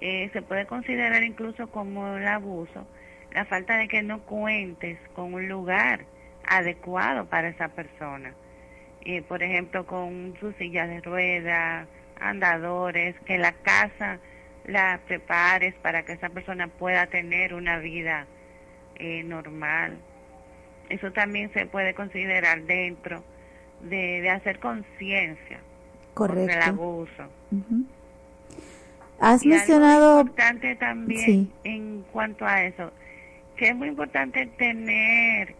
eh, 0.00 0.30
se 0.32 0.40
puede 0.42 0.66
considerar 0.66 1.22
incluso 1.22 1.68
como 1.68 2.16
el 2.16 2.26
abuso 2.26 2.86
la 3.32 3.44
falta 3.44 3.76
de 3.76 3.88
que 3.88 4.02
no 4.02 4.20
cuentes 4.22 4.96
con 5.14 5.34
un 5.34 5.48
lugar 5.48 6.06
adecuado 6.46 7.26
para 7.26 7.48
esa 7.48 7.68
persona. 7.68 8.32
Eh, 9.04 9.22
por 9.22 9.42
ejemplo, 9.42 9.84
con 9.86 10.34
sus 10.40 10.54
sillas 10.56 10.88
de 10.88 11.00
ruedas, 11.02 11.86
andadores, 12.20 13.14
que 13.26 13.38
la 13.38 13.52
casa 13.52 14.18
la 14.66 15.00
prepares 15.06 15.74
para 15.82 16.04
que 16.04 16.12
esa 16.14 16.30
persona 16.30 16.68
pueda 16.68 17.06
tener 17.06 17.52
una 17.52 17.78
vida 17.78 18.26
eh, 18.96 19.22
normal. 19.24 19.98
Eso 20.88 21.12
también 21.12 21.52
se 21.52 21.66
puede 21.66 21.94
considerar 21.94 22.62
dentro 22.62 23.22
de, 23.82 24.22
de 24.22 24.30
hacer 24.30 24.58
conciencia 24.58 25.58
contra 26.14 26.40
el 26.40 26.48
Correcto. 26.48 26.70
abuso. 26.70 27.22
Ujú. 27.50 27.84
Has 29.20 29.44
Y 29.44 29.48
algo 29.52 29.56
mencionado... 29.58 30.20
importante 30.20 30.76
también 30.76 31.24
Sí. 31.24 31.52
en 31.64 32.02
cuanto 32.12 32.46
a 32.46 32.64
eso, 32.64 32.90
que 33.56 33.68
es 33.68 33.76
muy 33.76 33.88
importante 33.88 34.46
tener 34.46 35.54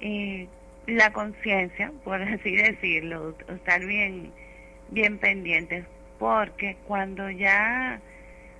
eh, 0.00 0.46
la 0.86 1.12
conciencia, 1.12 1.92
por 2.04 2.22
así 2.22 2.56
decirlo, 2.56 3.34
estar 3.48 3.84
bien, 3.84 4.32
bien 4.90 5.18
pendientes, 5.18 5.84
porque 6.18 6.76
cuando 6.86 7.30
ya 7.30 8.00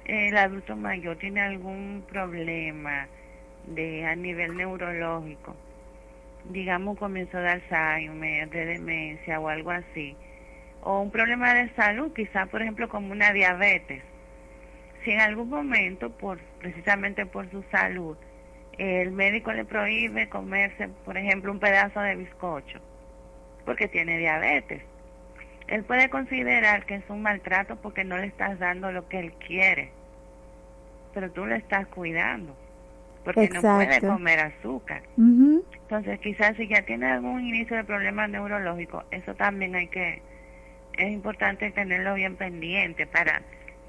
eh, 0.04 0.28
el 0.28 0.36
adulto 0.36 0.76
mayor 0.76 1.16
tiene 1.18 1.40
algún 1.40 2.04
problema 2.08 3.08
de 3.66 4.04
a 4.06 4.16
nivel 4.16 4.56
neurológico, 4.56 5.56
digamos 6.50 6.98
comienzo 6.98 7.38
de 7.38 7.48
Alzheimer, 7.48 8.50
de 8.50 8.66
demencia 8.66 9.38
o 9.38 9.48
algo 9.48 9.70
así, 9.70 10.16
o 10.82 11.00
un 11.00 11.10
problema 11.10 11.54
de 11.54 11.68
salud, 11.74 12.12
quizá 12.12 12.46
por 12.46 12.62
ejemplo 12.62 12.88
como 12.88 13.12
una 13.12 13.32
diabetes, 13.32 14.02
si 15.04 15.12
en 15.12 15.20
algún 15.20 15.48
momento, 15.48 16.10
por 16.10 16.38
precisamente 16.60 17.26
por 17.26 17.50
su 17.50 17.62
salud, 17.70 18.16
el 18.82 19.12
médico 19.12 19.52
le 19.52 19.64
prohíbe 19.64 20.28
comerse, 20.28 20.88
por 21.04 21.16
ejemplo, 21.16 21.52
un 21.52 21.60
pedazo 21.60 22.00
de 22.00 22.16
bizcocho, 22.16 22.80
porque 23.64 23.86
tiene 23.86 24.18
diabetes, 24.18 24.82
él 25.68 25.84
puede 25.84 26.10
considerar 26.10 26.84
que 26.84 26.96
es 26.96 27.04
un 27.08 27.22
maltrato 27.22 27.76
porque 27.76 28.02
no 28.02 28.18
le 28.18 28.26
estás 28.26 28.58
dando 28.58 28.90
lo 28.90 29.08
que 29.08 29.20
él 29.20 29.32
quiere, 29.34 29.90
pero 31.14 31.30
tú 31.30 31.46
le 31.46 31.56
estás 31.56 31.86
cuidando, 31.86 32.56
porque 33.24 33.48
no 33.50 33.60
puede 33.60 34.00
comer 34.00 34.40
azúcar. 34.40 35.02
Entonces, 35.16 36.18
quizás 36.18 36.56
si 36.56 36.66
ya 36.66 36.82
tiene 36.82 37.06
algún 37.06 37.40
inicio 37.40 37.76
de 37.76 37.84
problema 37.84 38.26
neurológico, 38.26 39.04
eso 39.12 39.34
también 39.36 39.76
hay 39.76 39.86
que, 39.86 40.20
es 40.98 41.12
importante 41.12 41.70
tenerlo 41.70 42.14
bien 42.14 42.34
pendiente 42.34 43.06
para 43.06 43.42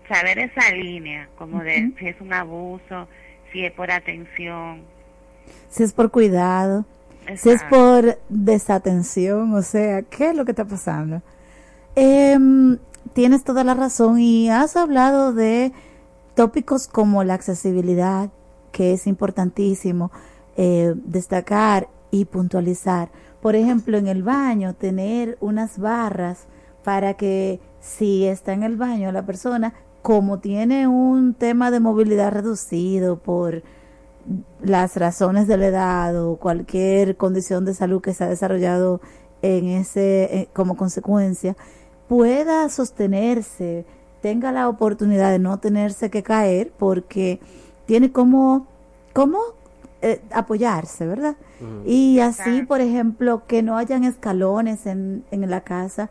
saber 0.08 0.38
esa 0.38 0.72
línea, 0.72 1.30
como 1.36 1.64
de 1.64 1.92
si 1.98 2.10
es 2.10 2.22
un 2.22 2.32
abuso, 2.32 3.08
si 3.54 3.66
es 3.66 3.72
por 3.72 3.92
atención. 3.92 4.82
Si 5.70 5.84
es 5.84 5.94
por 5.94 6.12
cuidado, 6.12 6.86
si 7.38 7.52
es 7.52 7.64
por 7.70 8.18
desatención, 8.30 9.54
o 9.54 9.62
sea, 9.62 10.02
¿qué 10.02 10.32
es 10.32 10.36
lo 10.36 10.44
que 10.44 10.52
está 10.52 10.66
pasando? 10.66 11.22
Em, 11.96 12.80
tienes 13.14 13.44
toda 13.44 13.64
la 13.64 13.76
razón 13.76 14.20
y 14.20 14.50
has 14.50 14.76
hablado 14.76 15.34
de 15.34 15.72
tópicos 16.36 16.88
como 16.88 17.24
la 17.24 17.36
accesibilidad, 17.36 18.30
que 18.72 18.94
es 18.94 19.06
importantísimo 19.08 20.12
eh, 20.58 20.94
destacar 21.06 21.88
y 22.12 22.26
puntualizar. 22.26 23.10
Por 23.42 23.56
ejemplo, 23.56 23.98
en 23.98 24.08
el 24.08 24.24
baño, 24.24 24.74
tener 24.74 25.38
unas 25.42 25.78
barras 25.78 26.48
para 26.84 27.14
que 27.14 27.60
si 27.80 28.26
está 28.26 28.54
en 28.54 28.64
el 28.64 28.78
baño 28.78 29.12
la 29.12 29.26
persona, 29.26 29.74
como 30.04 30.40
tiene 30.40 30.88
un 30.88 31.34
tema 31.34 31.72
de 31.72 31.80
movilidad 31.80 32.32
reducido 32.34 33.18
por 33.18 33.64
las 34.62 34.98
razones 34.98 35.48
de 35.48 35.58
la 35.58 35.68
edad 35.68 36.24
o 36.24 36.36
cualquier 36.36 37.18
condición 37.18 37.66
de 37.66 37.74
salud 37.74 38.02
que 38.02 38.14
se 38.14 38.26
ha 38.26 38.28
desarrollado 38.28 39.02
en 39.42 39.66
ese 39.68 40.24
eh, 40.24 40.50
como 40.54 40.76
consecuencia 40.78 41.56
pueda 42.08 42.68
sostenerse 42.70 43.86
tenga 44.22 44.52
la 44.52 44.70
oportunidad 44.70 45.32
de 45.32 45.40
no 45.40 45.60
tenerse 45.60 46.10
que 46.10 46.22
caer 46.22 46.72
porque 46.78 47.40
tiene 47.86 48.12
como 48.12 48.68
como 49.14 49.40
eh, 50.02 50.22
apoyarse 50.32 51.08
verdad 51.08 51.38
y 51.86 52.20
así 52.20 52.64
por 52.64 52.82
ejemplo 52.82 53.44
que 53.48 53.64
no 53.64 53.78
hayan 53.78 54.04
escalones 54.04 54.86
en, 54.86 55.24
en 55.32 55.50
la 55.50 55.62
casa. 55.62 56.10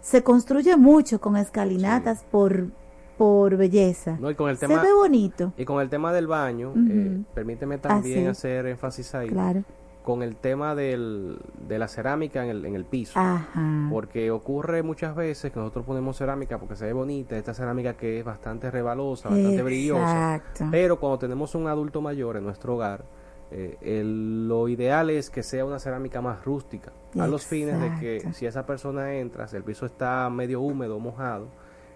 Se 0.00 0.22
construye 0.22 0.76
mucho 0.78 1.20
con 1.20 1.36
escalinatas 1.36 2.24
por 2.30 2.70
por 3.16 3.56
belleza 3.56 4.16
No, 4.20 4.30
y 4.30 4.34
con 4.34 4.50
el 4.50 4.56
se 4.56 4.66
tema, 4.66 4.82
ve 4.82 4.92
bonito 4.92 5.52
Y 5.56 5.64
con 5.64 5.80
el 5.80 5.88
tema 5.88 6.12
del 6.12 6.26
baño, 6.26 6.72
eh, 6.88 7.22
permíteme 7.34 7.78
también 7.78 8.28
hacer 8.28 8.66
énfasis 8.66 9.14
ahí. 9.14 9.28
Claro. 9.28 9.62
Con 10.04 10.22
el 10.22 10.36
tema 10.36 10.74
del, 10.74 11.38
de 11.66 11.78
la 11.78 11.88
cerámica 11.88 12.44
en 12.44 12.50
el, 12.50 12.64
en 12.66 12.74
el 12.74 12.84
piso. 12.84 13.18
Ajá. 13.18 13.88
Porque 13.90 14.30
ocurre 14.30 14.82
muchas 14.82 15.16
veces 15.16 15.50
que 15.50 15.58
nosotros 15.58 15.86
ponemos 15.86 16.18
cerámica 16.18 16.58
porque 16.58 16.76
se 16.76 16.84
ve 16.84 16.92
bonita, 16.92 17.38
esta 17.38 17.54
cerámica 17.54 17.94
que 17.94 18.18
es 18.18 18.24
bastante 18.24 18.70
rebalosa, 18.70 19.30
bastante 19.30 19.62
brillosa. 19.62 20.34
Exacto. 20.36 20.66
Pero 20.70 21.00
cuando 21.00 21.18
tenemos 21.20 21.54
un 21.54 21.68
adulto 21.68 22.02
mayor 22.02 22.36
en 22.36 22.44
nuestro 22.44 22.74
hogar, 22.74 23.04
eh, 23.50 23.78
el- 23.80 24.46
lo 24.46 24.68
ideal 24.68 25.08
es 25.08 25.30
que 25.30 25.42
sea 25.42 25.64
una 25.64 25.78
cerámica 25.78 26.20
más 26.20 26.44
rústica, 26.44 26.92
a 27.18 27.26
los 27.26 27.46
fines 27.46 27.80
de 27.80 27.94
que 28.00 28.32
si 28.34 28.44
esa 28.44 28.66
persona 28.66 29.14
entra, 29.14 29.48
si 29.48 29.56
el 29.56 29.62
piso 29.62 29.86
está 29.86 30.28
medio 30.28 30.60
húmedo, 30.60 30.98
mojado, 30.98 31.46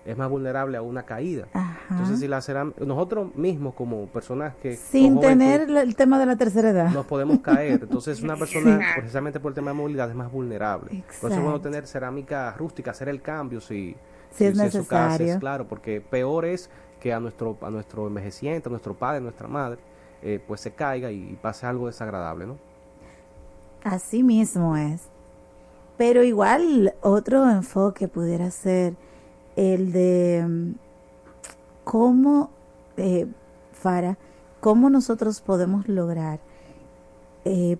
es 0.05 0.16
más 0.16 0.28
vulnerable 0.30 0.76
a 0.76 0.82
una 0.82 1.03
caída. 1.05 1.46
Entonces, 1.90 2.20
si 2.20 2.28
la 2.28 2.40
cerámica, 2.40 2.84
nosotros 2.84 3.34
mismos 3.36 3.74
como 3.74 4.07
personas 4.07 4.55
que 4.57 4.76
sin 4.76 5.16
juventud, 5.16 5.28
tener 5.28 5.70
el 5.70 5.96
tema 5.96 6.18
de 6.18 6.26
la 6.26 6.36
tercera 6.36 6.70
edad 6.70 6.90
nos 6.90 7.07
podemos 7.07 7.40
caer. 7.40 7.80
Entonces, 7.82 8.22
una 8.22 8.36
persona, 8.36 8.80
precisamente 8.96 9.38
por 9.40 9.51
el 9.51 9.55
tema 9.55 9.70
de 9.70 9.76
movilidad, 9.76 10.09
es 10.09 10.16
más 10.16 10.32
vulnerable. 10.32 10.88
Por 10.88 10.96
eso 10.96 11.26
es 11.28 11.34
bueno 11.34 11.49
Exacto. 11.51 11.61
tener 11.61 11.86
cerámica 11.86 12.55
rústica, 12.57 12.90
hacer 12.92 13.09
el 13.09 13.20
cambio 13.20 13.61
si, 13.61 13.96
Si 14.30 14.44
es 14.44 14.57
su 14.57 14.86
casa 14.86 15.09
necesario. 15.09 15.34
es 15.34 15.38
claro, 15.38 15.68
porque 15.68 16.01
peor 16.01 16.44
es 16.44 16.70
que 17.01 17.12
a 17.12 17.20
nuestro, 17.20 17.57
a 17.61 17.70
nuestro 17.70 18.07
envejeciente, 18.07 18.68
a 18.68 18.70
nuestro 18.70 18.94
padre, 18.94 19.18
a 19.18 19.20
nuestra 19.20 19.49
madre, 19.49 19.78
eh, 20.22 20.42
pues 20.46 20.61
se 20.61 20.72
caiga 20.72 21.11
y, 21.11 21.38
pase 21.40 21.66
algo 21.66 21.86
desagradable, 21.86 22.46
¿no? 22.46 22.59
Así 23.84 24.22
mismo 24.22 24.76
es. 24.76 25.03
Pero 25.96 26.22
igual 26.22 26.94
otro 27.01 27.49
enfoque 27.49 28.09
pudiera 28.09 28.51
ser 28.51 28.94
el 29.59 29.91
de 29.91 30.75
cómo, 31.83 32.51
eh, 32.97 33.27
Fara, 33.73 34.17
cómo 34.61 34.89
nosotros 34.89 35.41
podemos 35.41 35.89
lograr 35.89 36.39
eh, 37.45 37.77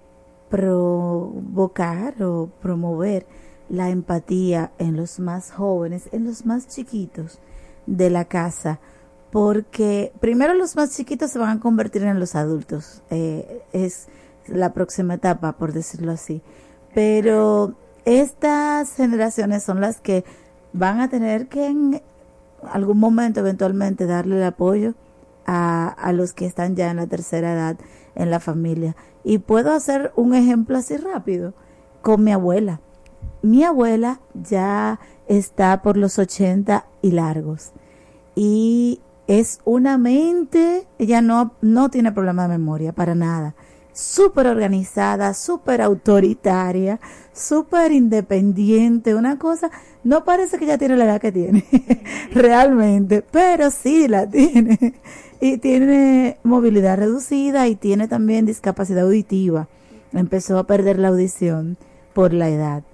provocar 0.51 2.21
o 2.23 2.51
promover 2.61 3.27
la 3.69 3.91
empatía 3.91 4.73
en 4.79 4.97
los 4.97 5.21
más 5.21 5.53
jóvenes, 5.53 6.09
en 6.11 6.25
los 6.25 6.47
más 6.47 6.67
chiquitos 6.67 7.39
de 7.87 8.11
la 8.11 8.25
casa, 8.25 8.81
porque 9.31 10.13
primero 10.19 10.55
los 10.55 10.75
más 10.75 10.97
chiquitos 10.97 11.31
se 11.31 11.39
van 11.39 11.59
a 11.59 11.61
convertir 11.61 12.03
en 12.03 12.19
los 12.19 12.35
adultos, 12.35 13.03
eh, 13.11 13.63
es 13.73 14.09
la 14.49 14.73
próxima 14.73 15.15
etapa, 15.15 15.53
por 15.53 15.73
decirlo 15.73 16.11
así, 16.11 16.43
pero 16.93 17.75
estas 18.05 18.95
generaciones 18.95 19.63
son 19.63 19.81
las 19.81 20.01
que 20.01 20.25
van 20.73 21.01
a 21.01 21.09
tener 21.09 21.49
que 21.49 21.67
en 21.67 22.03
algún 22.71 22.99
momento 22.99 23.41
eventualmente 23.41 24.07
darle 24.07 24.37
el 24.37 24.45
apoyo 24.45 24.95
a, 25.47 25.89
a 25.89 26.13
los 26.13 26.33
que 26.33 26.47
están 26.47 26.77
ya 26.77 26.91
en 26.91 26.97
la 26.97 27.07
tercera 27.07 27.53
edad 27.53 27.77
en 28.15 28.31
la 28.31 28.41
familia. 28.41 28.97
Y 29.25 29.39
puedo 29.39 29.73
hacer 29.73 30.13
un 30.17 30.35
ejemplo 30.35 30.77
así 30.77 30.97
rápido 30.97 31.55
con 32.03 32.25
mi 32.25 32.33
abuela. 32.33 32.81
Mi 33.43 33.65
abuela 33.65 34.21
ya 34.35 35.01
está 35.27 35.83
por 35.83 35.97
los 35.97 36.19
80 36.19 36.85
y 37.03 37.13
largos. 37.13 37.73
Y 38.35 39.01
es 39.27 39.61
una 39.65 39.99
mente, 39.99 40.87
ella 40.99 41.21
no, 41.21 41.53
no 41.61 41.91
tiene 41.91 42.13
problema 42.13 42.43
de 42.43 42.49
memoria 42.49 42.93
para 42.93 43.15
nada. 43.15 43.55
Súper 43.99 44.47
organizada, 44.47 45.35
súper 45.35 45.83
autoritaria, 45.83 47.01
súper 47.33 47.91
independiente, 47.91 49.17
una 49.17 49.41
cosa, 49.41 49.73
no 50.05 50.25
parece 50.25 50.57
que 50.57 50.67
ella 50.67 50.79
tiene 50.79 50.97
la 50.97 51.05
edad 51.07 51.21
que 51.21 51.33
tiene, 51.33 51.65
realmente, 52.33 53.25
pero 53.29 53.73
sí 53.73 54.07
la 54.07 54.31
tiene. 54.31 54.95
Y 55.41 55.59
tiene 55.59 56.39
movilidad 56.45 56.97
reducida 56.97 57.67
y 57.67 57.75
tiene 57.75 58.07
también 58.07 58.47
discapacidad 58.47 59.03
auditiva. 59.03 59.67
Empezó 60.13 60.61
a 60.61 60.67
perder 60.69 61.01
la 61.01 61.09
audición 61.09 61.77
por 62.15 62.33
la 62.33 62.51
edad. 62.51 62.85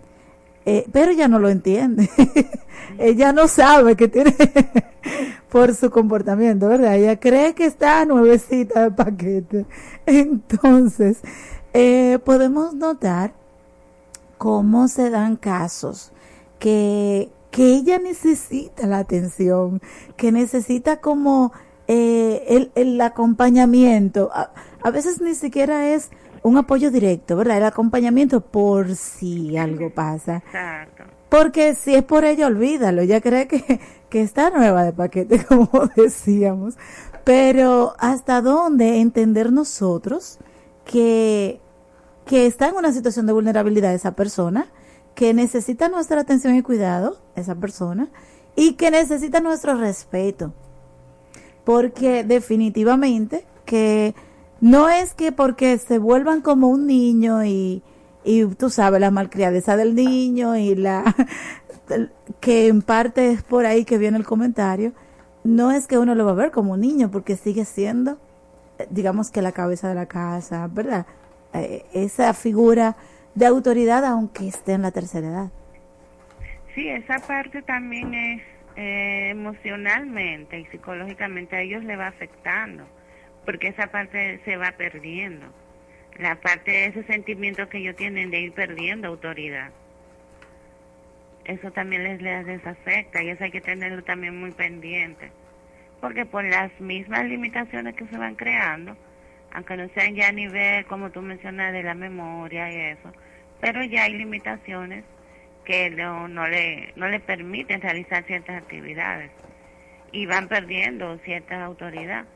Eh, 0.67 0.87
pero 0.93 1.13
ella 1.13 1.29
no 1.29 1.39
lo 1.39 1.49
entiende. 1.49 2.09
ella 2.99 3.33
no 3.33 3.49
sabe 3.49 3.97
que 3.97 4.09
tiene 4.09 4.35
por 5.51 5.75
su 5.75 5.91
comportamiento, 5.91 6.69
¿verdad? 6.69 6.97
Ella 6.97 7.21
cree 7.21 7.55
que 7.55 7.67
está 7.67 8.05
nuevecita 8.05 8.85
de 8.85 8.91
paquete. 8.91 9.67
Entonces, 10.07 11.19
eh, 11.73 12.19
podemos 12.25 12.75
notar 12.75 13.35
cómo 14.39 14.89
se 14.89 15.11
dan 15.11 15.37
casos 15.37 16.13
que, 16.59 17.31
que 17.51 17.75
ella 17.75 17.99
necesita 17.99 18.87
la 18.87 18.99
atención, 18.99 19.83
que 20.17 20.33
necesita 20.33 21.01
como 21.01 21.53
eh, 21.89 22.45
el, 22.49 22.73
el 22.75 23.01
acompañamiento. 23.01 24.31
A, 24.33 24.51
a 24.83 24.91
veces 24.91 25.21
ni 25.21 25.35
siquiera 25.35 25.89
es 25.95 26.11
un 26.45 26.59
apoyo 26.59 26.91
directo, 26.91 27.37
¿verdad? 27.37 27.57
El 27.57 27.65
acompañamiento 27.65 28.43
por 28.43 28.95
si 28.95 29.57
algo 29.57 29.91
pasa. 29.91 30.37
Exacto. 30.37 31.05
Porque 31.31 31.75
si 31.75 31.95
es 31.95 32.05
por 32.05 32.25
ella, 32.27 32.47
olvídalo. 32.47 33.01
Ella 33.01 33.23
cree 33.23 33.49
que, 33.49 33.81
que 34.11 34.21
está 34.21 34.51
nueva 34.51 34.85
de 34.85 34.93
paquete, 34.93 35.43
como 35.49 35.71
decíamos. 35.97 36.77
Pero 37.25 37.95
hasta 37.99 38.43
dónde 38.43 39.01
entender 39.01 39.53
nosotros 39.53 40.39
que, 40.85 41.61
que 42.27 42.45
está 42.45 42.69
en 42.69 42.77
una 42.77 42.93
situación 42.93 43.25
de 43.25 43.33
vulnerabilidad 43.33 43.95
esa 43.95 44.15
persona, 44.15 44.71
que 45.15 45.33
necesita 45.33 45.89
nuestra 45.89 46.21
atención 46.21 46.55
y 46.57 46.63
cuidado, 46.63 47.23
esa 47.37 47.55
persona, 47.55 48.11
y 48.55 48.75
que 48.75 48.91
necesita 48.91 49.41
nuestro 49.41 49.77
respeto. 49.77 50.53
Porque 51.65 52.23
definitivamente 52.23 53.47
que 53.65 54.15
no 54.61 54.89
es 54.89 55.15
que 55.15 55.33
porque 55.33 55.79
se 55.79 55.99
vuelvan 55.99 56.41
como 56.41 56.69
un 56.69 56.87
niño 56.87 57.45
y, 57.45 57.83
y 58.25 58.47
tú 58.47 58.71
sabes, 58.71 59.01
la 59.01 59.11
malcriadeza 59.11 59.77
del 59.77 59.95
niño 59.95 60.57
y 60.57 60.75
la 60.75 61.15
que 62.41 62.69
en 62.69 62.83
parte 62.83 63.31
es 63.31 63.43
por 63.43 63.67
ahí 63.67 63.85
que 63.85 63.99
viene 63.99 64.19
el 64.19 64.25
comentario, 64.25 64.93
no 65.45 65.71
es 65.71 65.87
que 65.87 65.99
uno 65.99 66.15
lo 66.15 66.25
va 66.25 66.33
a 66.33 66.35
ver 66.35 66.51
como 66.51 66.73
un 66.73 66.81
niño 66.81 67.11
porque 67.11 67.37
sigue 67.37 67.65
siendo, 67.65 68.19
eh, 68.79 68.87
digamos 68.91 69.31
que 69.31 69.43
la 69.43 69.53
cabeza 69.53 69.89
de 69.89 69.95
la 69.95 70.07
casa, 70.07 70.69
¿verdad? 70.71 71.07
Eh, 71.53 71.85
esa 71.93 72.33
figura 72.33 72.97
de 73.35 73.47
autoridad 73.47 74.05
aunque 74.05 74.49
esté 74.49 74.73
en 74.73 74.83
la 74.83 74.91
tercera 74.91 75.29
edad. 75.29 75.51
Sí, 76.75 76.89
esa 76.89 77.19
parte 77.21 77.63
también 77.63 78.13
es 78.15 78.43
eh, 78.77 79.29
emocionalmente 79.31 80.59
y 80.59 80.65
psicológicamente 80.67 81.57
a 81.57 81.61
ellos 81.61 81.85
le 81.85 81.97
va 81.97 82.09
afectando, 82.09 82.85
porque 83.45 83.69
esa 83.69 83.89
parte 83.89 84.41
se 84.45 84.57
va 84.57 84.73
perdiendo. 84.73 85.47
La 86.19 86.37
parte 86.37 86.71
de 86.71 86.87
ese 86.87 87.03
sentimiento 87.05 87.69
que 87.69 87.79
ellos 87.79 87.97
tienen 87.97 88.31
de 88.31 88.41
ir 88.41 88.53
perdiendo 88.53 89.09
autoridad. 89.09 89.71
Eso 91.45 91.71
también 91.73 92.05
les, 92.05 92.23
les, 92.23 92.47
les 92.47 92.67
afecta 92.67 93.23
y 93.23 93.31
eso 93.31 93.45
hay 93.45 93.51
que 93.51 93.61
tenerlo 93.61 94.03
también 94.05 94.39
muy 94.39 94.53
pendiente. 94.53 95.31
Porque 96.01 96.25
por 96.25 96.45
las 96.45 96.79
mismas 96.81 97.25
limitaciones 97.25 97.95
que 97.95 98.07
se 98.07 98.17
van 98.17 98.35
creando, 98.35 98.97
aunque 99.53 99.77
no 99.77 99.89
sean 99.95 100.15
ya 100.15 100.29
a 100.29 100.33
nivel, 100.33 100.85
como 100.87 101.11
tú 101.11 101.21
mencionas, 101.21 101.73
de 101.73 101.83
la 101.83 101.95
memoria 101.95 102.71
y 102.71 102.77
eso, 102.93 103.13
pero 103.61 103.83
ya 103.85 104.05
hay 104.05 104.15
limitaciones 104.15 105.05
que 105.65 105.91
no, 105.91 106.29
no, 106.29 106.47
le, 106.47 106.93
no 106.97 107.09
le 107.09 107.21
permiten 107.21 107.81
realizar 107.81 108.25
ciertas 108.25 108.57
actividades 108.57 109.31
y 110.13 110.27
van 110.27 110.49
perdiendo 110.49 111.19
cierta 111.19 111.65
autoridad 111.65 112.27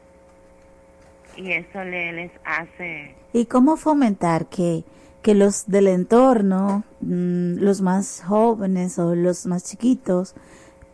y 1.39 1.53
eso 1.53 1.85
le, 1.85 2.13
les 2.13 2.33
hace... 2.45 3.15
¿Y 3.33 3.47
cómo 3.47 3.77
fomentar 3.77 4.47
que, 4.47 4.85
que 5.23 5.35
los 5.35 5.71
del 5.71 5.87
entorno, 5.87 6.83
mmm, 7.01 7.59
los 7.61 7.81
más 7.81 8.23
jóvenes 8.27 8.99
o 8.99 9.15
los 9.15 9.47
más 9.47 9.65
chiquitos, 9.65 10.35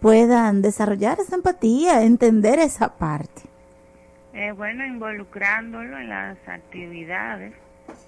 puedan 0.01 0.61
desarrollar 0.61 1.19
esa 1.19 1.37
empatía, 1.37 2.03
entender 2.03 2.59
esa 2.59 2.95
parte? 2.97 3.43
Eh, 4.35 4.53
bueno, 4.53 4.85
involucrándolo 4.85 5.99
en 5.99 6.11
las 6.11 6.37
actividades 6.47 7.55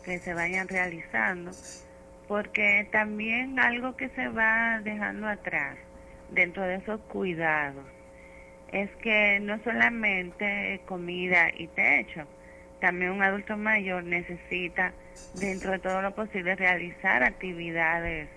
que 0.05 0.19
se 0.19 0.35
vayan 0.35 0.69
realizando, 0.69 1.53
porque 2.29 2.87
también 2.93 3.59
algo 3.59 3.97
que 3.97 4.11
se 4.11 4.29
va 4.29 4.81
dejando 4.83 5.27
atrás 5.27 5.79
dentro 6.33 6.65
de 6.65 6.77
esos 6.77 7.01
cuidados 7.03 7.96
es 8.73 8.91
que 8.97 9.41
no 9.41 9.59
solamente 9.63 10.81
comida 10.87 11.51
y 11.57 11.67
techo, 11.69 12.27
también 12.81 13.13
un 13.13 13.23
adulto 13.23 13.57
mayor 13.57 14.05
necesita, 14.05 14.93
dentro 15.35 15.73
de 15.73 15.79
todo 15.79 16.03
lo 16.03 16.15
posible, 16.15 16.57
realizar 16.57 17.23
actividades 17.23 18.29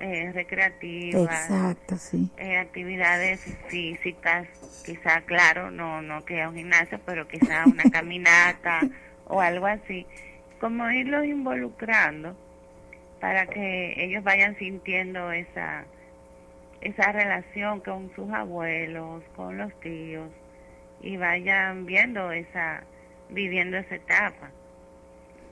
eh, 0.00 0.30
recreativas, 0.32 1.50
Exacto, 1.50 1.96
sí. 1.96 2.30
eh, 2.36 2.56
actividades 2.58 3.40
físicas, 3.68 4.46
quizá, 4.84 5.22
claro, 5.22 5.70
no, 5.70 6.02
no 6.02 6.24
que 6.24 6.42
a 6.42 6.48
un 6.48 6.56
gimnasio, 6.56 7.00
pero 7.06 7.26
quizá 7.28 7.64
una 7.66 7.84
caminata 7.90 8.88
o 9.26 9.40
algo 9.40 9.66
así, 9.66 10.06
como 10.60 10.90
irlos 10.90 11.24
involucrando 11.24 12.36
para 13.20 13.46
que 13.46 13.94
ellos 14.04 14.22
vayan 14.22 14.56
sintiendo 14.58 15.32
esa 15.32 15.84
esa 16.84 17.12
relación 17.12 17.80
con 17.80 18.10
sus 18.14 18.30
abuelos, 18.30 19.22
con 19.34 19.58
los 19.58 19.72
tíos 19.80 20.28
y 21.00 21.16
vayan 21.16 21.86
viendo 21.86 22.30
esa 22.30 22.84
viviendo 23.30 23.76
esa 23.76 23.96
etapa. 23.96 24.50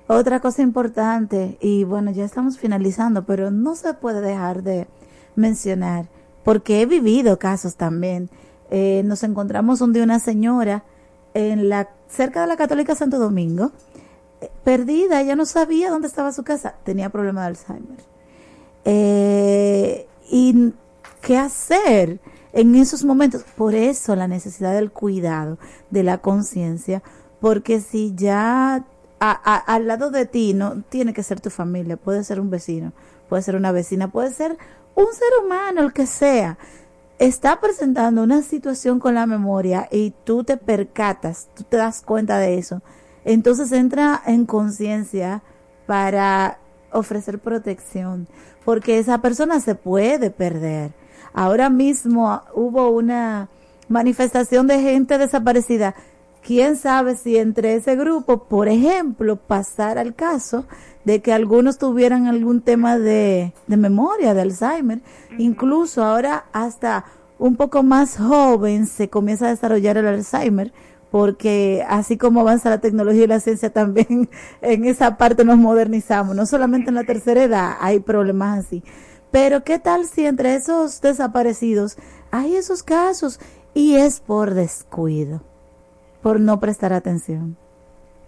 Otra 0.07 0.41
cosa 0.41 0.63
importante 0.63 1.57
y 1.61 1.85
bueno, 1.85 2.11
ya 2.11 2.25
estamos 2.25 2.59
finalizando, 2.59 3.25
pero 3.25 3.51
no 3.51 3.75
se 3.75 3.95
puede 3.95 4.21
dejar 4.21 4.63
de 4.63 4.87
mencionar 5.35 6.07
porque 6.45 6.83
he 6.83 6.87
vivido 6.87 7.39
casos 7.39 7.77
también. 7.77 8.29
Eh, 8.71 9.03
nos 9.05 9.23
encontramos 9.23 9.81
un 9.81 9.93
día 9.93 10.03
una 10.03 10.19
señora 10.19 10.85
en 11.35 11.69
la 11.69 11.89
cerca 12.09 12.43
de 12.43 12.47
la 12.47 12.57
Católica 12.57 12.95
Santo 12.95 13.19
Domingo 13.19 13.73
eh, 14.41 14.51
perdida, 14.65 15.21
ella 15.21 15.37
no 15.37 15.47
sabía 15.47 15.91
dónde 15.91 16.09
estaba 16.09 16.33
su 16.33 16.43
casa, 16.43 16.75
tenía 16.85 17.11
problema 17.11 17.43
de 17.43 17.47
Alzheimer. 17.47 17.99
Eh, 18.85 20.07
y 20.31 20.73
qué 21.23 21.39
hacer 21.39 22.21
en 22.53 22.75
esos 22.75 23.05
momentos. 23.05 23.45
Por 23.57 23.75
eso 23.75 24.15
la 24.15 24.29
necesidad 24.29 24.75
del 24.75 24.91
cuidado, 24.91 25.59
de 25.91 26.03
la 26.03 26.19
conciencia, 26.19 27.03
porque 27.41 27.81
si 27.81 28.15
ya 28.15 28.85
al 29.19 29.87
lado 29.87 30.11
de 30.11 30.27
ti 30.27 30.53
no 30.53 30.83
tiene 30.83 31.15
que 31.15 31.23
ser 31.23 31.41
tu 31.41 31.49
familia, 31.49 31.97
puede 31.97 32.25
ser 32.25 32.41
un 32.41 32.51
vecino, 32.51 32.93
puede 33.29 33.43
ser 33.43 33.57
una 33.57 33.73
vecina, 33.73 34.11
puede 34.11 34.33
ser 34.33 34.59
un 34.95 35.07
ser 35.13 35.29
humano, 35.43 35.81
el 35.81 35.93
que 35.93 36.07
sea, 36.07 36.59
está 37.19 37.61
presentando 37.61 38.23
una 38.23 38.43
situación 38.43 38.99
con 38.99 39.15
la 39.15 39.27
memoria 39.27 39.89
y 39.93 40.13
tú 40.25 40.43
te 40.43 40.57
percatas, 40.57 41.49
tú 41.55 41.63
te 41.63 41.77
das 41.77 42.03
cuenta 42.03 42.39
de 42.39 42.59
eso, 42.59 42.83
entonces 43.25 43.71
entra 43.71 44.21
en 44.27 44.45
conciencia 44.45 45.43
para 45.87 46.59
ofrecer 46.91 47.39
protección, 47.39 48.27
porque 48.65 48.99
esa 48.99 49.19
persona 49.19 49.61
se 49.61 49.77
puede 49.77 50.31
perder. 50.31 50.93
Ahora 51.33 51.71
mismo 51.71 52.43
hubo 52.55 52.91
una 52.91 53.49
manifestación 53.89 54.67
de 54.67 54.81
gente 54.81 55.19
desaparecida. 55.19 55.95
Quién 56.45 56.77
sabe 56.77 57.17
si 57.17 57.37
entre 57.37 57.75
ese 57.75 57.95
grupo, 57.95 58.45
por 58.45 58.69
ejemplo, 58.69 59.37
pasara 59.37 60.03
el 60.03 60.15
caso 60.15 60.65
de 61.05 61.23
que 61.23 61.33
algunos 61.33 61.79
tuvieran 61.79 62.27
algún 62.27 62.61
tema 62.61 62.99
de, 62.99 63.53
de 63.67 63.77
memoria, 63.77 64.35
de 64.35 64.43
Alzheimer. 64.43 64.99
Uh 64.99 65.01
-huh. 65.35 65.37
Incluso 65.39 66.03
ahora 66.03 66.47
hasta 66.53 67.05
un 67.39 67.57
poco 67.57 67.83
más 67.83 68.19
joven 68.19 68.87
se 68.87 69.09
comienza 69.09 69.47
a 69.47 69.51
desarrollar 69.51 69.99
el 69.99 70.07
Alzheimer 70.07 70.73
porque 71.13 71.85
así 71.87 72.17
como 72.17 72.41
avanza 72.41 72.71
la 72.71 72.81
tecnología 72.81 73.25
y 73.25 73.27
la 73.27 73.39
ciencia 73.39 73.71
también 73.71 74.31
en 74.63 74.85
esa 74.87 75.19
parte 75.19 75.45
nos 75.45 75.59
modernizamos, 75.59 76.35
no 76.35 76.47
solamente 76.47 76.89
en 76.89 76.95
la 76.95 77.05
tercera 77.05 77.45
edad 77.45 77.77
hay 77.81 78.01
problemas 78.01 78.65
así. 78.65 78.83
Pero 79.33 79.65
qué 79.65 79.79
tal 79.79 80.05
si 80.05 80.27
entre 80.27 80.55
esos 80.55 81.01
desaparecidos 81.01 81.97
hay 82.31 82.55
esos 82.55 82.83
casos 82.83 83.41
y 83.75 83.97
es 83.97 84.21
por 84.21 84.53
descuido, 84.53 85.43
por 86.23 86.39
no 86.39 86.61
prestar 86.61 86.93
atención. 86.93 87.57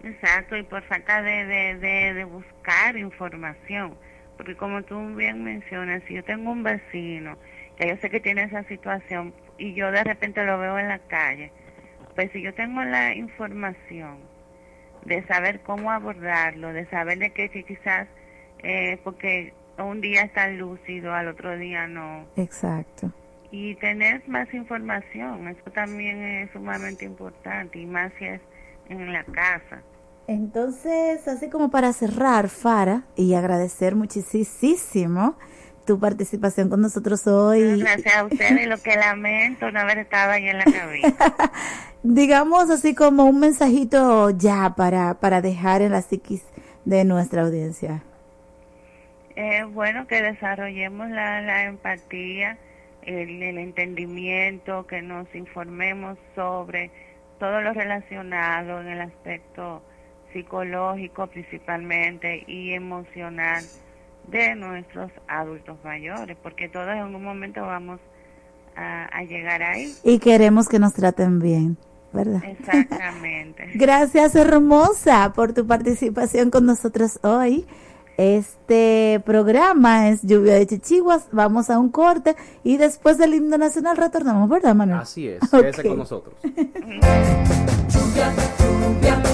Exacto, 0.03 0.57
y 0.57 0.63
por 0.63 0.83
falta 0.85 1.23
de, 1.23 1.45
de, 1.45 1.75
de, 1.77 2.15
de 2.15 2.25
buscar 2.25 2.97
información. 2.97 3.95
Porque 4.39 4.57
como 4.57 4.83
tú 4.83 5.15
bien 5.15 5.45
mencionas, 5.45 6.03
si 6.09 6.15
yo 6.15 6.25
tengo 6.25 6.51
un 6.51 6.63
vecino 6.63 7.37
que 7.77 7.89
yo 7.89 7.97
sé 7.99 8.09
que 8.09 8.21
tiene 8.21 8.45
esa 8.45 8.65
situación 8.65 9.35
y 9.59 9.75
yo 9.75 9.91
de 9.91 10.05
repente 10.05 10.45
lo 10.45 10.59
veo 10.59 10.79
en 10.79 10.89
la 10.89 10.99
calle, 11.01 11.53
pues 12.15 12.31
si 12.33 12.43
yo 12.43 12.55
tengo 12.55 12.83
la 12.83 13.15
información 13.15 14.19
de 15.05 15.23
saber 15.27 15.61
cómo 15.61 15.91
abordarlo, 15.91 16.73
de 16.73 16.87
saber 16.87 17.19
de 17.19 17.31
que 17.31 17.51
quizás, 17.51 18.09
eh, 18.63 18.99
porque 19.05 19.53
un 19.79 20.01
día 20.01 20.23
está 20.23 20.49
lúcido, 20.49 21.13
al 21.13 21.29
otro 21.29 21.57
día 21.59 21.87
no. 21.87 22.27
Exacto. 22.37 23.13
Y 23.51 23.75
tener 23.77 24.27
más 24.29 24.53
información, 24.53 25.49
eso 25.49 25.71
también 25.73 26.23
es 26.23 26.51
sumamente 26.53 27.05
importante, 27.05 27.79
y 27.79 27.87
más 27.87 28.13
si 28.19 28.25
es 28.25 28.41
en 28.89 29.13
la 29.13 29.25
casa. 29.25 29.83
Entonces, 30.27 31.27
así 31.29 31.51
como 31.51 31.71
para 31.71 31.93
cerrar, 31.93 32.49
Fara, 32.49 33.03
y 33.15 33.35
agradecer 33.35 33.95
muchísimo 33.95 35.37
tu 35.85 36.01
participación 36.01 36.71
con 36.71 36.81
nosotros 36.81 37.27
hoy. 37.27 37.81
Gracias 37.81 38.17
a 38.17 38.25
ustedes, 38.25 38.67
lo 38.67 38.79
que 38.79 38.97
lamento 38.97 39.71
no 39.71 39.81
haber 39.81 39.99
estado 39.99 40.33
ahí 40.33 40.49
en 40.49 40.59
la 40.59 40.65
cabina. 40.65 41.15
Digamos 42.03 42.71
así 42.71 42.95
como 42.95 43.25
un 43.25 43.39
mensajito 43.41 44.31
ya 44.31 44.75
para, 44.77 45.21
para 45.21 45.43
dejar 45.43 45.83
en 45.83 45.93
la 45.93 46.03
psiquis 46.03 46.43
de 46.85 47.05
nuestra 47.05 47.43
audiencia. 47.43 48.03
Eh, 49.37 49.65
bueno, 49.65 50.07
que 50.07 50.23
desarrollemos 50.23 51.11
la, 51.11 51.41
la 51.41 51.65
empatía, 51.65 52.57
el, 53.03 53.43
el 53.43 53.59
entendimiento, 53.59 54.87
que 54.87 55.03
nos 55.03 55.33
informemos 55.35 56.19
sobre 56.35 56.91
todo 57.39 57.61
lo 57.61 57.73
relacionado 57.73 58.81
en 58.81 58.89
el 58.89 59.01
aspecto 59.01 59.83
psicológico 60.33 61.27
principalmente 61.29 62.45
y 62.47 62.73
emocional 62.73 63.65
de 64.29 64.55
nuestros 64.55 65.11
adultos 65.29 65.79
mayores, 65.85 66.37
porque 66.43 66.69
todos 66.69 66.89
en 66.89 67.15
un 67.15 67.23
momento 67.23 67.63
vamos 67.63 68.01
a, 68.77 69.05
a 69.05 69.23
llegar 69.25 69.63
ahí. 69.63 69.93
Y 70.03 70.19
queremos 70.19 70.69
que 70.69 70.79
nos 70.79 70.95
traten 70.95 71.39
bien, 71.39 71.77
¿verdad? 72.13 72.43
Exactamente. 72.45 73.71
Gracias, 73.75 74.35
hermosa, 74.35 75.33
por 75.35 75.53
tu 75.53 75.67
participación 75.67 76.51
con 76.51 76.67
nosotros 76.67 77.19
hoy. 77.23 77.67
Este 78.17 79.21
programa 79.25 80.09
es 80.09 80.23
Lluvia 80.23 80.55
de 80.55 80.67
Chichiguas. 80.67 81.27
Vamos 81.33 81.69
a 81.71 81.79
un 81.79 81.89
corte 81.91 82.37
y 82.63 82.77
después 82.77 83.19
del 83.19 83.35
himno 83.35 83.59
nacional 83.59 83.97
retornamos, 83.97 84.49
¿verdad, 84.49 84.75
Manuel? 84.75 85.01
Así 85.01 85.29
es, 85.29 85.43
Ok. 85.53 85.61
quédese 85.61 85.83
con 85.89 85.99
nosotros. 85.99 86.35
Lluvia 86.45 88.33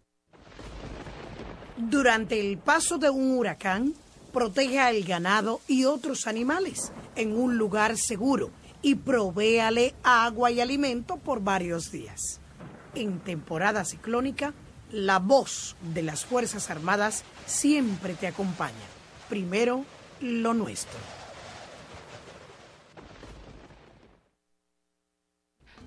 Durante 1.89 2.39
el 2.39 2.59
paso 2.59 2.99
de 2.99 3.09
un 3.09 3.37
huracán, 3.37 3.95
proteja 4.31 4.91
el 4.91 5.03
ganado 5.03 5.61
y 5.67 5.85
otros 5.85 6.27
animales 6.27 6.91
en 7.15 7.35
un 7.37 7.57
lugar 7.57 7.97
seguro 7.97 8.51
y 8.83 8.95
provéale 8.95 9.95
agua 10.03 10.51
y 10.51 10.61
alimento 10.61 11.17
por 11.17 11.41
varios 11.41 11.91
días. 11.91 12.39
En 12.93 13.19
temporada 13.19 13.83
ciclónica, 13.83 14.53
la 14.91 15.17
voz 15.17 15.75
de 15.93 16.03
las 16.03 16.23
Fuerzas 16.23 16.69
Armadas 16.69 17.23
siempre 17.47 18.13
te 18.13 18.27
acompaña. 18.27 18.75
Primero, 19.27 19.83
lo 20.19 20.53
nuestro. 20.53 21.20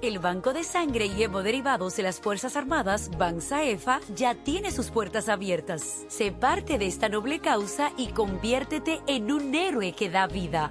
El 0.00 0.20
Banco 0.20 0.52
de 0.52 0.62
Sangre 0.62 1.06
y 1.06 1.24
Hemoderivados 1.24 1.96
de 1.96 2.04
las 2.04 2.20
Fuerzas 2.20 2.54
Armadas, 2.54 3.10
BANSAEFA, 3.18 4.00
ya 4.14 4.36
tiene 4.36 4.70
sus 4.70 4.90
puertas 4.90 5.28
abiertas. 5.28 6.04
Sé 6.06 6.30
parte 6.30 6.78
de 6.78 6.86
esta 6.86 7.08
noble 7.08 7.40
causa 7.40 7.90
y 7.96 8.06
conviértete 8.08 9.00
en 9.08 9.32
un 9.32 9.52
héroe 9.56 9.92
que 9.92 10.08
da 10.08 10.28
vida. 10.28 10.70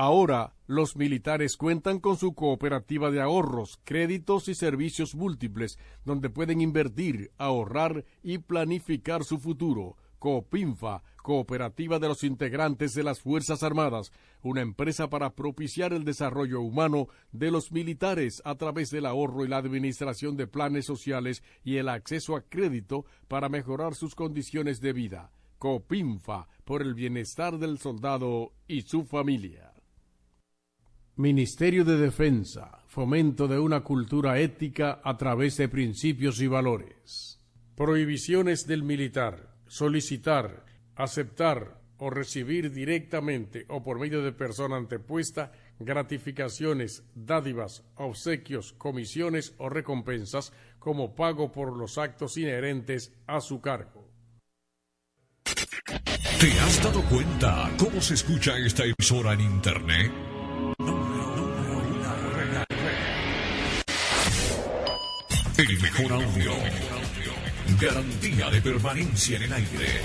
Ahora, 0.00 0.54
los 0.68 0.94
militares 0.94 1.56
cuentan 1.56 1.98
con 1.98 2.16
su 2.16 2.32
cooperativa 2.32 3.10
de 3.10 3.20
ahorros, 3.20 3.80
créditos 3.82 4.46
y 4.46 4.54
servicios 4.54 5.16
múltiples, 5.16 5.76
donde 6.04 6.30
pueden 6.30 6.60
invertir, 6.60 7.32
ahorrar 7.36 8.04
y 8.22 8.38
planificar 8.38 9.24
su 9.24 9.40
futuro. 9.40 9.96
Coopinfa, 10.20 11.02
Cooperativa 11.20 11.98
de 11.98 12.06
los 12.06 12.22
Integrantes 12.22 12.94
de 12.94 13.02
las 13.02 13.18
Fuerzas 13.20 13.64
Armadas, 13.64 14.12
una 14.40 14.60
empresa 14.60 15.10
para 15.10 15.34
propiciar 15.34 15.92
el 15.92 16.04
desarrollo 16.04 16.60
humano 16.60 17.08
de 17.32 17.50
los 17.50 17.72
militares 17.72 18.40
a 18.44 18.54
través 18.54 18.90
del 18.90 19.04
ahorro 19.04 19.44
y 19.44 19.48
la 19.48 19.56
administración 19.56 20.36
de 20.36 20.46
planes 20.46 20.86
sociales 20.86 21.42
y 21.64 21.78
el 21.78 21.88
acceso 21.88 22.36
a 22.36 22.42
crédito 22.42 23.04
para 23.26 23.48
mejorar 23.48 23.96
sus 23.96 24.14
condiciones 24.14 24.80
de 24.80 24.92
vida. 24.92 25.32
Copinfa, 25.58 26.46
por 26.64 26.82
el 26.82 26.94
bienestar 26.94 27.58
del 27.58 27.78
soldado 27.78 28.52
y 28.68 28.82
su 28.82 29.04
familia. 29.04 29.67
Ministerio 31.18 31.84
de 31.84 31.96
Defensa, 31.96 32.84
fomento 32.86 33.48
de 33.48 33.58
una 33.58 33.80
cultura 33.80 34.38
ética 34.38 35.00
a 35.02 35.16
través 35.16 35.56
de 35.56 35.68
principios 35.68 36.40
y 36.40 36.46
valores. 36.46 37.40
Prohibiciones 37.74 38.68
del 38.68 38.84
militar, 38.84 39.56
solicitar, 39.66 40.64
aceptar, 40.94 41.82
o 41.98 42.10
recibir 42.10 42.70
directamente 42.70 43.66
o 43.66 43.82
por 43.82 43.98
medio 43.98 44.22
de 44.22 44.30
persona 44.30 44.76
antepuesta 44.76 45.50
gratificaciones, 45.80 47.02
dádivas, 47.16 47.82
obsequios, 47.96 48.72
comisiones 48.74 49.54
o 49.58 49.68
recompensas 49.68 50.52
como 50.78 51.16
pago 51.16 51.50
por 51.50 51.76
los 51.76 51.98
actos 51.98 52.36
inherentes 52.36 53.12
a 53.26 53.40
su 53.40 53.60
cargo. 53.60 54.08
¿Te 55.44 56.52
has 56.60 56.80
dado 56.84 57.02
cuenta 57.10 57.72
cómo 57.76 58.00
se 58.00 58.14
escucha 58.14 58.56
esta 58.58 58.84
emisora 58.84 59.32
en 59.32 59.40
Internet? 59.40 60.27
El 65.68 65.80
mejor 65.82 66.12
audio. 66.14 66.52
Garantía 67.78 68.48
de 68.48 68.62
permanencia 68.62 69.36
en 69.36 69.42
el 69.42 69.52
aire. 69.52 70.00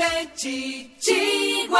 de 0.00 0.32
chichiguas. 0.34 1.78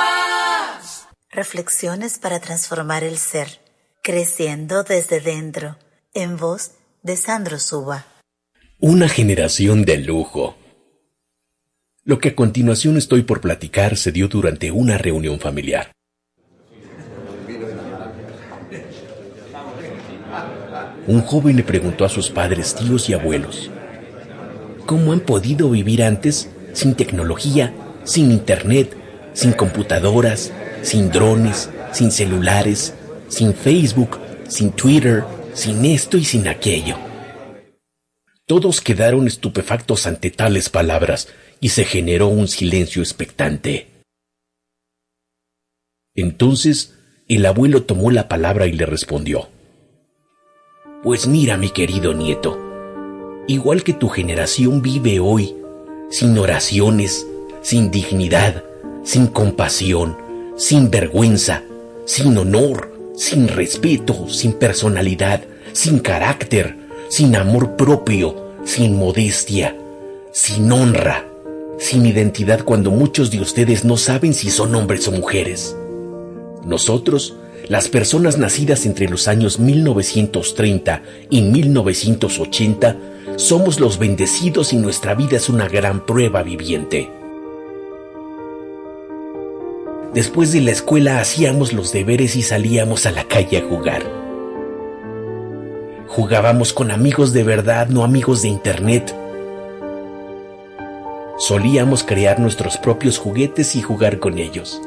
Reflexiones 1.31 2.19
para 2.19 2.39
transformar 2.39 3.03
el 3.03 3.17
ser, 3.17 3.61
creciendo 4.03 4.83
desde 4.83 5.21
dentro, 5.21 5.79
en 6.13 6.37
voz 6.37 6.73
de 7.03 7.17
Sandro 7.17 7.59
Suba. 7.59 8.05
Una 8.79 9.09
generación 9.09 9.87
de 9.87 9.97
lujo. 9.99 10.57
Lo 12.05 12.19
que 12.19 12.29
a 12.31 12.35
continuación 12.35 12.99
estoy 12.99 13.23
por 13.23 13.41
platicar 13.41 13.97
se 13.97 14.13
dio 14.13 14.29
durante 14.29 14.71
una 14.71 14.99
reunión 14.99 15.41
familiar. 15.41 15.93
Un 21.07 21.23
joven 21.23 21.57
le 21.57 21.63
preguntó 21.63 22.05
a 22.05 22.11
sus 22.11 22.29
padres, 22.29 22.75
tíos 22.75 23.09
y 23.09 23.15
abuelos, 23.15 23.71
¿cómo 24.85 25.15
han 25.15 25.21
podido 25.21 25.71
vivir 25.71 26.03
antes 26.03 26.51
sin 26.75 26.95
tecnología, 26.95 27.73
sin 28.05 28.31
internet, 28.31 28.97
sin 29.33 29.53
computadoras, 29.53 30.53
sin 30.83 31.11
drones, 31.11 31.71
sin 31.93 32.11
celulares, 32.11 32.95
sin 33.29 33.55
Facebook, 33.55 34.19
sin 34.49 34.73
Twitter, 34.73 35.25
sin 35.55 35.85
esto 35.85 36.17
y 36.17 36.25
sin 36.25 36.49
aquello? 36.49 36.97
Todos 38.47 38.81
quedaron 38.81 39.27
estupefactos 39.27 40.07
ante 40.07 40.31
tales 40.31 40.69
palabras 40.69 41.29
y 41.61 41.69
se 41.69 41.85
generó 41.85 42.29
un 42.29 42.49
silencio 42.49 43.03
expectante. 43.03 43.87
Entonces 46.15 46.95
el 47.29 47.47
abuelo 47.47 47.85
tomó 47.85 48.11
la 48.11 48.29
palabra 48.29 48.67
y 48.67 48.73
le 48.73 48.87
respondió. 48.87 49.49
Pues 51.05 51.29
mira, 51.29 51.57
mi 51.57 51.71
querido 51.71 52.13
nieto, 52.13 52.59
igual 53.47 53.85
que 53.85 53.93
tu 53.93 54.09
generación 54.09 54.83
vive 54.83 55.21
hoy, 55.21 55.55
sin 56.11 56.37
oraciones, 56.37 57.27
sin 57.63 57.91
dignidad, 57.91 58.65
sin 59.05 59.27
compasión, 59.27 60.17
sin 60.57 60.91
vergüenza, 60.91 61.63
sin 62.07 62.37
honor, 62.39 62.93
sin 63.17 63.49
respeto, 63.49 64.29
sin 64.29 64.53
personalidad, 64.55 65.43
sin 65.73 65.99
carácter, 65.99 66.77
sin 67.09 67.37
amor 67.37 67.77
propio, 67.77 68.53
sin 68.65 68.97
modestia, 68.97 69.77
sin 70.33 70.71
honra, 70.73 71.27
sin 71.79 72.07
identidad 72.07 72.65
cuando 72.65 72.91
muchos 72.91 73.31
de 73.31 73.41
ustedes 73.41 73.85
no 73.85 73.97
saben 73.97 74.35
si 74.35 74.51
son 74.51 74.75
hombres 74.75 75.09
o 75.09 75.13
mujeres. 75.13 75.77
Nosotros, 76.65 77.37
las 77.69 77.89
personas 77.89 78.39
nacidas 78.39 78.87
entre 78.87 79.09
los 79.09 79.29
años 79.29 79.59
1930 79.59 81.03
y 81.31 81.43
1980, 81.43 82.97
somos 83.37 83.81
los 83.81 83.99
bendecidos 83.99 84.73
y 84.73 84.77
nuestra 84.77 85.15
vida 85.15 85.37
es 85.37 85.49
una 85.49 85.69
gran 85.69 86.05
prueba 86.05 86.43
viviente. 86.43 87.20
Después 90.15 90.51
de 90.51 90.61
la 90.61 90.73
escuela 90.73 91.21
hacíamos 91.21 91.73
los 91.73 91.93
deberes 91.93 92.35
y 92.35 92.43
salíamos 92.43 93.07
a 93.07 93.13
la 93.13 93.25
calle 93.25 93.59
a 93.59 93.63
jugar. 93.63 94.03
Jugábamos 96.09 96.73
con 96.73 96.91
amigos 96.91 97.33
de 97.33 97.45
verdad, 97.45 97.87
no 97.87 98.03
amigos 98.03 98.43
de 98.43 98.49
internet. 98.49 99.15
Solíamos 101.39 102.03
crear 102.03 102.41
nuestros 102.41 102.77
propios 102.77 103.19
juguetes 103.19 103.77
y 103.77 103.83
jugar 103.83 104.19
con 104.19 104.39
ellos. 104.39 104.83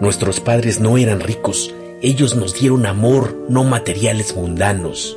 Nuestros 0.00 0.40
padres 0.40 0.80
no 0.80 0.98
eran 0.98 1.20
ricos, 1.20 1.72
ellos 2.02 2.34
nos 2.34 2.58
dieron 2.58 2.84
amor, 2.84 3.46
no 3.48 3.62
materiales 3.62 4.34
mundanos. 4.34 5.16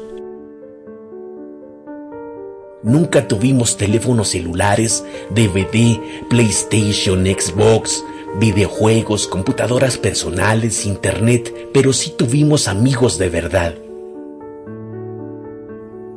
Nunca 2.84 3.27
tuvimos 3.27 3.76
teléfonos 3.76 4.30
celulares, 4.30 5.03
DVD, 5.31 5.99
PlayStation, 6.30 7.26
Xbox, 7.26 8.06
videojuegos, 8.38 9.27
computadoras 9.27 9.97
personales, 9.97 10.85
internet, 10.85 11.69
pero 11.73 11.93
sí 11.93 12.14
tuvimos 12.15 12.68
amigos 12.68 13.18
de 13.18 13.30
verdad. 13.30 13.76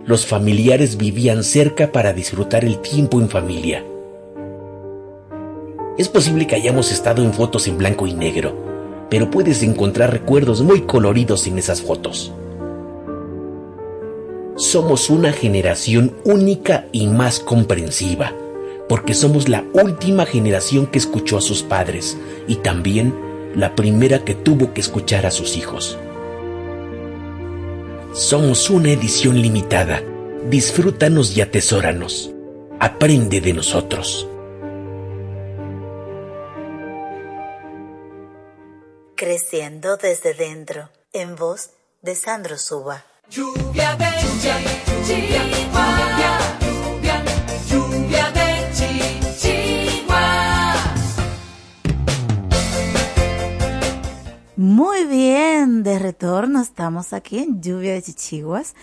Los 0.04 0.26
familiares 0.26 0.96
vivían 0.96 1.44
cerca 1.44 1.92
para 1.92 2.12
disfrutar 2.12 2.64
el 2.64 2.78
tiempo 2.80 3.20
en 3.20 3.28
familia. 3.28 3.84
Es 5.96 6.08
posible 6.08 6.46
que 6.46 6.56
hayamos 6.56 6.90
estado 6.90 7.22
en 7.22 7.32
fotos 7.32 7.68
en 7.68 7.78
blanco 7.78 8.06
y 8.06 8.14
negro, 8.14 8.52
pero 9.08 9.30
puedes 9.30 9.62
encontrar 9.62 10.10
recuerdos 10.10 10.62
muy 10.62 10.82
coloridos 10.82 11.46
en 11.46 11.58
esas 11.58 11.82
fotos. 11.82 12.32
Somos 14.56 15.08
una 15.08 15.32
generación 15.32 16.16
única 16.24 16.86
y 16.92 17.06
más 17.06 17.40
comprensiva, 17.40 18.34
porque 18.92 19.14
somos 19.14 19.48
la 19.48 19.64
última 19.72 20.26
generación 20.26 20.86
que 20.86 20.98
escuchó 20.98 21.38
a 21.38 21.40
sus 21.40 21.62
padres 21.62 22.18
y 22.46 22.56
también 22.56 23.14
la 23.56 23.74
primera 23.74 24.22
que 24.22 24.34
tuvo 24.34 24.74
que 24.74 24.82
escuchar 24.82 25.24
a 25.24 25.30
sus 25.30 25.56
hijos. 25.56 25.98
Somos 28.12 28.68
una 28.68 28.90
edición 28.90 29.40
limitada. 29.40 30.02
Disfrútanos 30.50 31.34
y 31.34 31.40
atesóranos. 31.40 32.32
Aprende 32.80 33.40
de 33.40 33.54
nosotros. 33.54 34.28
Creciendo 39.16 39.96
desde 39.96 40.34
dentro, 40.34 40.90
en 41.14 41.36
voz 41.36 41.70
de 42.02 42.14
Sandro 42.14 42.58
Suba. 42.58 43.06
Lluvia. 43.30 43.96
Lluvia, 44.20 46.21
Muy 54.74 55.04
bien, 55.04 55.82
de 55.82 55.98
retorno 55.98 56.62
estamos 56.62 57.12
aquí 57.12 57.40
en 57.40 57.60
Lluvia 57.60 57.92
de 57.92 58.00
Chichiguas, 58.00 58.74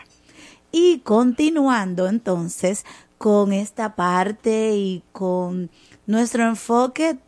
Y 0.72 0.98
continuando 1.00 2.08
entonces 2.08 2.84
con 3.18 3.52
esta 3.52 3.94
parte 3.94 4.74
y 4.74 5.04
con 5.12 5.70
nuestro 6.06 6.42
enfoque 6.42 7.18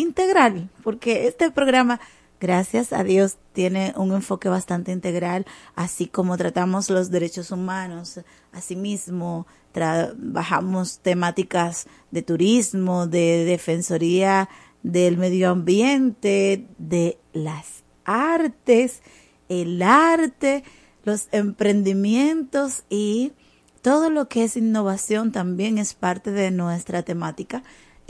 integral, 0.00 0.70
porque 0.82 1.26
este 1.26 1.50
programa, 1.50 2.00
gracias 2.40 2.92
a 2.92 3.04
Dios, 3.04 3.38
tiene 3.52 3.92
un 3.96 4.12
enfoque 4.12 4.48
bastante 4.48 4.92
integral, 4.92 5.46
así 5.74 6.06
como 6.06 6.36
tratamos 6.36 6.90
los 6.90 7.10
derechos 7.10 7.50
humanos, 7.50 8.20
asimismo 8.52 9.46
trabajamos 9.72 10.98
temáticas 10.98 11.86
de 12.10 12.22
turismo, 12.22 13.06
de 13.06 13.44
defensoría 13.44 14.48
del 14.82 15.16
medio 15.16 15.50
ambiente, 15.50 16.66
de 16.78 17.18
las 17.32 17.84
artes, 18.04 19.02
el 19.48 19.82
arte, 19.82 20.64
los 21.04 21.28
emprendimientos 21.32 22.84
y 22.88 23.32
todo 23.82 24.10
lo 24.10 24.28
que 24.28 24.44
es 24.44 24.56
innovación 24.56 25.32
también 25.32 25.78
es 25.78 25.94
parte 25.94 26.30
de 26.30 26.50
nuestra 26.50 27.02
temática 27.02 27.62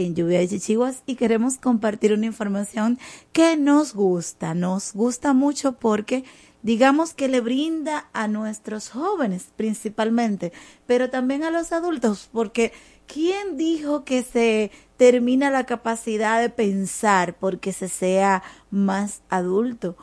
en 0.05 0.15
Lluvia 0.15 0.39
de 0.39 0.49
Chichiguas 0.49 1.03
y 1.07 1.17
queremos 1.17 1.57
compartir 1.59 2.13
una 2.13 2.27
información 2.27 2.99
que 3.33 3.57
nos 3.57 3.95
gusta, 3.95 4.55
nos 4.55 4.93
gusta 4.93 5.33
mucho 5.33 5.73
porque 5.73 6.25
digamos 6.63 7.15
que 7.15 7.29
le 7.29 7.41
brinda 7.41 8.09
a 8.13 8.29
nuestros 8.29 8.91
jóvenes 8.91 9.49
principalmente, 9.57 10.53
pero 10.87 11.11
también 11.11 11.45
a 11.45 11.51
los 11.51 11.73
adultos, 11.73 12.29
porque 12.33 12.73
¿quién 13.07 13.57
dijo 13.57 14.05
que 14.05 14.23
se 14.23 14.71
termina 14.97 15.51
la 15.51 15.65
capacidad 15.65 16.41
de 16.41 16.51
pensar 16.51 17.37
porque 17.39 17.73
se 17.73 17.89
sea 17.89 18.43
más 18.71 19.23
adulto? 19.29 19.97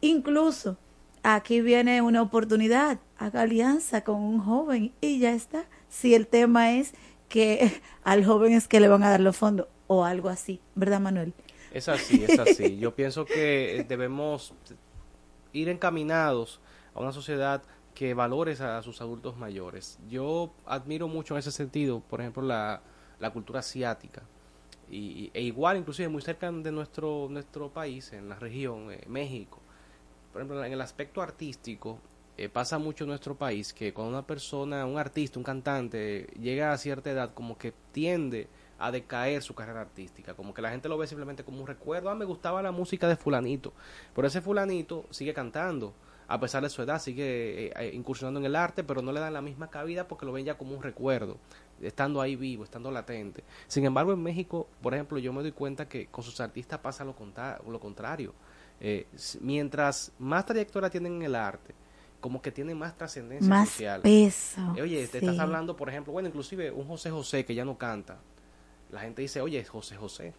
Incluso 0.00 0.78
aquí 1.22 1.60
viene 1.60 2.02
una 2.02 2.22
oportunidad, 2.22 2.98
haga 3.18 3.42
alianza 3.42 4.02
con 4.02 4.16
un 4.16 4.40
joven 4.40 4.92
y 5.00 5.18
ya 5.18 5.32
está. 5.32 5.64
Si 5.88 6.14
el 6.14 6.26
tema 6.26 6.72
es 6.72 6.92
que 7.34 7.82
al 8.04 8.24
joven 8.24 8.52
es 8.52 8.68
que 8.68 8.78
le 8.78 8.86
van 8.86 9.02
a 9.02 9.10
dar 9.10 9.20
los 9.20 9.36
fondos 9.36 9.66
o 9.88 10.04
algo 10.04 10.28
así, 10.28 10.60
¿verdad 10.76 11.00
Manuel? 11.00 11.34
Es 11.72 11.88
así, 11.88 12.24
es 12.26 12.38
así. 12.38 12.76
Yo 12.78 12.94
pienso 12.94 13.24
que 13.24 13.84
debemos 13.88 14.54
ir 15.52 15.68
encaminados 15.68 16.60
a 16.94 17.00
una 17.00 17.10
sociedad 17.10 17.60
que 17.92 18.14
valore 18.14 18.52
a 18.52 18.80
sus 18.82 19.00
adultos 19.00 19.36
mayores. 19.36 19.98
Yo 20.08 20.54
admiro 20.64 21.08
mucho 21.08 21.34
en 21.34 21.40
ese 21.40 21.50
sentido, 21.50 22.00
por 22.08 22.20
ejemplo, 22.20 22.42
la, 22.44 22.82
la 23.18 23.32
cultura 23.32 23.58
asiática. 23.58 24.22
Y, 24.88 25.32
e 25.34 25.42
igual, 25.42 25.78
inclusive, 25.78 26.08
muy 26.08 26.22
cerca 26.22 26.52
de 26.52 26.70
nuestro, 26.70 27.26
nuestro 27.28 27.68
país, 27.68 28.12
en 28.12 28.28
la 28.28 28.36
región, 28.36 28.92
eh, 28.92 29.02
México. 29.08 29.58
Por 30.32 30.42
ejemplo, 30.42 30.64
en 30.64 30.72
el 30.72 30.80
aspecto 30.80 31.20
artístico, 31.20 31.98
eh, 32.36 32.48
pasa 32.48 32.78
mucho 32.78 33.04
en 33.04 33.10
nuestro 33.10 33.36
país 33.36 33.72
que 33.72 33.92
cuando 33.92 34.10
una 34.12 34.26
persona, 34.26 34.84
un 34.86 34.98
artista, 34.98 35.38
un 35.38 35.44
cantante, 35.44 36.26
llega 36.40 36.72
a 36.72 36.78
cierta 36.78 37.10
edad, 37.10 37.32
como 37.34 37.56
que 37.56 37.72
tiende 37.92 38.48
a 38.78 38.90
decaer 38.90 39.42
su 39.42 39.54
carrera 39.54 39.82
artística, 39.82 40.34
como 40.34 40.52
que 40.52 40.62
la 40.62 40.70
gente 40.70 40.88
lo 40.88 40.98
ve 40.98 41.06
simplemente 41.06 41.44
como 41.44 41.60
un 41.60 41.66
recuerdo, 41.66 42.10
ah, 42.10 42.14
me 42.14 42.24
gustaba 42.24 42.60
la 42.62 42.72
música 42.72 43.08
de 43.08 43.16
fulanito, 43.16 43.72
pero 44.14 44.26
ese 44.26 44.40
fulanito 44.40 45.04
sigue 45.10 45.32
cantando, 45.32 45.94
a 46.26 46.40
pesar 46.40 46.62
de 46.62 46.70
su 46.70 46.82
edad, 46.82 47.00
sigue 47.00 47.66
eh, 47.66 47.72
eh, 47.76 47.90
incursionando 47.94 48.40
en 48.40 48.46
el 48.46 48.56
arte, 48.56 48.82
pero 48.82 49.02
no 49.02 49.12
le 49.12 49.20
dan 49.20 49.32
la 49.32 49.42
misma 49.42 49.70
cabida 49.70 50.08
porque 50.08 50.26
lo 50.26 50.32
ven 50.32 50.44
ya 50.44 50.56
como 50.56 50.74
un 50.74 50.82
recuerdo, 50.82 51.36
estando 51.80 52.20
ahí 52.20 52.34
vivo, 52.34 52.64
estando 52.64 52.90
latente. 52.90 53.44
Sin 53.68 53.84
embargo, 53.84 54.12
en 54.12 54.22
México, 54.22 54.66
por 54.82 54.94
ejemplo, 54.94 55.18
yo 55.18 55.32
me 55.32 55.42
doy 55.42 55.52
cuenta 55.52 55.88
que 55.88 56.06
con 56.06 56.24
sus 56.24 56.40
artistas 56.40 56.80
pasa 56.80 57.04
lo, 57.04 57.14
lo 57.68 57.80
contrario. 57.80 58.34
Eh, 58.80 59.06
mientras 59.40 60.12
más 60.18 60.46
trayectoria 60.46 60.90
tienen 60.90 61.16
en 61.16 61.22
el 61.22 61.34
arte, 61.36 61.74
como 62.24 62.40
que 62.40 62.50
tiene 62.50 62.74
más 62.74 62.96
trascendencia 62.96 63.46
más 63.50 63.68
social. 63.68 64.00
Peso, 64.00 64.62
oye, 64.80 65.06
te 65.08 65.18
estás 65.18 65.38
hablando, 65.38 65.76
por 65.76 65.90
ejemplo, 65.90 66.10
bueno, 66.10 66.26
inclusive 66.26 66.70
un 66.70 66.88
José 66.88 67.10
José 67.10 67.44
que 67.44 67.54
ya 67.54 67.66
no 67.66 67.76
canta. 67.76 68.16
La 68.90 69.00
gente 69.00 69.20
dice, 69.20 69.42
oye, 69.42 69.58
es 69.58 69.68
José 69.68 69.96
José, 69.96 70.32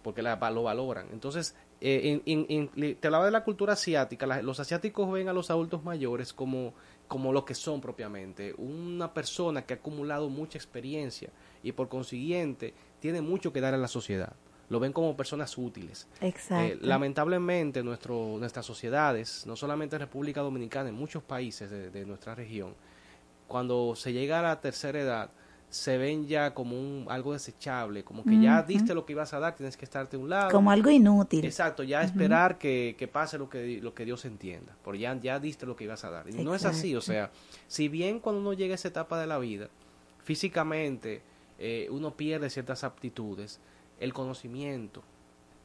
porque 0.00 0.22
la, 0.22 0.36
lo 0.50 0.62
valoran. 0.62 1.08
Entonces, 1.12 1.54
eh, 1.82 2.22
en, 2.24 2.96
te 2.96 3.06
hablaba 3.06 3.26
de 3.26 3.32
la 3.32 3.44
cultura 3.44 3.74
asiática, 3.74 4.40
los 4.40 4.60
asiáticos 4.60 5.12
ven 5.12 5.28
a 5.28 5.34
los 5.34 5.50
adultos 5.50 5.84
mayores 5.84 6.32
como, 6.32 6.72
como 7.06 7.34
lo 7.34 7.44
que 7.44 7.54
son 7.54 7.82
propiamente, 7.82 8.54
una 8.56 9.12
persona 9.12 9.66
que 9.66 9.74
ha 9.74 9.76
acumulado 9.76 10.30
mucha 10.30 10.56
experiencia 10.56 11.28
y 11.62 11.72
por 11.72 11.90
consiguiente 11.90 12.72
tiene 12.98 13.20
mucho 13.20 13.52
que 13.52 13.60
dar 13.60 13.74
a 13.74 13.76
la 13.76 13.88
sociedad. 13.88 14.32
Lo 14.68 14.80
ven 14.80 14.92
como 14.92 15.16
personas 15.16 15.56
útiles. 15.56 16.06
Exacto. 16.20 16.74
Eh, 16.74 16.78
lamentablemente 16.82 17.82
nuestro, 17.82 18.36
nuestras 18.38 18.66
sociedades, 18.66 19.46
no 19.46 19.56
solamente 19.56 19.96
en 19.96 20.00
República 20.00 20.42
Dominicana, 20.42 20.90
en 20.90 20.94
muchos 20.94 21.22
países 21.22 21.70
de 21.70 22.04
nuestra 22.04 22.34
región, 22.34 22.74
cuando 23.46 23.94
se 23.96 24.12
llega 24.12 24.40
a 24.40 24.42
la 24.42 24.60
tercera 24.60 25.00
edad, 25.00 25.30
se 25.70 25.98
ven 25.98 26.26
ya 26.26 26.54
como 26.54 26.78
un 26.78 27.06
algo 27.10 27.34
desechable, 27.34 28.02
como 28.02 28.24
que 28.24 28.40
ya 28.40 28.62
diste 28.62 28.94
lo 28.94 29.04
que 29.04 29.12
ibas 29.12 29.34
a 29.34 29.38
dar, 29.38 29.54
tienes 29.54 29.76
que 29.76 29.84
estarte 29.84 30.16
a 30.16 30.18
un 30.18 30.30
lado. 30.30 30.50
Como 30.50 30.70
algo 30.70 30.90
inútil. 30.90 31.44
Exacto, 31.44 31.82
ya 31.82 32.02
esperar 32.02 32.56
que, 32.56 32.94
que, 32.98 33.06
pase 33.06 33.36
lo 33.36 33.50
que, 33.50 33.78
lo 33.82 33.92
que 33.92 34.06
Dios 34.06 34.24
entienda, 34.24 34.74
porque 34.82 35.00
ya, 35.00 35.18
ya 35.20 35.38
diste 35.38 35.66
lo 35.66 35.76
que 35.76 35.84
ibas 35.84 36.04
a 36.04 36.10
dar. 36.10 36.28
Y 36.28 36.42
no 36.42 36.54
es 36.54 36.64
así, 36.64 36.96
o 36.96 37.02
sea, 37.02 37.30
si 37.66 37.88
bien 37.88 38.20
cuando 38.20 38.40
uno 38.40 38.54
llega 38.54 38.72
a 38.72 38.76
esa 38.76 38.88
etapa 38.88 39.20
de 39.20 39.26
la 39.26 39.38
vida, 39.38 39.68
físicamente 40.24 41.20
eh, 41.58 41.88
uno 41.90 42.14
pierde 42.14 42.48
ciertas 42.48 42.82
aptitudes, 42.82 43.60
el 44.00 44.12
conocimiento, 44.12 45.02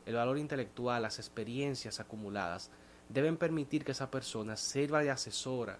el 0.06 0.16
valor 0.16 0.38
intelectual, 0.38 1.02
las 1.02 1.20
experiencias 1.20 2.00
acumuladas, 2.00 2.70
deben 3.10 3.38
permitir 3.38 3.84
que 3.84 3.92
esa 3.92 4.10
persona 4.10 4.56
sirva 4.56 5.02
de 5.02 5.12
asesora, 5.12 5.80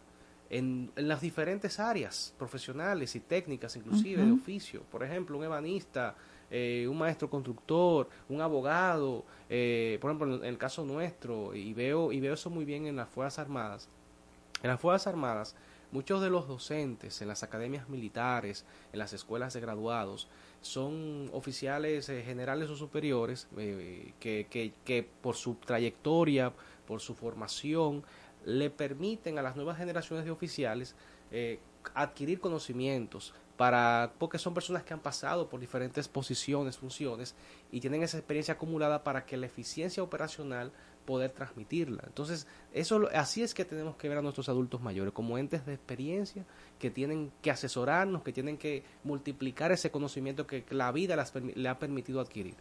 en, 0.50 0.92
las 0.96 1.22
diferentes 1.22 1.80
áreas 1.80 2.34
profesionales 2.38 3.16
y 3.16 3.20
técnicas, 3.22 3.76
inclusive 3.76 4.24
de 4.24 4.32
oficio. 4.32 4.84
Por 4.92 5.04
ejemplo, 5.04 5.38
un 5.38 5.44
ebanista, 5.44 6.16
eh, 6.52 6.86
un 6.88 6.98
maestro 6.98 7.30
constructor, 7.30 8.08
un 8.30 8.40
abogado, 8.40 9.26
eh, 9.50 9.98
por 10.00 10.12
ejemplo, 10.12 10.36
en 10.36 10.46
el 10.46 10.58
caso 10.60 10.86
nuestro, 10.86 11.56
y 11.56 11.74
veo, 11.74 12.12
y 12.12 12.20
veo 12.20 12.36
eso 12.36 12.52
muy 12.52 12.66
bien 12.66 12.86
en 12.86 12.96
las 12.96 13.10
Fuerzas 13.10 13.40
Armadas. 13.40 13.90
En 14.62 14.70
las 14.70 14.80
Fuerzas 14.80 15.08
Armadas, 15.08 15.56
muchos 15.92 16.22
de 16.22 16.30
los 16.30 16.48
docentes 16.48 17.22
en 17.22 17.28
las 17.28 17.42
academias 17.42 17.90
militares, 17.90 18.66
en 18.92 19.00
las 19.00 19.14
escuelas 19.14 19.54
de 19.54 19.62
graduados, 19.62 20.28
son 20.64 21.30
oficiales 21.34 22.10
eh, 22.10 22.24
generales 22.24 22.70
o 22.70 22.76
superiores 22.76 23.48
que, 23.56 24.48
que, 24.50 24.74
que 24.84 25.08
por 25.22 25.36
su 25.36 25.56
trayectoria, 25.56 26.52
por 26.88 27.00
su 27.00 27.14
formación, 27.14 28.04
le 28.46 28.70
permiten 28.70 29.38
a 29.38 29.42
las 29.42 29.56
nuevas 29.56 29.78
generaciones 29.78 30.26
de 30.26 30.32
oficiales 30.32 30.96
eh, 31.32 31.60
adquirir 31.96 32.40
conocimientos 32.40 33.34
para 33.58 34.14
porque 34.18 34.40
son 34.40 34.54
personas 34.54 34.84
que 34.84 34.94
han 34.94 35.00
pasado 35.00 35.50
por 35.50 35.60
diferentes 35.60 36.08
posiciones, 36.08 36.78
funciones 36.78 37.36
y 37.72 37.80
tienen 37.82 38.04
esa 38.04 38.18
experiencia 38.18 38.56
acumulada 38.56 39.04
para 39.04 39.26
que 39.26 39.38
la 39.38 39.46
eficiencia 39.46 40.02
operacional 40.02 40.72
poder 41.06 41.32
transmitirla. 41.32 42.04
Entonces, 42.06 42.48
eso 42.74 43.08
así 43.14 43.44
es 43.44 43.54
que 43.54 43.66
tenemos 43.66 43.96
que 43.96 44.10
ver 44.10 44.18
a 44.18 44.22
nuestros 44.22 44.50
adultos 44.50 44.82
mayores 44.82 45.14
como 45.14 45.38
entes 45.38 45.66
de 45.66 45.74
experiencia 45.74 46.46
que 46.80 46.90
tienen 46.90 47.32
que 47.42 47.52
asesorarnos, 47.52 48.24
que 48.24 48.34
tienen 48.34 48.58
que 48.58 48.84
multiplicar 49.04 49.72
ese 49.72 49.92
conocimiento 49.92 50.48
que 50.48 50.66
la 50.70 50.92
vida 50.92 51.16
le 51.56 51.70
ha 51.70 51.80
permitido 51.80 52.20
adquirir. 52.20 52.56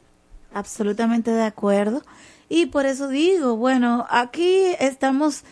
Absolutamente 0.55 1.31
de 1.31 1.43
acuerdo. 1.43 2.03
Y 2.49 2.67
por 2.67 2.87
eso 2.87 3.09
digo, 3.09 3.57
bueno, 3.57 4.07
aquí 4.11 4.65
estamos 4.79 5.45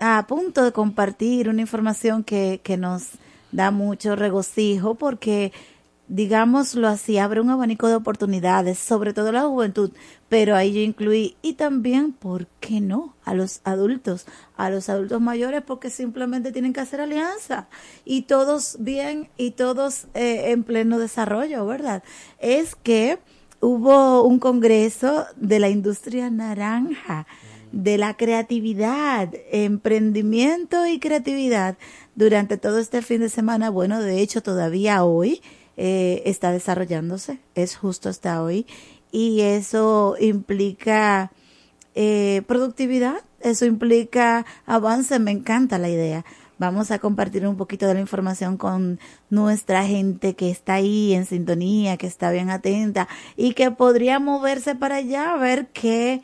a 0.00 0.26
punto 0.26 0.64
de 0.64 0.72
compartir 0.72 1.48
una 1.48 1.60
información 1.60 2.24
que, 2.24 2.60
que 2.62 2.76
nos 2.76 3.10
da 3.52 3.70
mucho 3.70 4.16
regocijo 4.16 4.94
porque 4.94 5.52
digámoslo 6.08 6.88
así, 6.88 7.18
abre 7.18 7.40
un 7.40 7.50
abanico 7.50 7.88
de 7.88 7.94
oportunidades, 7.94 8.78
sobre 8.78 9.12
todo 9.12 9.30
la 9.32 9.42
juventud, 9.42 9.92
pero 10.28 10.56
ahí 10.56 10.72
yo 10.72 10.80
incluí 10.80 11.36
y 11.42 11.54
también, 11.54 12.12
¿por 12.12 12.46
qué 12.60 12.80
no? 12.80 13.14
A 13.24 13.34
los 13.34 13.60
adultos, 13.64 14.26
a 14.56 14.70
los 14.70 14.88
adultos 14.88 15.20
mayores, 15.20 15.62
porque 15.62 15.90
simplemente 15.90 16.52
tienen 16.52 16.72
que 16.72 16.80
hacer 16.80 17.00
alianza 17.00 17.68
y 18.04 18.22
todos 18.22 18.76
bien 18.80 19.28
y 19.36 19.52
todos 19.52 20.06
eh, 20.14 20.50
en 20.50 20.64
pleno 20.64 20.98
desarrollo, 20.98 21.66
¿verdad? 21.66 22.02
Es 22.38 22.74
que 22.74 23.18
hubo 23.60 24.22
un 24.22 24.38
congreso 24.38 25.26
de 25.36 25.58
la 25.58 25.68
industria 25.68 26.30
naranja 26.30 27.26
de 27.72 27.98
la 27.98 28.16
creatividad, 28.16 29.28
emprendimiento 29.52 30.86
y 30.86 30.98
creatividad 30.98 31.76
durante 32.14 32.56
todo 32.56 32.78
este 32.78 33.02
fin 33.02 33.20
de 33.20 33.28
semana. 33.28 33.68
Bueno, 33.68 34.00
de 34.00 34.20
hecho 34.20 34.42
todavía 34.42 35.04
hoy 35.04 35.42
eh, 35.80 36.22
está 36.26 36.50
desarrollándose, 36.50 37.38
es 37.54 37.76
justo 37.76 38.08
hasta 38.08 38.42
hoy, 38.42 38.66
y 39.12 39.42
eso 39.42 40.16
implica 40.18 41.30
eh, 41.94 42.42
productividad, 42.48 43.22
eso 43.40 43.64
implica 43.64 44.44
avance, 44.66 45.20
me 45.20 45.30
encanta 45.30 45.78
la 45.78 45.88
idea. 45.88 46.24
Vamos 46.58 46.90
a 46.90 46.98
compartir 46.98 47.46
un 47.46 47.56
poquito 47.56 47.86
de 47.86 47.94
la 47.94 48.00
información 48.00 48.56
con 48.56 48.98
nuestra 49.30 49.86
gente 49.86 50.34
que 50.34 50.50
está 50.50 50.74
ahí 50.74 51.14
en 51.14 51.26
sintonía, 51.26 51.96
que 51.96 52.08
está 52.08 52.32
bien 52.32 52.50
atenta 52.50 53.06
y 53.36 53.52
que 53.52 53.70
podría 53.70 54.18
moverse 54.18 54.74
para 54.74 54.96
allá 54.96 55.32
a 55.32 55.36
ver 55.36 55.68
qué 55.68 56.22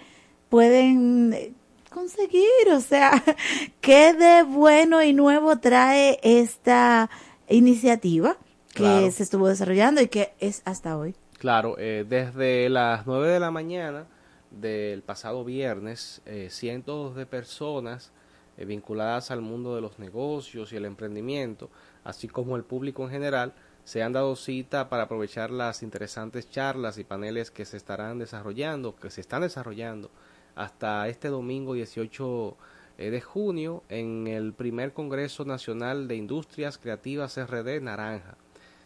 pueden 0.48 1.54
conseguir, 1.90 2.72
o 2.72 2.80
sea, 2.80 3.22
qué 3.80 4.14
de 4.14 4.42
bueno 4.42 5.00
y 5.00 5.12
nuevo 5.12 5.60
trae 5.60 6.18
esta 6.24 7.08
iniciativa 7.48 8.36
que 8.74 9.10
se 9.10 9.22
estuvo 9.22 9.48
desarrollando 9.48 10.00
y 10.00 10.08
que 10.08 10.34
es 10.40 10.62
hasta 10.64 10.96
hoy. 10.96 11.14
Claro, 11.38 11.76
eh, 11.78 12.04
desde 12.08 12.68
las 12.68 13.06
9 13.06 13.28
de 13.28 13.40
la 13.40 13.50
mañana 13.50 14.06
del 14.50 15.02
pasado 15.02 15.44
viernes, 15.44 16.22
eh, 16.26 16.48
cientos 16.50 17.14
de 17.16 17.26
personas 17.26 18.12
eh, 18.56 18.64
vinculadas 18.64 19.30
al 19.30 19.40
mundo 19.40 19.74
de 19.74 19.80
los 19.80 19.98
negocios 19.98 20.72
y 20.72 20.76
el 20.76 20.84
emprendimiento, 20.84 21.70
así 22.04 22.28
como 22.28 22.56
el 22.56 22.64
público 22.64 23.04
en 23.04 23.10
general, 23.10 23.54
se 23.84 24.02
han 24.02 24.12
dado 24.12 24.36
cita 24.36 24.88
para 24.88 25.04
aprovechar 25.04 25.50
las 25.50 25.82
interesantes 25.82 26.48
charlas 26.48 26.96
y 26.98 27.04
paneles 27.04 27.50
que 27.50 27.64
se 27.64 27.76
estarán 27.76 28.18
desarrollando, 28.18 28.96
que 28.96 29.10
se 29.10 29.20
están 29.20 29.42
desarrollando 29.42 30.10
hasta 30.54 31.08
este 31.08 31.28
domingo 31.28 31.74
18 31.74 32.56
eh, 32.96 33.10
de 33.10 33.20
junio 33.20 33.82
en 33.88 34.26
el 34.26 34.52
primer 34.52 34.92
Congreso 34.92 35.44
Nacional 35.44 36.06
de 36.06 36.16
Industrias 36.16 36.78
Creativas 36.78 37.36
RD 37.36 37.82
Naranja. 37.82 38.36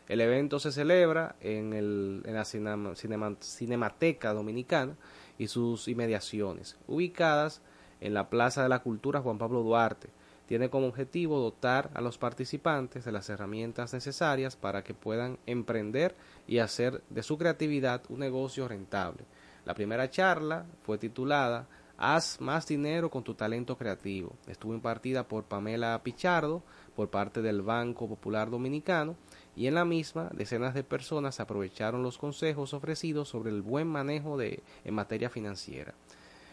El 0.08 0.20
evento 0.20 0.58
se 0.58 0.72
celebra 0.72 1.36
en, 1.40 2.22
la 2.24 2.44
Cinemateca 2.44 4.32
Dominicana 4.32 4.96
y 5.38 5.48
sus 5.48 5.86
inmediaciones, 5.86 6.76
ubicadas 6.86 7.62
en 8.00 8.14
la 8.14 8.30
Plaza 8.30 8.62
de 8.62 8.68
la 8.68 8.80
Cultura 8.80 9.20
Juan 9.20 9.38
Pablo 9.38 9.62
Duarte. 9.62 10.08
Tiene 10.46 10.70
como 10.70 10.86
objetivo 10.86 11.38
dotar 11.38 11.90
a 11.92 12.00
los 12.00 12.16
participantes 12.16 13.04
de 13.04 13.12
las 13.12 13.28
herramientas 13.28 13.92
necesarias 13.92 14.56
para 14.56 14.82
que 14.82 14.94
puedan 14.94 15.38
emprender 15.44 16.16
y 16.46 16.58
hacer 16.58 17.02
de 17.10 17.22
su 17.22 17.36
creatividad 17.36 18.02
un 18.08 18.20
negocio 18.20 18.66
rentable 18.66 19.24
la 19.68 19.74
primera 19.74 20.08
charla 20.08 20.64
fue 20.82 20.96
titulada 20.96 21.68
Haz 21.98 22.40
más 22.40 22.66
dinero 22.66 23.10
con 23.10 23.22
tu 23.22 23.34
talento 23.34 23.76
creativo. 23.76 24.32
Estuvo 24.46 24.72
impartida 24.72 25.28
por 25.28 25.44
Pamela 25.44 26.00
Pichardo 26.02 26.62
por 26.96 27.10
parte 27.10 27.42
del 27.42 27.60
Banco 27.60 28.08
Popular 28.08 28.48
Dominicano 28.48 29.14
y 29.58 29.66
en 29.66 29.74
la 29.74 29.84
misma 29.84 30.30
decenas 30.32 30.72
de 30.72 30.84
personas 30.84 31.40
aprovecharon 31.40 32.02
los 32.04 32.16
consejos 32.16 32.72
ofrecidos 32.74 33.28
sobre 33.28 33.50
el 33.50 33.60
buen 33.62 33.88
manejo 33.88 34.38
de, 34.38 34.62
en 34.84 34.94
materia 34.94 35.28
financiera. 35.30 35.94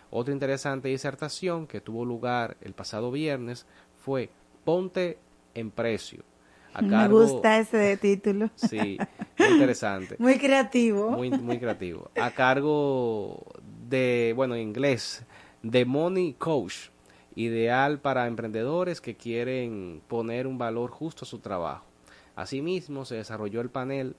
Otra 0.10 0.34
interesante 0.34 0.88
disertación 0.90 1.68
que 1.68 1.82
tuvo 1.82 2.04
lugar 2.04 2.58
el 2.62 2.74
pasado 2.74 3.12
viernes 3.12 3.66
fue 4.04 4.30
Ponte 4.64 5.20
en 5.54 5.70
Precio. 5.70 6.24
A 6.74 6.82
Me 6.82 6.90
cargo- 6.90 7.22
gusta 7.22 7.60
ese 7.60 7.96
título. 7.98 8.50
Sí, 8.56 8.98
muy 9.38 9.50
interesante. 9.50 10.16
Muy 10.20 10.38
creativo. 10.40 11.12
Muy, 11.12 11.30
muy 11.30 11.60
creativo. 11.60 12.10
A 12.20 12.32
cargo 12.32 13.46
de, 13.88 14.34
bueno, 14.36 14.56
en 14.56 14.62
inglés, 14.70 15.24
The 15.70 15.86
Money 15.86 16.34
Coach, 16.34 16.90
ideal 17.36 18.00
para 18.00 18.26
emprendedores 18.28 19.00
que 19.02 19.16
quieren 19.16 20.02
poner 20.08 20.48
un 20.48 20.58
valor 20.58 20.90
justo 20.90 21.26
a 21.26 21.28
su 21.28 21.40
trabajo. 21.40 21.85
Asimismo, 22.36 23.06
se 23.06 23.16
desarrolló 23.16 23.62
el 23.62 23.70
panel 23.70 24.16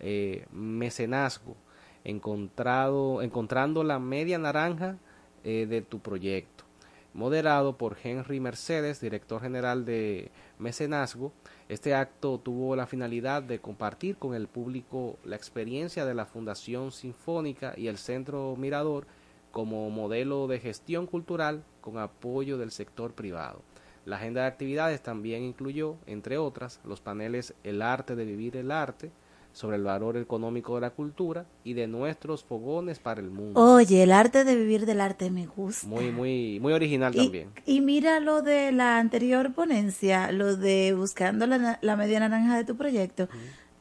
eh, 0.00 0.46
Mecenazgo, 0.52 1.56
encontrando 2.04 3.84
la 3.84 3.98
media 3.98 4.38
naranja 4.38 4.96
eh, 5.44 5.66
de 5.68 5.82
tu 5.82 6.00
proyecto, 6.00 6.64
moderado 7.12 7.76
por 7.76 7.96
Henry 8.02 8.40
Mercedes, 8.40 9.00
director 9.00 9.42
general 9.42 9.84
de 9.84 10.30
Mecenazgo. 10.58 11.32
Este 11.68 11.94
acto 11.94 12.38
tuvo 12.38 12.74
la 12.76 12.86
finalidad 12.86 13.42
de 13.42 13.58
compartir 13.58 14.16
con 14.16 14.34
el 14.34 14.48
público 14.48 15.18
la 15.24 15.36
experiencia 15.36 16.06
de 16.06 16.14
la 16.14 16.24
Fundación 16.24 16.92
Sinfónica 16.92 17.74
y 17.76 17.88
el 17.88 17.98
Centro 17.98 18.56
Mirador 18.56 19.06
como 19.52 19.90
modelo 19.90 20.46
de 20.46 20.60
gestión 20.60 21.06
cultural 21.06 21.62
con 21.80 21.98
apoyo 21.98 22.56
del 22.58 22.70
sector 22.70 23.12
privado. 23.12 23.62
La 24.08 24.16
agenda 24.16 24.40
de 24.40 24.46
actividades 24.46 25.02
también 25.02 25.42
incluyó, 25.42 25.96
entre 26.06 26.38
otras, 26.38 26.80
los 26.84 27.00
paneles 27.02 27.52
El 27.62 27.82
arte 27.82 28.16
de 28.16 28.24
vivir 28.24 28.56
el 28.56 28.70
arte, 28.70 29.10
sobre 29.52 29.76
el 29.76 29.82
valor 29.82 30.16
económico 30.16 30.76
de 30.76 30.80
la 30.82 30.90
cultura 30.90 31.44
y 31.62 31.74
de 31.74 31.86
nuestros 31.88 32.42
fogones 32.42 33.00
para 33.00 33.20
el 33.20 33.30
mundo. 33.30 33.60
Oye, 33.60 34.02
el 34.02 34.12
arte 34.12 34.44
de 34.44 34.56
vivir 34.56 34.86
del 34.86 35.00
arte 35.02 35.30
me 35.30 35.46
gusta. 35.46 35.86
Muy, 35.86 36.10
muy, 36.10 36.58
muy 36.60 36.72
original 36.72 37.12
Y, 37.14 37.18
también. 37.24 37.50
y 37.66 37.80
mira 37.82 38.18
lo 38.20 38.40
de 38.40 38.72
la 38.72 38.98
anterior 38.98 39.52
ponencia, 39.52 40.32
lo 40.32 40.56
de 40.56 40.94
buscando 40.94 41.46
la, 41.46 41.78
la 41.82 41.96
media 41.96 42.20
naranja 42.20 42.56
de 42.56 42.64
tu 42.64 42.76
proyecto. 42.76 43.28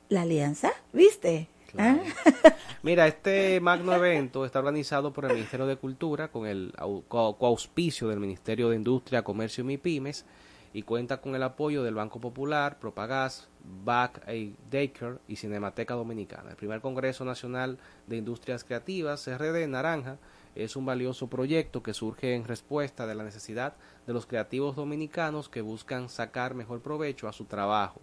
La 0.09 0.23
alianza, 0.23 0.71
¿viste? 0.93 1.47
¿Ah? 1.77 1.97
Mira, 2.83 3.07
este 3.07 3.59
magno 3.59 3.93
evento 3.93 4.45
está 4.45 4.59
organizado 4.59 5.11
por 5.13 5.25
el 5.25 5.33
Ministerio 5.33 5.65
de 5.65 5.75
Cultura 5.77 6.29
con 6.29 6.45
el 6.47 6.71
au- 6.77 7.03
co- 7.07 7.37
coauspicio 7.37 8.07
del 8.07 8.19
Ministerio 8.19 8.69
de 8.69 8.75
Industria, 8.77 9.23
Comercio 9.23 9.63
y 9.63 9.67
MIPIMES 9.67 10.25
y 10.73 10.83
cuenta 10.83 11.19
con 11.21 11.35
el 11.35 11.43
apoyo 11.43 11.83
del 11.83 11.95
Banco 11.95 12.19
Popular, 12.19 12.77
Propagás, 12.79 13.47
Back 13.83 14.25
Daycare 14.69 15.17
y 15.27 15.35
Cinemateca 15.37 15.95
Dominicana. 15.95 16.51
El 16.51 16.55
primer 16.55 16.81
Congreso 16.81 17.25
Nacional 17.25 17.77
de 18.05 18.17
Industrias 18.17 18.63
Creativas, 18.63 19.23
CRD 19.25 19.67
Naranja, 19.67 20.17
es 20.55 20.75
un 20.75 20.85
valioso 20.85 21.27
proyecto 21.27 21.83
que 21.83 21.93
surge 21.93 22.35
en 22.35 22.45
respuesta 22.45 23.05
de 23.07 23.15
la 23.15 23.23
necesidad 23.23 23.73
de 24.05 24.13
los 24.13 24.25
creativos 24.25 24.75
dominicanos 24.75 25.49
que 25.49 25.61
buscan 25.61 26.09
sacar 26.09 26.53
mejor 26.53 26.81
provecho 26.81 27.27
a 27.27 27.33
su 27.33 27.45
trabajo 27.45 28.01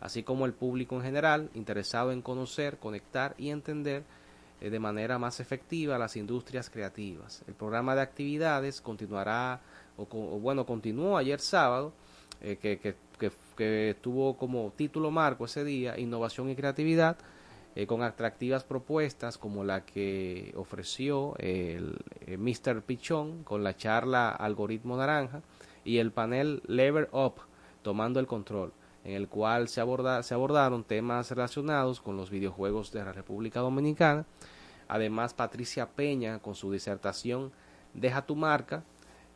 así 0.00 0.22
como 0.22 0.46
el 0.46 0.52
público 0.52 0.96
en 0.96 1.02
general 1.02 1.50
interesado 1.54 2.12
en 2.12 2.22
conocer, 2.22 2.78
conectar 2.78 3.34
y 3.38 3.50
entender 3.50 4.04
eh, 4.60 4.70
de 4.70 4.78
manera 4.78 5.18
más 5.18 5.40
efectiva 5.40 5.98
las 5.98 6.16
industrias 6.16 6.70
creativas. 6.70 7.42
El 7.46 7.54
programa 7.54 7.94
de 7.94 8.02
actividades 8.02 8.80
continuará, 8.80 9.60
o, 9.96 10.06
bueno, 10.06 10.66
continuó 10.66 11.16
ayer 11.16 11.40
sábado, 11.40 11.92
eh, 12.40 12.56
que, 12.60 12.78
que, 12.78 12.94
que, 13.56 13.96
tuvo 14.00 14.36
como 14.36 14.72
título 14.76 15.10
marco 15.10 15.46
ese 15.46 15.64
día 15.64 15.98
Innovación 15.98 16.50
y 16.50 16.56
Creatividad, 16.56 17.16
eh, 17.76 17.86
con 17.86 18.02
atractivas 18.02 18.64
propuestas 18.64 19.36
como 19.36 19.62
la 19.62 19.84
que 19.84 20.54
ofreció 20.56 21.34
el 21.36 21.98
eh, 22.26 22.38
Mr. 22.38 22.80
Pichón 22.80 23.44
con 23.44 23.62
la 23.62 23.76
charla 23.76 24.30
Algoritmo 24.30 24.96
Naranja 24.96 25.42
y 25.84 25.98
el 25.98 26.10
panel 26.10 26.62
Lever 26.68 27.10
Up, 27.12 27.34
tomando 27.82 28.18
el 28.18 28.26
control 28.26 28.72
en 29.06 29.12
el 29.14 29.28
cual 29.28 29.68
se, 29.68 29.80
aborda, 29.80 30.22
se 30.24 30.34
abordaron 30.34 30.82
temas 30.84 31.30
relacionados 31.30 32.00
con 32.00 32.16
los 32.16 32.28
videojuegos 32.28 32.90
de 32.92 33.04
la 33.04 33.12
República 33.12 33.60
Dominicana. 33.60 34.24
Además, 34.88 35.32
Patricia 35.32 35.86
Peña, 35.88 36.38
con 36.40 36.54
su 36.54 36.70
disertación 36.72 37.52
Deja 37.94 38.26
tu 38.26 38.36
marca, 38.36 38.82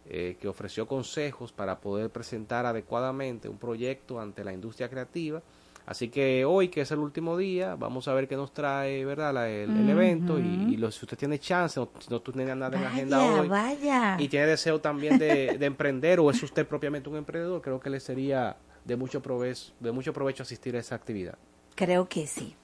eh, 0.06 0.36
que 0.38 0.46
ofreció 0.48 0.86
consejos 0.86 1.50
para 1.52 1.78
poder 1.80 2.10
presentar 2.10 2.66
adecuadamente 2.66 3.48
un 3.48 3.56
proyecto 3.56 4.20
ante 4.20 4.44
la 4.44 4.52
industria 4.52 4.88
creativa. 4.90 5.40
Así 5.86 6.08
que 6.10 6.44
hoy, 6.44 6.68
que 6.68 6.82
es 6.82 6.90
el 6.90 6.98
último 6.98 7.38
día, 7.38 7.74
vamos 7.74 8.06
a 8.06 8.12
ver 8.12 8.28
qué 8.28 8.36
nos 8.36 8.52
trae 8.52 9.04
¿verdad? 9.06 9.32
La- 9.32 9.48
el, 9.48 9.70
el 9.70 9.88
evento 9.88 10.38
y, 10.38 10.42
y 10.74 10.76
lo- 10.76 10.90
si 10.90 11.04
usted 11.06 11.16
tiene 11.16 11.38
chance, 11.38 11.80
o 11.80 11.88
si 12.00 12.10
no 12.10 12.20
tiene 12.20 12.54
nada 12.54 12.76
en 12.76 12.82
la 12.84 12.90
agenda 12.90 13.18
hoy, 13.40 13.48
vaya. 13.48 14.16
y 14.20 14.28
tiene 14.28 14.46
deseo 14.46 14.78
también 14.80 15.16
de, 15.18 15.56
de 15.58 15.66
emprender 15.74 16.20
o 16.20 16.30
es 16.30 16.42
usted 16.42 16.66
propiamente 16.66 17.08
un 17.08 17.16
emprendedor, 17.16 17.62
creo 17.62 17.80
que 17.80 17.88
le 17.88 17.98
sería 17.98 18.56
de 18.84 18.96
mucho 18.96 19.20
provecho, 19.22 19.72
de 19.80 19.92
mucho 19.92 20.12
provecho 20.12 20.42
asistir 20.42 20.76
a 20.76 20.80
esa 20.80 20.94
actividad. 20.94 21.36
Creo 21.74 22.08
que 22.08 22.26
sí. 22.26 22.56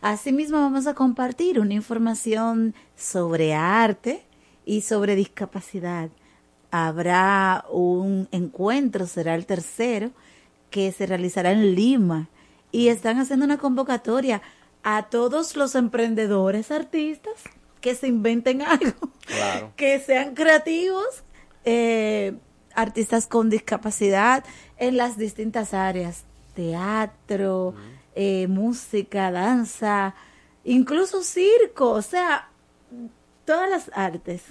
Asimismo, 0.00 0.58
vamos 0.58 0.86
a 0.86 0.94
compartir 0.94 1.60
una 1.60 1.74
información 1.74 2.74
sobre 2.96 3.54
arte 3.54 4.24
y 4.64 4.80
sobre 4.82 5.14
discapacidad. 5.16 6.10
Habrá 6.70 7.64
un 7.70 8.28
encuentro, 8.30 9.06
será 9.06 9.34
el 9.34 9.46
tercero, 9.46 10.10
que 10.70 10.92
se 10.92 11.06
realizará 11.06 11.52
en 11.52 11.74
Lima. 11.74 12.28
Y 12.72 12.88
están 12.88 13.18
haciendo 13.18 13.44
una 13.44 13.58
convocatoria 13.58 14.40
a 14.82 15.08
todos 15.10 15.56
los 15.56 15.74
emprendedores 15.74 16.70
artistas 16.70 17.34
que 17.80 17.94
se 17.94 18.06
inventen 18.06 18.62
algo, 18.62 19.10
Claro. 19.26 19.72
que 19.76 19.98
sean 20.00 20.34
creativos, 20.34 21.24
eh, 21.64 22.34
artistas 22.74 23.26
con 23.26 23.50
discapacidad 23.50 24.44
en 24.76 24.96
las 24.96 25.16
distintas 25.16 25.74
áreas, 25.74 26.24
teatro, 26.54 27.74
eh, 28.14 28.46
música, 28.48 29.30
danza, 29.30 30.14
incluso 30.64 31.22
circo, 31.22 31.90
o 31.90 32.02
sea, 32.02 32.48
todas 33.44 33.70
las 33.70 33.90
artes, 33.94 34.42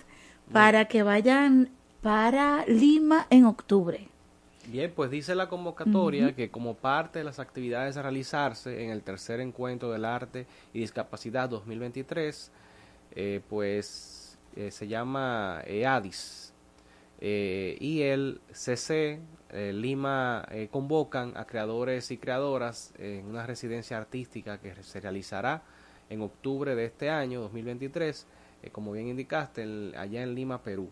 para 0.51 0.85
que 0.85 1.03
vayan 1.03 1.69
para 2.01 2.65
Lima 2.67 3.27
en 3.29 3.45
octubre. 3.45 4.07
Bien, 4.67 4.91
pues 4.95 5.09
dice 5.09 5.33
la 5.33 5.49
convocatoria 5.49 6.35
que 6.35 6.51
como 6.51 6.75
parte 6.75 7.19
de 7.19 7.25
las 7.25 7.39
actividades 7.39 7.97
a 7.97 8.03
realizarse 8.03 8.83
en 8.83 8.91
el 8.91 9.01
tercer 9.01 9.39
encuentro 9.39 9.91
del 9.91 10.05
arte 10.05 10.45
y 10.73 10.79
discapacidad 10.79 11.49
2023, 11.49 12.51
eh, 13.15 13.41
pues 13.49 14.37
eh, 14.55 14.69
se 14.69 14.87
llama 14.87 15.61
EADIS 15.65 16.48
eh, 17.19 17.77
y 17.79 18.01
el 18.01 18.41
CC 18.51 19.19
eh, 19.51 19.73
Lima 19.73 20.47
eh, 20.51 20.67
convocan 20.71 21.35
a 21.35 21.45
creadores 21.45 22.11
y 22.11 22.17
creadoras 22.17 22.93
en 22.99 23.25
una 23.25 23.47
residencia 23.47 23.97
artística 23.97 24.59
que 24.59 24.75
se 24.83 24.99
realizará 24.99 25.63
en 26.09 26.21
octubre 26.21 26.75
de 26.75 26.85
este 26.85 27.09
año 27.09 27.41
2023, 27.41 28.27
eh, 28.61 28.69
como 28.69 28.91
bien 28.91 29.07
indicaste, 29.07 29.63
allá 29.97 30.21
en 30.21 30.35
Lima, 30.35 30.61
Perú. 30.61 30.91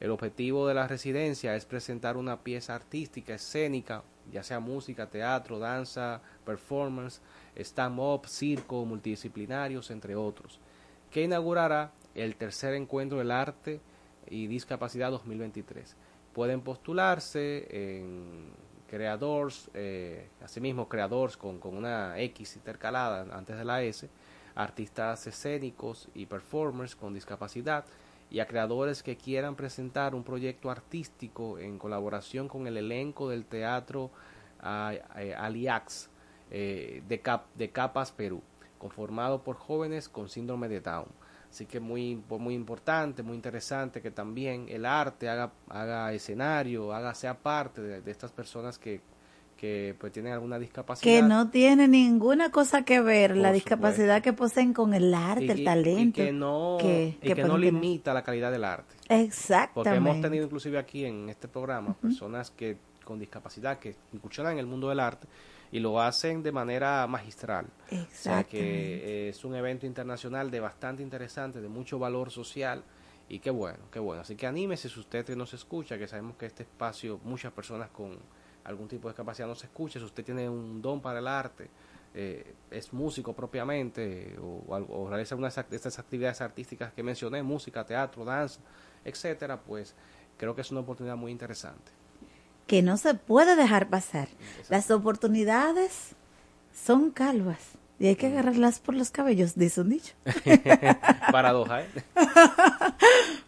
El 0.00 0.10
objetivo 0.10 0.66
de 0.66 0.74
la 0.74 0.88
residencia 0.88 1.54
es 1.54 1.66
presentar 1.66 2.16
una 2.16 2.40
pieza 2.40 2.74
artística, 2.74 3.34
escénica, 3.34 4.02
ya 4.32 4.42
sea 4.42 4.58
música, 4.58 5.08
teatro, 5.08 5.60
danza, 5.60 6.20
performance, 6.44 7.20
stand-up, 7.56 8.26
circo, 8.26 8.84
multidisciplinarios, 8.84 9.90
entre 9.92 10.16
otros, 10.16 10.58
que 11.12 11.22
inaugurará 11.22 11.92
el 12.16 12.34
tercer 12.34 12.74
encuentro 12.74 13.18
del 13.18 13.30
arte 13.30 13.80
y 14.30 14.46
discapacidad 14.46 15.10
2023. 15.10 15.96
Pueden 16.32 16.60
postularse 16.62 17.66
en 17.70 18.50
creadores, 18.88 19.70
eh, 19.74 20.28
asimismo 20.42 20.88
creadores 20.88 21.36
con, 21.36 21.58
con 21.58 21.76
una 21.76 22.18
X 22.20 22.56
intercalada 22.56 23.36
antes 23.36 23.56
de 23.56 23.64
la 23.64 23.82
S, 23.82 24.08
artistas 24.54 25.26
escénicos 25.26 26.08
y 26.14 26.26
performers 26.26 26.94
con 26.94 27.12
discapacidad 27.14 27.84
y 28.30 28.40
a 28.40 28.46
creadores 28.46 29.02
que 29.02 29.16
quieran 29.16 29.54
presentar 29.54 30.14
un 30.14 30.24
proyecto 30.24 30.70
artístico 30.70 31.58
en 31.58 31.78
colaboración 31.78 32.48
con 32.48 32.66
el 32.66 32.76
elenco 32.76 33.28
del 33.28 33.44
teatro 33.44 34.10
eh, 34.62 35.34
Aliax 35.36 36.08
eh, 36.50 37.02
de, 37.08 37.20
Cap- 37.20 37.46
de 37.54 37.70
Capas, 37.70 38.12
Perú, 38.12 38.42
conformado 38.78 39.42
por 39.42 39.56
jóvenes 39.56 40.08
con 40.08 40.28
síndrome 40.28 40.68
de 40.68 40.80
Down. 40.80 41.06
Así 41.54 41.66
que 41.66 41.78
muy, 41.78 42.20
muy 42.28 42.52
importante, 42.52 43.22
muy 43.22 43.36
interesante 43.36 44.02
que 44.02 44.10
también 44.10 44.66
el 44.68 44.84
arte 44.84 45.28
haga, 45.28 45.52
haga 45.68 46.12
escenario, 46.12 46.92
haga 46.92 47.14
sea 47.14 47.38
parte 47.38 47.80
de, 47.80 48.00
de 48.00 48.10
estas 48.10 48.32
personas 48.32 48.76
que, 48.76 49.00
que 49.56 49.94
pues 49.96 50.12
tienen 50.12 50.32
alguna 50.32 50.58
discapacidad. 50.58 51.04
Que 51.04 51.22
no 51.22 51.50
tiene 51.50 51.86
ninguna 51.86 52.50
cosa 52.50 52.84
que 52.84 53.00
ver 53.00 53.36
la 53.36 53.52
discapacidad 53.52 54.20
que 54.20 54.32
poseen 54.32 54.72
con 54.72 54.94
el 54.94 55.14
arte, 55.14 55.44
y, 55.44 55.50
el 55.50 55.58
y- 55.60 55.62
y 55.62 55.64
talento. 55.64 56.16
que 56.16 56.32
no, 56.32 56.76
que- 56.80 57.18
y 57.22 57.28
que 57.28 57.34
que 57.36 57.44
no 57.44 57.56
limita 57.56 58.12
la 58.12 58.24
calidad 58.24 58.50
del 58.50 58.64
arte. 58.64 58.96
Exactamente. 59.08 59.74
Porque 59.74 59.90
hemos 59.94 60.20
tenido 60.20 60.44
inclusive 60.46 60.76
aquí 60.76 61.04
en 61.04 61.28
este 61.28 61.46
programa 61.46 61.94
personas 61.94 62.50
que 62.50 62.78
con 63.04 63.20
discapacidad 63.20 63.78
que 63.78 63.94
incursionan 64.12 64.54
en 64.54 64.58
el 64.58 64.66
mundo 64.66 64.88
del 64.88 64.98
arte 64.98 65.28
y 65.74 65.80
lo 65.80 66.00
hacen 66.00 66.42
de 66.44 66.52
manera 66.52 67.04
magistral. 67.08 67.66
O 67.90 68.06
sea 68.14 68.44
que 68.44 69.26
eh, 69.26 69.28
es 69.30 69.44
un 69.44 69.56
evento 69.56 69.86
internacional 69.86 70.48
de 70.50 70.60
bastante 70.60 71.02
interesante, 71.02 71.60
de 71.60 71.68
mucho 71.68 71.98
valor 71.98 72.30
social 72.30 72.84
Y 73.28 73.40
qué 73.40 73.50
bueno, 73.50 73.78
qué 73.90 73.98
bueno. 73.98 74.20
Así 74.22 74.36
que 74.36 74.46
anímese 74.46 74.88
si 74.88 75.00
usted 75.00 75.34
nos 75.34 75.52
escucha, 75.54 75.96
que 75.98 76.06
sabemos 76.06 76.36
que 76.36 76.44
este 76.46 76.62
espacio, 76.62 77.18
muchas 77.24 77.52
personas 77.52 77.88
con 77.90 78.18
algún 78.64 78.86
tipo 78.86 79.08
de 79.08 79.12
discapacidad 79.14 79.48
nos 79.48 79.64
escucha. 79.64 79.98
Si 79.98 80.04
usted 80.04 80.22
tiene 80.24 80.46
un 80.48 80.80
don 80.82 81.00
para 81.00 81.18
el 81.20 81.26
arte, 81.26 81.68
eh, 82.14 82.54
es 82.70 82.92
músico 82.92 83.32
propiamente, 83.32 84.36
o, 84.40 84.74
algo- 84.74 84.94
o 85.02 85.08
realiza 85.08 85.34
una 85.36 85.48
de 85.48 85.74
estas 85.76 85.98
actividades 85.98 86.40
artísticas 86.42 86.92
que 86.92 87.02
mencioné, 87.02 87.42
música, 87.42 87.84
teatro, 87.84 88.24
danza, 88.26 88.60
etcétera, 89.04 89.58
pues 89.60 89.94
creo 90.36 90.54
que 90.54 90.60
es 90.60 90.70
una 90.70 90.80
oportunidad 90.80 91.16
muy 91.16 91.32
interesante. 91.32 91.90
Que 92.66 92.82
no 92.82 92.96
se 92.96 93.14
puede 93.14 93.56
dejar 93.56 93.88
pasar. 93.88 94.28
Las 94.68 94.90
oportunidades 94.90 96.14
son 96.74 97.10
calvas 97.10 97.58
y 97.98 98.06
hay 98.08 98.16
que 98.16 98.26
agarrarlas 98.26 98.80
por 98.80 98.94
los 98.94 99.10
cabellos, 99.10 99.54
dice 99.54 99.80
un 99.80 99.90
dicho. 99.90 100.14
Paradoja, 101.32 101.82
¿eh? 101.82 101.88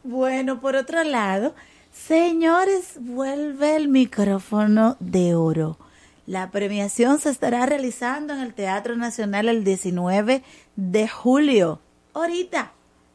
Bueno, 0.05 0.60
por 0.60 0.76
otro 0.76 1.02
lado, 1.05 1.55
señores, 1.93 2.94
vuelve 3.01 3.76
el 3.76 3.88
micrófono 3.88 4.97
de 5.01 5.34
oro. 5.34 5.78
La 6.26 6.51
premiación 6.51 7.18
se 7.18 7.30
estará 7.30 7.66
realizando 7.66 8.34
en 8.34 8.40
el 8.40 8.55
Teatro 8.55 8.97
Nacional 8.97 9.48
el 9.48 9.62
19 9.62 10.43
de 10.74 11.09
julio. 11.09 11.80
Ahorita, 12.14 12.72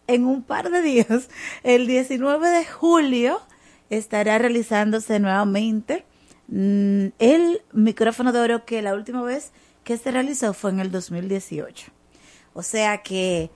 en 0.08 0.26
un 0.26 0.44
par 0.44 0.70
de 0.70 0.82
días, 0.82 1.30
el 1.64 1.88
19 1.88 2.50
de 2.50 2.66
julio 2.66 3.42
estará 3.92 4.38
realizándose 4.38 5.20
nuevamente 5.20 6.06
mm, 6.48 7.08
el 7.20 7.62
micrófono 7.74 8.32
de 8.32 8.40
oro 8.40 8.66
que 8.66 8.82
la 8.82 8.96
última 8.96 9.22
vez 9.22 9.52
que 9.84 9.98
se 9.98 10.12
realizó 10.12 10.54
fue 10.54 10.72
en 10.72 10.80
el 10.80 10.92
2018. 10.92 11.92
O 12.54 12.64
sea 12.64 13.04
que 13.04 13.52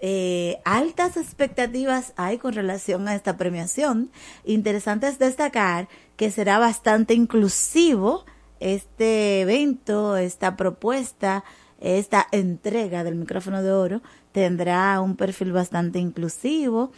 eh, 0.00 0.58
altas 0.64 1.16
expectativas 1.16 2.12
hay 2.16 2.38
con 2.38 2.54
relación 2.54 3.06
a 3.08 3.14
esta 3.14 3.36
premiación. 3.36 4.10
Interesante 4.44 5.08
es 5.08 5.18
destacar 5.18 5.88
que 6.16 6.30
será 6.30 6.58
bastante 6.58 7.14
inclusivo 7.14 8.24
este 8.58 9.42
evento, 9.42 10.16
esta 10.16 10.56
propuesta, 10.56 11.44
esta 11.80 12.26
entrega 12.32 13.04
del 13.04 13.14
micrófono 13.14 13.62
de 13.62 13.72
oro 13.72 14.02
tendrá 14.32 15.00
un 15.00 15.14
perfil 15.14 15.52
bastante 15.52 16.00
inclusivo. 16.00 16.90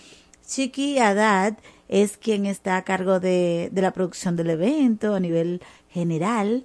Chiqui 0.47 0.99
Haddad 0.99 1.59
es 1.91 2.17
quien 2.17 2.47
está 2.47 2.77
a 2.77 2.85
cargo 2.85 3.19
de, 3.19 3.69
de 3.73 3.83
la 3.83 3.93
producción 3.93 4.37
del 4.37 4.51
evento 4.51 5.15
a 5.15 5.21
nivel 5.21 5.61
general 5.89 6.65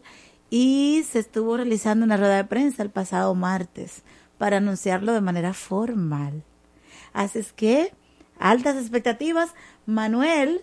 y 0.51 1.03
se 1.11 1.19
estuvo 1.19 1.57
realizando 1.57 2.05
una 2.05 2.15
rueda 2.15 2.37
de 2.37 2.43
prensa 2.45 2.83
el 2.83 2.91
pasado 2.91 3.33
martes 3.33 4.03
para 4.37 4.57
anunciarlo 4.57 5.13
de 5.13 5.21
manera 5.21 5.53
formal. 5.53 6.43
Así 7.11 7.39
es 7.39 7.53
que, 7.53 7.91
altas 8.39 8.77
expectativas. 8.77 9.49
Manuel, 9.87 10.61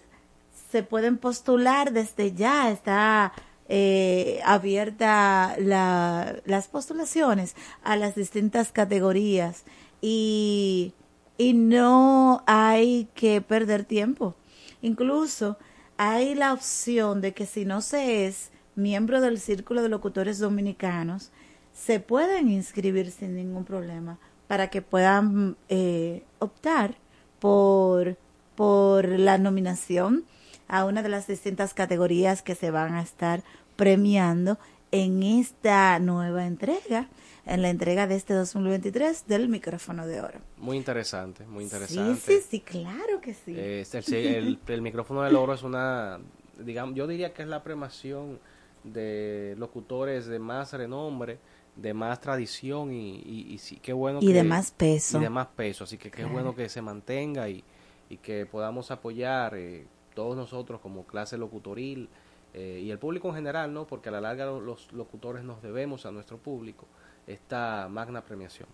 se 0.71 0.85
pueden 0.85 1.19
postular 1.19 1.93
desde 1.93 2.33
ya, 2.33 2.71
está 2.71 3.33
eh, 3.69 4.41
abierta 4.45 5.57
la, 5.59 6.37
las 6.45 6.69
postulaciones 6.69 7.57
a 7.83 7.97
las 7.97 8.15
distintas 8.15 8.71
categorías 8.71 9.65
y, 10.01 10.95
y 11.37 11.55
no 11.55 12.45
hay 12.47 13.09
que 13.15 13.41
perder 13.41 13.85
tiempo. 13.85 14.37
Incluso 14.83 15.57
hay 15.97 16.35
la 16.35 16.53
opción 16.53 17.21
de 17.21 17.33
que 17.33 17.47
si 17.47 17.65
no 17.65 17.81
se 17.81 18.27
es 18.27 18.51
miembro 18.75 19.21
del 19.21 19.39
Círculo 19.39 19.83
de 19.83 19.89
Locutores 19.89 20.39
Dominicanos, 20.39 21.31
se 21.73 22.01
pueden 22.01 22.51
inscribir 22.51 23.11
sin 23.11 23.35
ningún 23.37 23.65
problema 23.65 24.19
para 24.47 24.69
que 24.69 24.83
puedan 24.83 25.57
eh, 25.69 26.25
optar 26.39 26.97
por, 27.39 28.19
por 28.55 29.09
la 29.09 29.39
nominación 29.39 30.25
a 30.69 30.85
una 30.85 31.03
de 31.03 31.09
las 31.09 31.27
distintas 31.27 31.75
categorías 31.75 32.43
que 32.43 32.55
se 32.55 32.71
van 32.71 32.95
a 32.95 33.03
estar 33.03 33.43
premiando 33.77 34.59
en 34.91 35.23
esta 35.23 35.99
nueva 35.99 36.47
entrega, 36.47 37.09
en 37.45 37.63
la 37.63 37.71
entrega 37.71 38.07
de 38.07 38.15
este 38.17 38.35
2023 38.35 39.27
del 39.27 39.49
micrófono 39.49 40.07
de 40.07 40.21
oro. 40.21 40.39
Muy 40.59 40.77
interesante, 40.77 41.45
muy 41.47 41.65
interesante. 41.65 42.21
Sí, 42.21 42.41
sí, 42.41 42.47
sí, 42.49 42.61
claro 42.61 43.21
que 43.21 43.35
sí. 43.35 43.55
Eh, 43.57 43.85
el, 43.93 44.15
el- 44.15 44.59
el 44.67 44.83
micrófono 44.83 45.23
del 45.23 45.35
oro 45.37 45.55
es 45.55 45.63
una, 45.63 46.21
digamos, 46.59 46.95
yo 46.95 47.07
diría 47.07 47.33
que 47.35 47.43
es 47.43 47.49
la 47.49 47.63
premación 47.63 48.39
de 48.85 49.55
locutores 49.59 50.27
de 50.27 50.39
más 50.39 50.73
renombre, 50.73 51.39
de 51.77 51.95
más 51.95 52.21
tradición 52.21 52.93
y, 52.93 53.17
y, 53.17 53.47
y 53.53 53.59
sí, 53.59 53.79
qué 53.83 53.93
bueno 53.93 54.19
Y 54.21 54.27
que- 54.29 54.33
de 54.35 54.45
más 54.45 54.71
peso. 54.73 55.19
Y 55.19 55.21
de 55.23 55.31
más 55.31 55.49
peso, 55.49 55.85
así 55.85 55.97
que 55.99 56.11
qué 56.11 56.19
Claro. 56.19 56.33
bueno 56.33 56.55
que 56.55 56.69
se 56.69 56.83
mantenga 56.83 57.49
y, 57.49 57.65
y 58.09 58.19
que 58.19 58.47
podamos 58.47 58.91
apoyar 58.91 59.55
eh, 59.57 59.87
todos 60.15 60.37
nosotros 60.37 60.81
como 60.81 61.07
clase 61.07 61.39
locutoril 61.39 62.09
eh, 62.55 62.81
y 62.85 62.91
el 62.91 62.99
público 62.99 63.29
en 63.31 63.37
general, 63.37 63.73
¿no? 63.73 63.87
Porque 63.87 64.11
a 64.11 64.13
la 64.13 64.21
larga 64.21 64.45
lo- 64.47 64.61
los 64.61 64.93
locutores 64.93 65.43
nos 65.45 65.63
debemos 65.63 66.05
a 66.05 66.13
nuestro 66.13 66.37
público 66.39 66.87
esta 67.33 67.89
magna 67.91 68.23
premiación. 68.23 68.69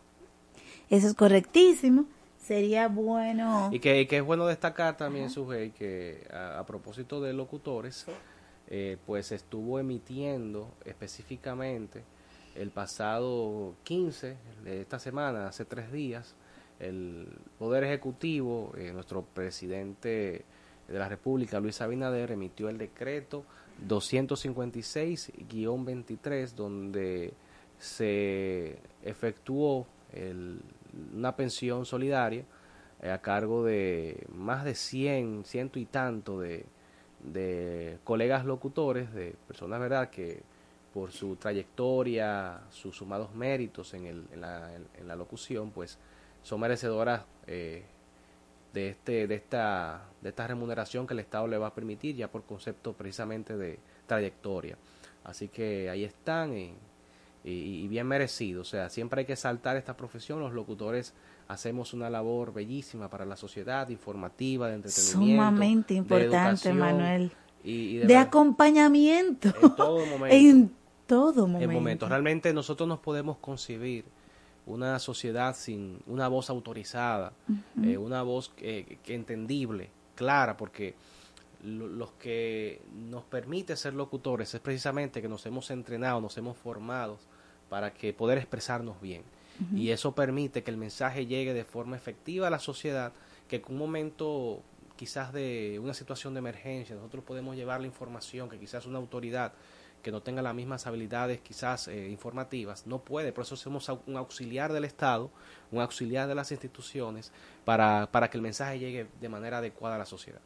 Eso 0.91 1.07
es 1.07 1.15
correctísimo. 1.15 2.07
Sería 2.39 2.89
bueno. 2.89 3.69
Y 3.73 3.81
que, 3.81 4.01
y 4.01 4.07
que 4.07 4.19
es 4.19 4.25
bueno 4.25 4.47
destacar 4.47 4.97
también, 4.97 5.29
Sujei, 5.29 5.71
que 5.71 6.27
a, 6.33 6.59
a 6.59 6.67
propósito 6.67 7.21
de 7.21 7.35
locutores, 7.35 8.07
eh, 8.69 8.97
pues 9.07 9.33
estuvo 9.33 9.79
emitiendo 9.79 10.71
específicamente 10.85 12.03
el 12.55 12.71
pasado 12.71 13.75
15 13.85 14.37
de 14.65 14.81
esta 14.81 14.99
semana, 14.99 15.47
hace 15.47 15.65
tres 15.65 15.93
días, 15.93 16.35
el 16.81 17.29
Poder 17.59 17.85
Ejecutivo, 17.85 18.73
eh, 18.77 18.93
nuestro 18.93 19.23
presidente 19.23 20.45
de 20.89 20.99
la 20.99 21.09
República, 21.09 21.61
Luis 21.61 21.81
Abinader, 21.81 22.33
emitió 22.33 22.69
el 22.69 22.79
decreto 22.79 23.45
256-23, 23.87 26.55
donde 26.55 27.33
se 27.79 28.79
efectuó 29.03 29.87
el- 30.13 30.61
una 31.15 31.37
pensión 31.37 31.85
solidaria 31.87 32.45
eh, 33.03 33.11
a 33.11 33.19
cargo 33.21 33.65
de 33.65 34.27
más 34.35 34.65
de 34.65 34.75
100, 34.75 35.45
ciento 35.45 35.79
y 35.79 35.85
tanto 35.85 36.41
de, 36.41 36.65
de 37.23 37.99
colegas 38.05 38.45
locutores, 38.45 39.13
de 39.13 39.35
personas, 39.47 39.79
¿verdad?, 39.81 40.11
que 40.11 40.43
por 40.93 41.13
su 41.13 41.37
trayectoria, 41.37 42.61
sus 42.71 42.97
sumados 42.97 43.35
méritos 43.35 43.95
en, 43.95 44.07
el, 44.07 44.25
en, 44.33 44.41
la, 44.41 44.71
en- 44.75 45.07
la 45.07 45.15
locución, 45.17 45.71
pues 45.71 45.99
son 46.43 46.61
merecedoras 46.61 47.23
eh, 47.47 47.85
de, 48.73 48.89
este, 48.89 49.27
de, 49.27 49.35
esta, 49.35 50.03
de 50.21 50.31
esta 50.31 50.47
remuneración 50.47 51.07
que 51.07 51.15
el 51.15 51.21
Estado 51.21 51.47
le 51.47 51.59
va 51.59 51.69
a 51.69 51.75
permitir 51.75 52.17
ya 52.17 52.29
por 52.29 52.43
concepto 52.45 52.95
precisamente 52.95 53.57
de 53.57 53.79
trayectoria. 54.07 54.77
Así 55.25 55.49
que 55.49 55.89
ahí 55.91 56.05
están 56.05 56.55
y- 57.51 57.85
y 57.85 57.89
bien 57.89 58.07
merecido. 58.07 58.63
O 58.63 58.65
sea, 58.65 58.89
siempre 58.91 59.21
hay 59.21 59.27
que 59.27 59.37
saltar 59.37 59.77
esta 59.77 59.97
profesión. 59.97 60.41
Los 60.41 60.53
locutores 60.53 61.15
hacemos 61.49 61.93
una 61.95 62.11
labor 62.11 62.53
bellísima 62.53 63.09
para 63.09 63.25
la 63.25 63.37
sociedad, 63.37 63.89
informativa, 63.89 64.69
de 64.69 64.75
entretenimiento. 64.75 65.35
Sumamente 65.43 65.95
importante, 65.95 66.73
Manuel. 66.73 67.33
Y, 67.65 67.73
y 67.73 67.99
de, 67.99 68.17
acompañamiento. 68.17 69.49
en 69.63 69.75
todo 69.77 70.07
momento. 70.07 70.35
En 70.37 70.73
todo 71.07 71.47
momento. 71.47 71.65
en 71.65 71.73
momentos. 71.73 72.09
Realmente 72.09 72.53
nosotros 72.53 72.89
nos 72.89 72.99
podemos 73.01 73.39
concebir 73.39 74.05
una 74.67 74.99
sociedad 74.99 75.57
sin 75.57 75.99
una 76.07 76.29
voz 76.29 76.51
autorizada, 76.51 77.33
eh, 77.83 77.97
una 77.97 78.23
voz 78.23 78.51
que, 78.51 78.99
que 79.03 79.15
entendible, 79.15 79.89
clara, 80.15 80.57
porque 80.59 80.95
lo- 81.65 81.89
los 81.89 82.13
que 82.13 82.83
nos 83.09 83.25
permite 83.25 83.77
ser 83.77 83.95
locutores 83.95 84.53
es 84.55 84.61
precisamente 84.61 85.23
que 85.23 85.29
nos 85.29 85.47
hemos 85.47 85.71
entrenado, 85.71 86.21
nos 86.21 86.37
hemos 86.37 86.57
formado 86.59 87.19
para 87.69 87.93
que 87.93 88.13
poder 88.13 88.39
expresarnos 88.39 89.01
bien. 89.01 89.23
Y 89.75 89.91
eso 89.91 90.15
permite 90.15 90.63
que 90.63 90.71
el 90.71 90.77
mensaje 90.77 91.27
llegue 91.27 91.53
de 91.53 91.65
forma 91.65 91.97
efectiva 91.97 92.47
a 92.47 92.51
la 92.51 92.61
sociedad, 92.61 93.13
que 93.49 93.57
en 93.57 93.65
un 93.69 93.77
momento 93.77 94.63
quizás 94.95 95.33
de 95.33 95.81
una 95.83 95.95
situación 95.95 96.35
de 96.35 96.39
emergencia, 96.39 96.95
nosotros 96.95 97.25
podemos 97.25 97.57
llevar 97.57 97.81
la 97.81 97.87
información 97.87 98.49
que 98.49 98.59
quizás 98.59 98.87
una 98.87 98.99
autoridad 98.99 99.53
que 100.03 100.13
no 100.13 100.23
tenga 100.23 100.43
las 100.43 100.55
mismas 100.55 100.87
habilidades 100.87 101.41
quizás 101.41 101.89
eh, 101.89 102.09
informativas, 102.09 102.87
no 102.87 103.01
puede. 103.01 103.33
Por 103.33 103.45
eso 103.45 103.57
somos 103.57 103.89
un 104.07 104.17
auxiliar 104.17 104.73
del 104.73 104.85
Estado, 104.85 105.31
un 105.73 105.81
auxiliar 105.81 106.29
de 106.29 106.35
las 106.35 106.53
instituciones, 106.53 107.33
para, 107.65 108.09
para 108.11 108.31
que 108.31 108.37
el 108.37 108.43
mensaje 108.43 108.79
llegue 108.79 109.07
de 109.21 109.29
manera 109.29 109.59
adecuada 109.59 109.97
a 109.97 109.99
la 109.99 110.07
sociedad. 110.07 110.41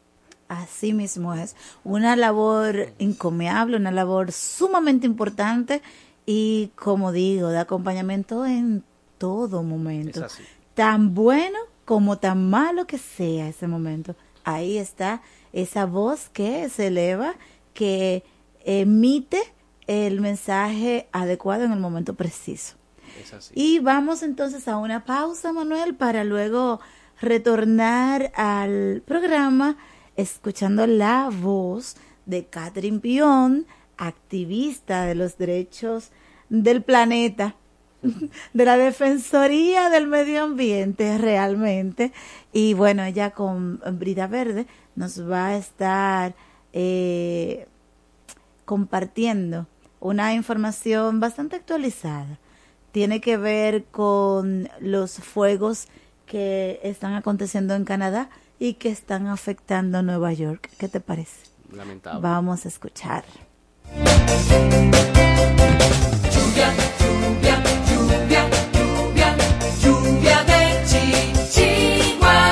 Así 0.48 0.92
mismo 0.92 1.34
es. 1.34 1.56
Una 1.84 2.16
labor 2.16 2.92
encomiable, 2.98 3.76
una 3.76 3.90
labor 3.90 4.32
sumamente 4.32 5.06
importante 5.06 5.82
y, 6.26 6.70
como 6.76 7.12
digo, 7.12 7.48
de 7.48 7.58
acompañamiento 7.58 8.46
en 8.46 8.84
todo 9.18 9.62
momento. 9.62 10.26
Tan 10.74 11.14
bueno 11.14 11.58
como 11.84 12.18
tan 12.18 12.50
malo 12.50 12.86
que 12.86 12.98
sea 12.98 13.48
ese 13.48 13.66
momento. 13.66 14.14
Ahí 14.44 14.78
está 14.78 15.22
esa 15.52 15.86
voz 15.86 16.28
que 16.28 16.68
se 16.68 16.88
eleva, 16.88 17.34
que 17.74 18.24
emite 18.64 19.42
el 19.86 20.20
mensaje 20.20 21.08
adecuado 21.12 21.64
en 21.64 21.72
el 21.72 21.80
momento 21.80 22.14
preciso. 22.14 22.76
Es 23.20 23.32
así. 23.34 23.52
Y 23.54 23.78
vamos 23.80 24.22
entonces 24.22 24.68
a 24.68 24.76
una 24.78 25.04
pausa, 25.04 25.52
Manuel, 25.52 25.94
para 25.94 26.24
luego 26.24 26.80
retornar 27.20 28.32
al 28.34 29.02
programa 29.06 29.76
escuchando 30.16 30.86
la 30.86 31.30
voz 31.30 31.96
de 32.26 32.46
Catherine 32.46 33.00
Pion, 33.00 33.66
activista 33.96 35.04
de 35.04 35.14
los 35.14 35.38
derechos 35.38 36.10
del 36.48 36.82
planeta, 36.82 37.54
de 38.52 38.64
la 38.64 38.76
Defensoría 38.76 39.88
del 39.90 40.06
Medio 40.06 40.44
Ambiente 40.44 41.18
realmente. 41.18 42.12
Y 42.52 42.74
bueno, 42.74 43.04
ella 43.04 43.30
con 43.30 43.80
Brida 43.92 44.26
Verde 44.26 44.66
nos 44.96 45.28
va 45.28 45.48
a 45.48 45.56
estar 45.56 46.34
eh, 46.72 47.66
compartiendo 48.64 49.66
una 50.00 50.34
información 50.34 51.20
bastante 51.20 51.56
actualizada. 51.56 52.38
Tiene 52.90 53.20
que 53.20 53.36
ver 53.36 53.84
con 53.84 54.68
los 54.80 55.14
fuegos 55.14 55.88
que 56.26 56.80
están 56.82 57.14
aconteciendo 57.14 57.74
en 57.74 57.84
Canadá 57.84 58.28
y 58.58 58.74
que 58.74 58.90
están 58.90 59.26
afectando 59.26 59.98
a 59.98 60.02
Nueva 60.02 60.32
York. 60.32 60.68
¿Qué 60.78 60.88
te 60.88 61.00
parece? 61.00 61.46
Lamentable. 61.72 62.20
Vamos 62.20 62.64
a 62.64 62.68
escuchar. 62.68 63.24
Lluvia, 66.32 66.72
lluvia, 67.00 67.62
lluvia, 67.88 68.42
lluvia, 68.72 69.36
lluvia 69.82 70.44
de 70.44 70.60
chichiguas. 70.86 72.48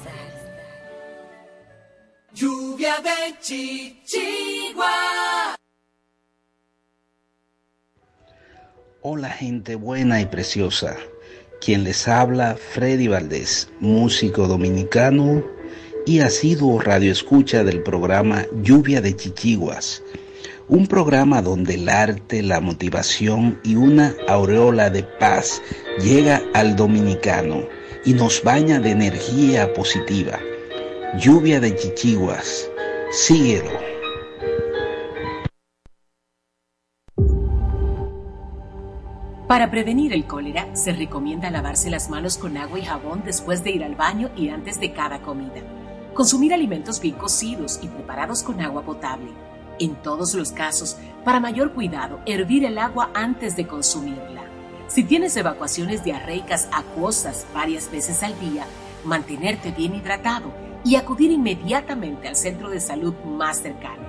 Lluvia 2.33 2.93
de 3.03 3.35
chichigua. 3.41 4.87
Hola 9.01 9.29
gente 9.29 9.75
buena 9.75 10.21
y 10.21 10.27
preciosa. 10.27 10.95
Quien 11.59 11.83
les 11.83 12.07
habla, 12.07 12.55
Freddy 12.55 13.09
Valdés, 13.09 13.69
músico 13.81 14.47
dominicano 14.47 15.43
y 16.05 16.19
asiduo 16.19 16.79
radioescucha 16.79 17.65
del 17.65 17.83
programa 17.83 18.45
Lluvia 18.63 19.01
de 19.01 19.13
Chichiguas. 19.13 20.01
Un 20.69 20.87
programa 20.87 21.41
donde 21.41 21.73
el 21.73 21.89
arte, 21.89 22.43
la 22.43 22.61
motivación 22.61 23.59
y 23.65 23.75
una 23.75 24.15
aureola 24.29 24.89
de 24.89 25.03
paz 25.03 25.61
llega 25.99 26.41
al 26.53 26.77
dominicano 26.77 27.67
y 28.05 28.13
nos 28.13 28.41
baña 28.41 28.79
de 28.79 28.91
energía 28.91 29.73
positiva. 29.73 30.39
Lluvia 31.19 31.59
de 31.59 31.75
Chichiguas. 31.75 32.71
Síguelo. 33.11 33.69
Para 39.45 39.69
prevenir 39.69 40.13
el 40.13 40.25
cólera, 40.25 40.73
se 40.73 40.93
recomienda 40.93 41.51
lavarse 41.51 41.89
las 41.89 42.09
manos 42.09 42.37
con 42.37 42.55
agua 42.55 42.79
y 42.79 42.85
jabón 42.85 43.23
después 43.25 43.61
de 43.61 43.71
ir 43.71 43.83
al 43.83 43.95
baño 43.95 44.31
y 44.37 44.47
antes 44.47 44.79
de 44.79 44.93
cada 44.93 45.21
comida. 45.21 45.61
Consumir 46.13 46.53
alimentos 46.53 47.01
bien 47.01 47.15
cocidos 47.15 47.79
y 47.81 47.89
preparados 47.89 48.41
con 48.41 48.61
agua 48.61 48.83
potable. 48.83 49.31
En 49.79 49.95
todos 49.95 50.33
los 50.33 50.53
casos, 50.53 50.95
para 51.25 51.41
mayor 51.41 51.73
cuidado, 51.73 52.21
hervir 52.25 52.63
el 52.63 52.77
agua 52.77 53.11
antes 53.13 53.57
de 53.57 53.67
consumirla. 53.67 54.43
Si 54.87 55.03
tienes 55.03 55.35
evacuaciones 55.35 56.05
diarreicas 56.05 56.69
acuosas 56.71 57.45
varias 57.53 57.91
veces 57.91 58.23
al 58.23 58.39
día, 58.39 58.65
mantenerte 59.03 59.71
bien 59.71 59.93
hidratado 59.93 60.70
y 60.83 60.95
acudir 60.95 61.31
inmediatamente 61.31 62.27
al 62.27 62.35
centro 62.35 62.69
de 62.69 62.79
salud 62.79 63.13
más 63.25 63.57
cercano. 63.59 64.03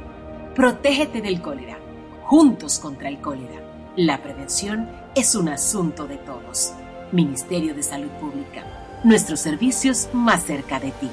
Protégete 0.54 1.20
del 1.20 1.40
cólera. 1.40 1.78
Juntos 2.24 2.78
contra 2.78 3.08
el 3.08 3.20
cólera. 3.20 3.60
La 3.96 4.22
prevención 4.22 4.88
es 5.14 5.34
un 5.34 5.48
asunto 5.48 6.06
de 6.06 6.16
todos. 6.18 6.72
Ministerio 7.10 7.74
de 7.74 7.82
Salud 7.82 8.10
Pública. 8.20 9.00
Nuestros 9.04 9.40
servicios 9.40 10.08
más 10.12 10.44
cerca 10.44 10.80
de 10.80 10.92
ti. 10.92 11.10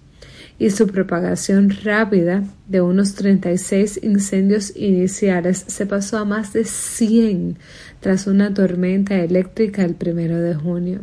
y 0.59 0.71
su 0.71 0.87
propagación 0.87 1.69
rápida 1.83 2.43
de 2.67 2.81
unos 2.81 3.13
36 3.15 3.99
incendios 4.03 4.75
iniciales 4.75 5.63
se 5.67 5.85
pasó 5.85 6.17
a 6.17 6.25
más 6.25 6.53
de 6.53 6.65
100 6.65 7.57
tras 7.99 8.27
una 8.27 8.53
tormenta 8.53 9.15
eléctrica 9.15 9.83
el 9.83 9.95
primero 9.95 10.39
de 10.39 10.55
junio. 10.55 11.01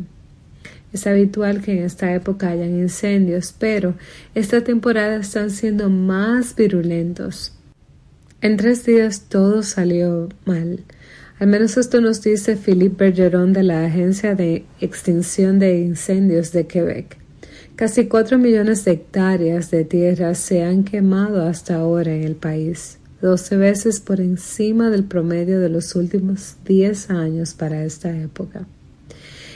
Es 0.91 1.07
habitual 1.07 1.61
que 1.61 1.73
en 1.73 1.83
esta 1.83 2.13
época 2.13 2.49
hayan 2.49 2.77
incendios, 2.79 3.53
pero 3.57 3.95
esta 4.33 4.63
temporada 4.63 5.17
están 5.17 5.49
siendo 5.49 5.89
más 5.89 6.55
virulentos. 6.55 7.53
En 8.41 8.57
tres 8.57 8.85
días 8.85 9.25
todo 9.27 9.63
salió 9.63 10.29
mal. 10.45 10.83
Al 11.37 11.47
menos 11.47 11.75
esto 11.75 11.99
nos 11.99 12.21
dice 12.21 12.55
Philippe 12.55 13.05
Bergeron 13.05 13.51
de 13.51 13.63
la 13.63 13.83
Agencia 13.83 14.35
de 14.35 14.63
Extinción 14.79 15.59
de 15.59 15.79
Incendios 15.81 16.53
de 16.53 16.65
Quebec. 16.65 17.17
Casi 17.75 18.07
cuatro 18.07 18.37
millones 18.37 18.85
de 18.85 18.91
hectáreas 18.91 19.69
de 19.69 19.83
tierra 19.83 20.33
se 20.33 20.63
han 20.63 20.85
quemado 20.85 21.45
hasta 21.45 21.75
ahora 21.75 22.15
en 22.15 22.23
el 22.23 22.35
país, 22.35 22.99
doce 23.21 23.57
veces 23.57 23.99
por 23.99 24.21
encima 24.21 24.89
del 24.89 25.03
promedio 25.03 25.59
de 25.59 25.67
los 25.67 25.93
últimos 25.95 26.55
diez 26.63 27.09
años 27.09 27.53
para 27.53 27.83
esta 27.83 28.17
época. 28.17 28.65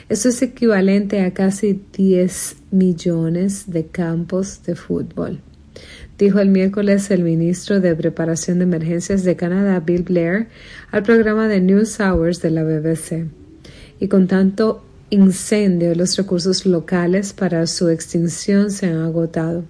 Esto 0.10 0.30
es 0.30 0.42
equivalente 0.42 1.22
a 1.22 1.34
casi 1.34 1.80
10 1.96 2.58
millones 2.72 3.72
de 3.72 3.86
campos 3.86 4.64
de 4.66 4.76
fútbol, 4.76 5.40
dijo 6.20 6.40
el 6.40 6.50
miércoles 6.50 7.10
el 7.12 7.24
ministro 7.24 7.80
de 7.80 7.96
Preparación 7.96 8.60
de 8.60 8.66
Emergencias 8.66 9.24
de 9.24 9.38
Canadá, 9.38 9.80
Bill 9.80 10.04
Blair, 10.04 10.48
al 10.92 11.02
programa 11.02 11.48
de 11.48 11.62
News 11.62 12.00
Hours 12.02 12.42
de 12.42 12.52
la 12.52 12.64
BBC. 12.64 13.26
Y 14.02 14.10
con 14.10 14.28
tanto 14.28 14.84
incendio, 15.10 15.96
los 15.96 16.18
recursos 16.18 16.66
locales 16.66 17.32
para 17.32 17.66
su 17.68 17.88
extinción 17.88 18.70
se 18.70 18.88
han 18.88 18.98
agotado. 18.98 19.64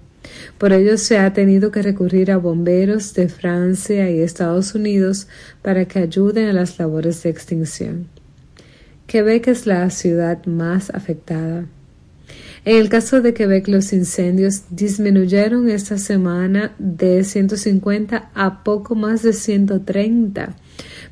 Por 0.58 0.72
ello 0.72 0.98
se 0.98 1.18
ha 1.18 1.32
tenido 1.32 1.70
que 1.70 1.82
recurrir 1.82 2.32
a 2.32 2.36
bomberos 2.36 3.14
de 3.14 3.28
Francia 3.28 4.10
y 4.10 4.20
Estados 4.20 4.74
Unidos 4.74 5.28
para 5.62 5.86
que 5.86 6.00
ayuden 6.00 6.48
a 6.48 6.52
las 6.52 6.78
labores 6.80 7.22
de 7.22 7.30
extinción. 7.30 8.08
Quebec 9.06 9.46
es 9.48 9.66
la 9.66 9.88
ciudad 9.90 10.44
más 10.46 10.90
afectada. 10.90 11.66
En 12.64 12.76
el 12.76 12.88
caso 12.88 13.20
de 13.22 13.32
Quebec, 13.32 13.68
los 13.68 13.92
incendios 13.92 14.64
disminuyeron 14.70 15.68
esta 15.68 15.96
semana 15.98 16.74
de 16.78 17.24
150 17.24 18.30
a 18.34 18.62
poco 18.62 18.94
más 18.94 19.22
de 19.22 19.32
130 19.32 20.56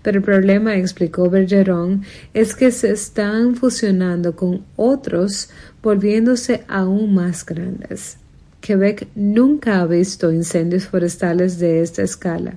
pero 0.03 0.19
el 0.19 0.25
problema, 0.25 0.77
explicó 0.77 1.29
Bergeron, 1.29 2.03
es 2.35 2.55
que 2.55 2.71
se 2.71 2.91
están 2.91 3.57
fusionando 3.57 4.37
con 4.37 4.65
otros, 4.77 5.51
volviéndose 5.83 6.65
aún 6.69 7.15
más 7.15 7.45
grandes. 7.45 8.19
Quebec 8.61 9.09
nunca 9.15 9.81
ha 9.81 9.87
visto 9.87 10.33
incendios 10.33 10.87
forestales 10.87 11.59
de 11.59 11.81
esta 11.81 12.03
escala, 12.03 12.55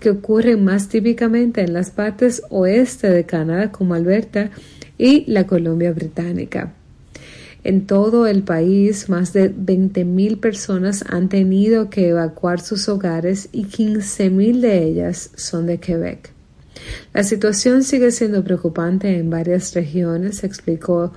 que 0.00 0.10
ocurren 0.10 0.64
más 0.64 0.88
típicamente 0.88 1.62
en 1.62 1.72
las 1.72 1.90
partes 1.90 2.42
oeste 2.50 3.08
de 3.10 3.24
Canadá 3.24 3.70
como 3.70 3.94
Alberta 3.94 4.50
y 4.98 5.30
la 5.30 5.46
Columbia 5.46 5.92
Británica. 5.92 6.74
En 7.64 7.86
todo 7.86 8.26
el 8.26 8.42
país, 8.42 9.08
más 9.08 9.32
de 9.32 9.54
20.000 9.54 10.40
personas 10.40 11.04
han 11.08 11.28
tenido 11.28 11.90
que 11.90 12.08
evacuar 12.08 12.60
sus 12.60 12.88
hogares 12.88 13.48
y 13.52 13.66
15.000 13.66 14.60
de 14.60 14.82
ellas 14.82 15.30
son 15.36 15.66
de 15.66 15.78
Quebec. 15.78 16.32
La 17.14 17.22
situación 17.22 17.84
sigue 17.84 18.10
siendo 18.10 18.42
preocupante 18.42 19.16
en 19.16 19.30
varias 19.30 19.74
regiones, 19.74 20.42
explicó 20.42 21.12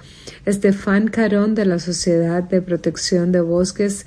Estefan 0.45 1.07
Carón 1.07 1.55
de 1.55 1.65
la 1.65 1.79
Sociedad 1.79 2.43
de 2.43 2.61
Protección 2.61 3.31
de 3.31 3.41
Bosques, 3.41 4.05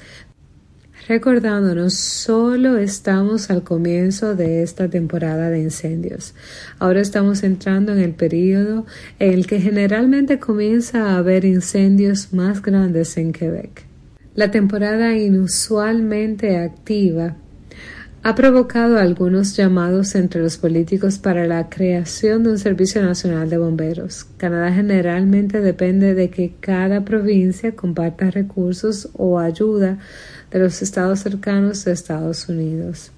recordándonos 1.08 1.94
solo 1.94 2.76
estamos 2.76 3.48
al 3.48 3.62
comienzo 3.62 4.36
de 4.36 4.62
esta 4.62 4.88
temporada 4.88 5.48
de 5.48 5.60
incendios. 5.60 6.34
Ahora 6.78 7.00
estamos 7.00 7.42
entrando 7.42 7.92
en 7.92 7.98
el 7.98 8.12
periodo 8.12 8.84
en 9.18 9.32
el 9.32 9.46
que 9.46 9.58
generalmente 9.58 10.38
comienza 10.38 11.06
a 11.06 11.16
haber 11.16 11.46
incendios 11.46 12.34
más 12.34 12.60
grandes 12.60 13.16
en 13.16 13.32
Quebec. 13.32 13.86
La 14.34 14.50
temporada 14.50 15.16
inusualmente 15.16 16.58
activa 16.58 17.36
ha 18.22 18.34
provocado 18.34 18.98
algunos 18.98 19.56
llamados 19.56 20.14
entre 20.14 20.42
los 20.42 20.58
políticos 20.58 21.18
para 21.18 21.46
la 21.46 21.70
creación 21.70 22.42
de 22.42 22.50
un 22.50 22.58
Servicio 22.58 23.00
Nacional 23.00 23.48
de 23.48 23.58
Bomberos. 23.58 24.26
Canadá 24.36 24.72
generalmente 24.72 25.60
depende 25.60 26.14
de 26.14 26.28
que 26.28 26.52
cada 26.60 27.04
provincia 27.04 27.74
comparta 27.74 28.30
recursos 28.30 29.08
o 29.14 29.38
ayuda 29.38 29.98
de 30.50 30.58
los 30.58 30.82
estados 30.82 31.20
cercanos 31.20 31.84
de 31.84 31.92
Estados 31.92 32.48
Unidos. 32.48 33.12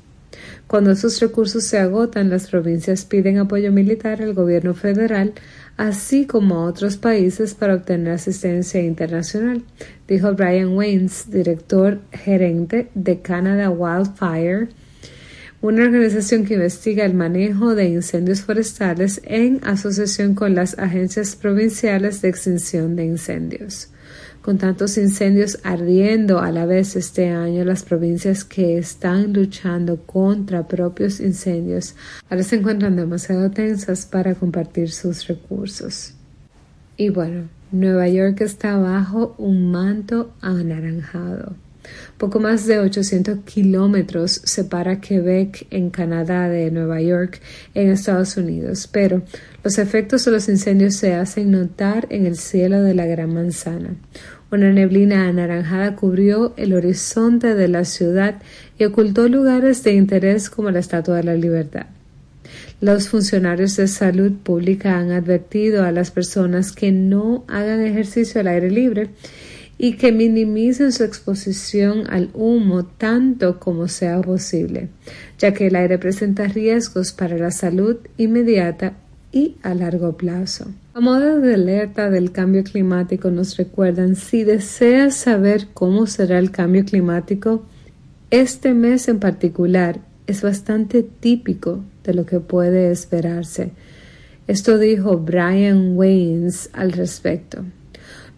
Cuando 0.67 0.93
esos 0.93 1.19
recursos 1.21 1.65
se 1.65 1.79
agotan, 1.79 2.31
las 2.31 2.49
provincias 2.49 3.05
piden 3.05 3.39
apoyo 3.39 3.73
militar 3.73 4.23
al 4.23 4.35
gobierno 4.35 4.75
federal, 4.75 5.33
así 5.77 6.27
como 6.27 6.57
a 6.57 6.65
otros 6.67 6.97
países 6.97 7.55
para 7.55 7.75
obtener 7.75 8.13
asistencia 8.13 8.81
internacional, 8.81 9.63
dijo 10.07 10.33
Brian 10.35 10.77
Waynes, 10.77 11.31
director 11.31 12.01
gerente 12.13 12.91
de 12.95 13.21
Canada 13.21 13.71
Wildfire 13.71 14.69
una 15.63 15.85
organización 15.85 16.47
que 16.47 16.55
investiga 16.55 17.05
el 17.05 17.13
manejo 17.13 17.75
de 17.75 17.85
incendios 17.85 18.41
forestales 18.41 19.21
en 19.25 19.61
asociación 19.63 20.35
con 20.35 20.55
las 20.55 20.79
agencias 20.79 21.37
provinciales 21.37 22.23
de 22.23 22.31
extinción 22.31 22.97
de 22.97 23.05
incendios. 23.05 23.91
Con 24.43 24.57
tantos 24.57 24.97
incendios 24.97 25.59
ardiendo 25.65 26.41
a 26.41 26.51
la 26.51 26.65
vez 26.65 26.97
este 26.97 27.29
año, 27.29 27.63
las 27.65 27.83
provincias 27.83 28.43
que 28.43 28.79
están 28.79 29.35
luchando 29.35 29.99
contra 30.07 30.67
propios 30.67 31.21
incendios 31.21 31.95
ahora 32.31 32.43
se 32.43 32.57
encuentran 32.57 32.97
demasiado 32.97 33.51
tensas 33.51 34.07
para 34.07 34.35
compartir 34.35 34.91
sus 34.93 35.27
recursos. 35.27 36.15
Y 36.97 37.11
bueno, 37.11 37.49
Nueva 37.71 38.09
York 38.09 38.41
está 38.41 38.79
bajo 38.79 39.35
un 39.37 39.71
manto 39.71 40.33
anaranjado. 40.41 41.55
Poco 42.19 42.41
más 42.41 42.67
de 42.67 42.79
800 42.79 43.39
kilómetros 43.45 44.43
separa 44.45 45.01
Quebec 45.01 45.67
en 45.71 45.91
Canadá 45.91 46.49
de 46.49 46.71
Nueva 46.71 47.01
York 47.01 47.41
en 47.75 47.91
Estados 47.91 48.37
Unidos, 48.37 48.89
pero 48.91 49.23
los 49.65 49.79
efectos 49.79 50.25
de 50.25 50.31
los 50.33 50.49
incendios 50.49 50.97
se 50.97 51.15
hacen 51.15 51.51
notar 51.51 52.07
en 52.11 52.27
el 52.27 52.37
cielo 52.37 52.83
de 52.83 52.95
la 52.95 53.07
Gran 53.07 53.33
Manzana. 53.33 53.95
Una 54.53 54.73
neblina 54.73 55.29
anaranjada 55.29 55.95
cubrió 55.95 56.55
el 56.57 56.75
horizonte 56.75 57.55
de 57.55 57.69
la 57.69 57.85
ciudad 57.85 58.43
y 58.79 58.85
ocultó 58.85 59.29
lugares 59.29 59.85
de 59.85 59.93
interés 59.93 60.51
como 60.51 60.71
la 60.71 60.81
Estatua 60.81 61.17
de 61.19 61.25
la 61.25 61.35
Libertad. 61.35 61.87
Los 62.81 63.09
funcionarios 63.09 63.77
de 63.77 63.87
salud 63.87 64.33
pública 64.33 64.99
han 64.99 65.13
advertido 65.13 65.85
a 65.85 65.93
las 65.93 66.11
personas 66.11 66.73
que 66.73 66.91
no 66.91 67.45
hagan 67.47 67.81
ejercicio 67.81 68.41
al 68.41 68.49
aire 68.49 68.71
libre 68.71 69.11
y 69.83 69.95
que 69.95 70.13
minimicen 70.13 70.93
su 70.93 71.05
exposición 71.05 72.05
al 72.11 72.29
humo 72.35 72.85
tanto 72.85 73.59
como 73.59 73.89
sea 73.89 74.21
posible, 74.21 74.91
ya 75.39 75.55
que 75.55 75.69
el 75.69 75.75
aire 75.75 75.97
presenta 75.97 76.47
riesgos 76.49 77.13
para 77.15 77.39
la 77.39 77.51
salud 77.51 77.97
inmediata 78.19 78.93
y 79.33 79.57
a 79.63 79.73
largo 79.73 80.19
plazo. 80.19 80.67
A 80.93 81.01
modo 81.01 81.41
de 81.41 81.55
alerta 81.55 82.11
del 82.11 82.31
cambio 82.31 82.63
climático 82.63 83.31
nos 83.31 83.57
recuerdan 83.57 84.17
si 84.17 84.45
deseas 84.45 85.15
saber 85.15 85.69
cómo 85.73 86.07
será 86.07 86.39
el 86.39 86.51
cambio 86.51 86.85
climático, 86.85 87.65
este 88.29 88.75
mes 88.75 89.09
en 89.09 89.19
particular 89.19 89.99
es 90.27 90.43
bastante 90.43 91.03
típico 91.03 91.83
de 92.05 92.13
lo 92.13 92.27
que 92.27 92.39
puede 92.41 92.91
esperarse. 92.91 93.71
Esto 94.47 94.77
dijo 94.77 95.17
Brian 95.17 95.97
Waynes 95.97 96.69
al 96.75 96.93
respecto. 96.93 97.65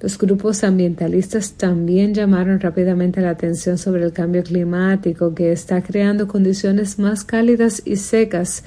Los 0.03 0.19
grupos 0.19 0.65
ambientalistas 0.65 1.53
también 1.53 2.13
llamaron 2.13 2.59
rápidamente 2.59 3.21
la 3.21 3.31
atención 3.31 3.79
sobre 3.79 4.03
el 4.03 4.13
cambio 4.13 4.43
climático 4.43 5.33
que 5.33 5.53
está 5.53 5.81
creando 5.81 6.27
condiciones 6.27 6.99
más 6.99 7.23
cálidas 7.23 7.83
y 7.85 7.95
secas 7.95 8.65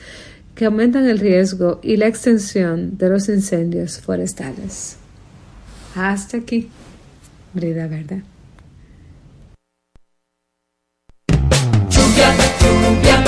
que 0.56 0.64
aumentan 0.64 1.06
el 1.06 1.20
riesgo 1.20 1.82
y 1.84 1.98
la 1.98 2.08
extensión 2.08 2.98
de 2.98 3.10
los 3.10 3.28
incendios 3.28 4.00
forestales. 4.00 4.96
Hasta 5.94 6.38
aquí, 6.38 6.70
Brida 7.54 7.88
Verde. 7.88 8.24
Lluvia, 11.90 13.25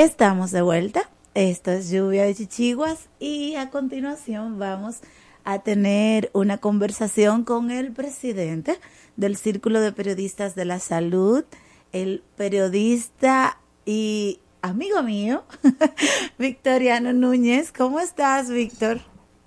Estamos 0.00 0.52
de 0.52 0.62
vuelta. 0.62 1.10
Esto 1.34 1.72
es 1.72 1.90
Lluvia 1.90 2.22
de 2.22 2.32
Chichiguas 2.32 3.08
y 3.18 3.56
a 3.56 3.68
continuación 3.68 4.56
vamos 4.56 5.00
a 5.42 5.58
tener 5.64 6.30
una 6.34 6.58
conversación 6.58 7.42
con 7.42 7.72
el 7.72 7.90
presidente 7.92 8.78
del 9.16 9.36
Círculo 9.36 9.80
de 9.80 9.90
Periodistas 9.90 10.54
de 10.54 10.66
la 10.66 10.78
Salud, 10.78 11.44
el 11.90 12.22
periodista 12.36 13.58
y 13.84 14.38
amigo 14.62 15.02
mío, 15.02 15.42
Victoriano 16.38 17.12
Núñez. 17.12 17.72
¿Cómo 17.72 17.98
estás, 17.98 18.50
Víctor? 18.50 19.00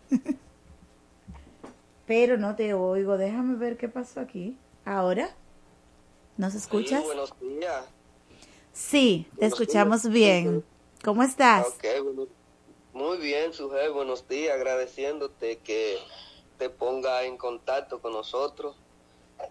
Pero 2.08 2.38
no 2.38 2.58
te 2.58 2.74
oigo. 2.74 3.18
Déjame 3.18 3.56
ver 3.56 3.78
qué 3.78 3.88
pasó 3.88 4.20
aquí. 4.20 4.58
¿Ahora? 4.84 5.30
¿Nos 6.36 6.56
escuchas? 6.56 7.00
Sí, 7.00 7.06
buenos 7.06 7.34
días. 7.40 8.01
Sí, 8.74 9.28
te 9.38 9.46
escuchamos 9.46 10.04
días. 10.04 10.14
bien. 10.14 10.66
¿Cómo 11.04 11.24
estás? 11.24 11.68
Ok, 11.68 11.86
bueno, 12.04 12.28
muy 12.94 13.18
bien, 13.18 13.54
Sujei, 13.54 13.90
buenos 13.90 14.28
días, 14.28 14.54
agradeciéndote 14.56 15.58
que 15.58 15.98
te 16.58 16.70
ponga 16.70 17.24
en 17.24 17.38
contacto 17.38 18.00
con 18.00 18.14
nosotros, 18.14 18.76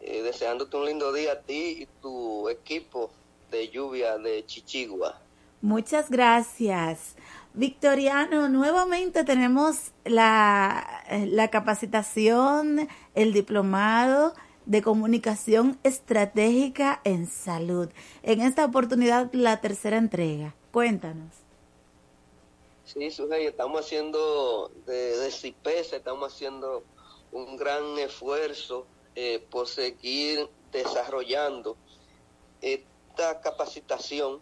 eh, 0.01 0.22
deseándote 0.22 0.76
un 0.76 0.86
lindo 0.86 1.12
día 1.12 1.32
a 1.32 1.40
ti 1.40 1.82
y 1.82 1.86
tu 2.01 2.48
equipo 2.48 3.10
de 3.51 3.68
lluvia 3.68 4.16
de 4.18 4.44
Chichigua. 4.47 5.18
Muchas 5.60 6.09
gracias. 6.10 7.16
Victoriano, 7.52 8.48
nuevamente 8.48 9.24
tenemos 9.24 9.90
la, 10.05 11.05
la 11.26 11.48
capacitación, 11.48 12.88
el 13.14 13.32
diplomado 13.32 14.34
de 14.70 14.82
comunicación 14.82 15.80
estratégica 15.82 17.01
en 17.02 17.26
salud. 17.26 17.88
En 18.22 18.40
esta 18.40 18.64
oportunidad, 18.64 19.28
la 19.32 19.60
tercera 19.60 19.97
entrega. 19.97 20.55
Cuéntanos. 20.70 21.34
Sí, 22.84 23.10
Sujei, 23.10 23.47
estamos 23.47 23.80
haciendo 23.80 24.70
de, 24.86 25.18
de 25.18 25.55
estamos 25.90 26.32
haciendo 26.32 26.84
un 27.32 27.56
gran 27.56 27.98
esfuerzo 27.98 28.86
eh, 29.16 29.44
por 29.51 29.66
seguir 29.66 30.48
desarrollando 30.70 31.76
esta 32.60 33.40
capacitación 33.40 34.38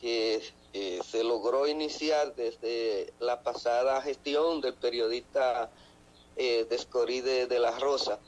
que 0.00 0.42
eh, 0.72 0.98
se 1.08 1.22
logró 1.22 1.68
iniciar 1.68 2.34
desde 2.34 3.12
la 3.20 3.40
pasada 3.44 4.02
gestión 4.02 4.60
del 4.60 4.74
periodista 4.74 5.70
eh, 6.34 6.66
Descoride 6.68 7.46
de 7.46 7.58
la 7.60 7.78
Rosa. 7.78 8.18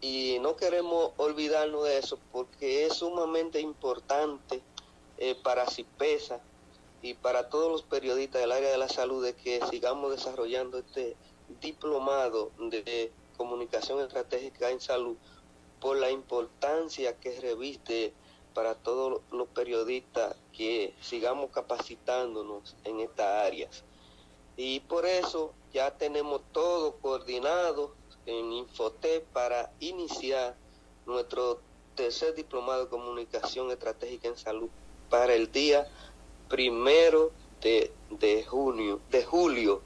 Y 0.00 0.38
no 0.40 0.56
queremos 0.56 1.12
olvidarnos 1.16 1.84
de 1.84 1.98
eso 1.98 2.18
porque 2.30 2.86
es 2.86 2.94
sumamente 2.94 3.60
importante 3.60 4.62
eh, 5.18 5.34
para 5.34 5.66
CIPESA 5.66 6.40
y 7.02 7.14
para 7.14 7.48
todos 7.48 7.70
los 7.70 7.82
periodistas 7.82 8.40
del 8.40 8.52
área 8.52 8.70
de 8.70 8.78
la 8.78 8.88
salud 8.88 9.24
de 9.24 9.34
que 9.34 9.60
sigamos 9.70 10.12
desarrollando 10.12 10.78
este 10.78 11.16
diplomado 11.60 12.52
de 12.58 13.12
comunicación 13.36 14.00
estratégica 14.00 14.70
en 14.70 14.80
salud 14.80 15.16
por 15.80 15.96
la 15.96 16.10
importancia 16.10 17.16
que 17.18 17.40
reviste 17.40 18.12
para 18.54 18.74
todos 18.74 19.22
los 19.30 19.48
periodistas 19.48 20.36
que 20.52 20.94
sigamos 21.00 21.50
capacitándonos 21.50 22.76
en 22.84 23.00
estas 23.00 23.46
áreas. 23.46 23.84
Y 24.56 24.80
por 24.80 25.06
eso 25.06 25.54
ya 25.72 25.96
tenemos 25.96 26.42
todo 26.52 26.96
coordinado 26.96 27.94
en 28.28 28.52
Infotep 28.52 29.24
para 29.32 29.72
iniciar 29.80 30.54
nuestro 31.06 31.60
tercer 31.94 32.34
diplomado 32.34 32.84
de 32.84 32.90
comunicación 32.90 33.70
estratégica 33.70 34.28
en 34.28 34.36
salud 34.36 34.68
para 35.10 35.34
el 35.34 35.50
día 35.50 35.88
primero 36.48 37.32
de, 37.60 37.92
de 38.10 38.44
junio, 38.44 39.00
de 39.10 39.24
julio. 39.24 39.82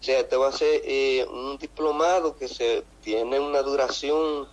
O 0.00 0.02
sea, 0.02 0.20
este 0.20 0.36
va 0.36 0.48
a 0.48 0.52
ser 0.52 0.82
eh, 0.84 1.26
un 1.26 1.58
diplomado 1.58 2.36
que 2.36 2.48
se 2.48 2.84
tiene 3.02 3.38
una 3.40 3.62
duración 3.62 4.48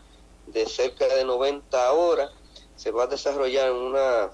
de 0.48 0.66
cerca 0.66 1.08
de 1.08 1.24
90 1.24 1.94
horas. 1.94 2.32
Se 2.76 2.92
va 2.92 3.04
a 3.04 3.08
desarrollar 3.08 3.70
en 3.70 3.76
unas 3.76 4.32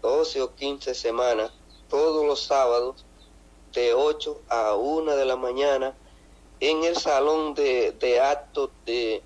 12 0.00 0.42
o 0.42 0.54
15 0.54 0.94
semanas, 0.94 1.52
todos 1.88 2.24
los 2.24 2.42
sábados, 2.42 3.04
de 3.72 3.94
8 3.94 4.40
a 4.48 4.74
1 4.74 5.16
de 5.16 5.24
la 5.24 5.36
mañana, 5.36 5.96
en 6.62 6.84
el 6.84 6.96
salón 6.96 7.54
de, 7.54 7.90
de 7.90 8.20
actos 8.20 8.70
de, 8.86 9.20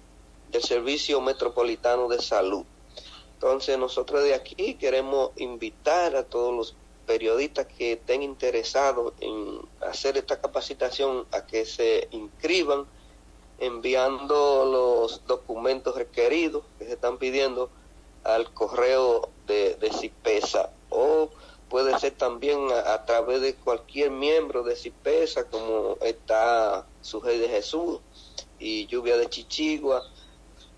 del 0.50 0.62
Servicio 0.62 1.20
Metropolitano 1.20 2.08
de 2.08 2.22
Salud. 2.22 2.64
Entonces 3.34 3.78
nosotros 3.78 4.24
de 4.24 4.32
aquí 4.32 4.72
queremos 4.74 5.32
invitar 5.36 6.16
a 6.16 6.22
todos 6.22 6.54
los 6.54 6.76
periodistas 7.06 7.66
que 7.66 7.92
estén 7.92 8.22
interesados 8.22 9.12
en 9.20 9.60
hacer 9.86 10.16
esta 10.16 10.40
capacitación 10.40 11.26
a 11.30 11.44
que 11.44 11.66
se 11.66 12.08
inscriban 12.10 12.86
enviando 13.58 14.64
los 14.64 15.26
documentos 15.26 15.94
requeridos 15.94 16.64
que 16.78 16.86
se 16.86 16.94
están 16.94 17.18
pidiendo 17.18 17.68
al 18.24 18.50
correo 18.54 19.28
de, 19.46 19.74
de 19.74 19.92
CIPESA 19.92 20.70
o 20.88 21.28
puede 21.68 21.98
ser 21.98 22.12
también 22.12 22.58
a, 22.72 22.94
a 22.94 23.04
través 23.04 23.40
de 23.40 23.54
cualquier 23.54 24.10
miembro 24.10 24.62
de 24.62 24.76
CIPESA 24.76 25.44
como 25.44 25.96
está 26.00 26.86
Sujei 27.02 27.38
de 27.38 27.48
Jesús 27.48 27.98
y 28.58 28.86
Lluvia 28.86 29.16
de 29.16 29.28
Chichigua 29.28 30.02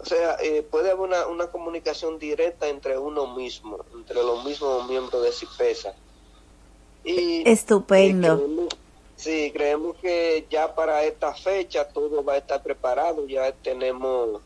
o 0.01 0.05
sea, 0.05 0.37
eh, 0.41 0.63
puede 0.63 0.93
haber 0.93 1.01
una, 1.09 1.27
una 1.27 1.49
comunicación 1.49 2.21
directa 2.21 2.69
entre 2.69 2.97
uno 2.97 3.35
mismo, 3.35 3.85
entre 3.95 4.15
los 4.23 4.45
mismos 4.45 4.89
miembros 4.89 5.21
de 5.25 5.33
CIPESA. 5.33 5.93
Y 7.03 7.49
Estupendo. 7.49 8.37
creemos- 8.39 8.69
sí, 9.17 9.51
creemos 9.53 9.97
que 9.97 10.47
ya 10.51 10.73
para 10.73 11.03
esta 11.03 11.35
fecha 11.35 11.89
todo 11.89 12.23
va 12.23 12.35
a 12.35 12.37
estar 12.39 12.63
preparado, 12.63 13.27
ya 13.27 13.51
tenemos 13.51 14.41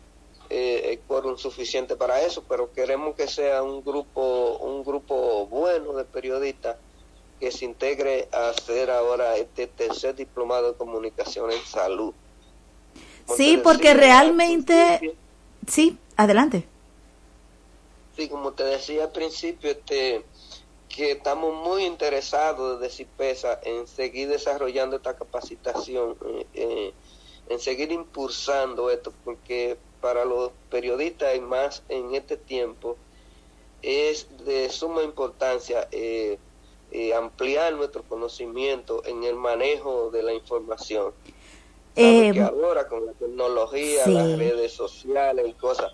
eh, 0.55 0.93
el 0.93 0.99
quórum 1.01 1.39
suficiente 1.39 1.97
para 1.97 2.21
eso, 2.21 2.45
pero 2.47 2.71
queremos 2.75 3.17
que 3.17 3.27
sea 3.27 3.63
un 3.63 3.83
grupo, 3.83 4.59
un 4.59 4.85
grupo 4.85 5.47
bueno 5.47 5.95
de 5.95 6.05
periodistas 6.05 6.77
que 7.41 7.51
se 7.51 7.65
integre 7.65 8.29
a 8.33 8.51
hacer 8.51 8.91
ahora 8.91 9.39
este 9.39 9.67
tercer 9.67 10.15
diplomado 10.15 10.73
de 10.73 10.77
comunicación 10.77 11.51
en 11.51 11.65
salud. 11.65 12.13
Sí, 13.35 13.59
porque 13.65 13.95
realmente... 13.95 15.17
Sí, 15.67 15.97
adelante. 16.17 16.67
Sí, 18.15 18.29
como 18.29 18.53
te 18.53 18.65
decía 18.65 19.05
al 19.05 19.13
principio, 19.13 19.71
este, 19.71 20.23
que 20.91 21.13
estamos 21.13 21.55
muy 21.67 21.87
interesados 21.87 22.79
desde 22.79 22.95
CIPESA 22.95 23.61
en 23.63 23.87
seguir 23.87 24.29
desarrollando 24.29 24.97
esta 24.97 25.17
capacitación, 25.17 26.15
eh, 26.27 26.47
eh, 26.53 26.93
en 27.49 27.59
seguir 27.59 27.91
impulsando 27.91 28.91
esto, 28.91 29.15
porque 29.25 29.79
para 30.03 30.27
los 30.27 30.51
periodistas 30.69 31.35
y 31.35 31.41
más 31.41 31.83
en 31.89 32.15
este 32.15 32.37
tiempo 32.37 32.99
es 33.81 34.29
de 34.45 34.69
suma 34.69 35.03
importancia 35.03 35.89
eh, 35.91 36.39
eh, 36.91 37.15
ampliar 37.15 37.73
nuestro 37.73 38.03
conocimiento 38.03 39.03
en 39.07 39.25
el 39.25 39.35
manejo 39.35 40.11
de 40.11 40.23
la 40.23 40.35
información. 40.35 41.15
Eh, 41.97 42.33
que 42.35 42.41
ahora 42.43 42.87
con 42.87 43.07
la 43.07 43.13
tecnología, 43.13 44.05
sí. 44.05 44.13
las 44.13 44.39
redes 44.39 44.73
sociales 44.73 45.47
y 45.49 45.53
cosas, 45.55 45.93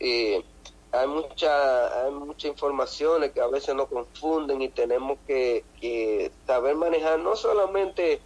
eh, 0.00 0.42
hay 0.90 1.06
mucha 1.06 2.04
hay 2.04 2.12
muchas 2.12 2.50
informaciones 2.50 3.32
que 3.32 3.40
a 3.40 3.46
veces 3.46 3.74
nos 3.74 3.88
confunden 3.88 4.62
y 4.62 4.68
tenemos 4.70 5.18
que, 5.26 5.64
que 5.80 6.30
saber 6.46 6.76
manejar 6.76 7.18
no 7.18 7.36
solamente 7.36 8.20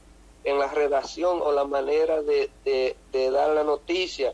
en 0.44 0.58
la 0.60 0.68
redacción 0.68 1.40
o 1.42 1.50
la 1.50 1.64
manera 1.64 2.22
de, 2.22 2.50
de, 2.64 2.96
de 3.10 3.30
dar 3.32 3.50
la 3.50 3.64
noticia, 3.64 4.32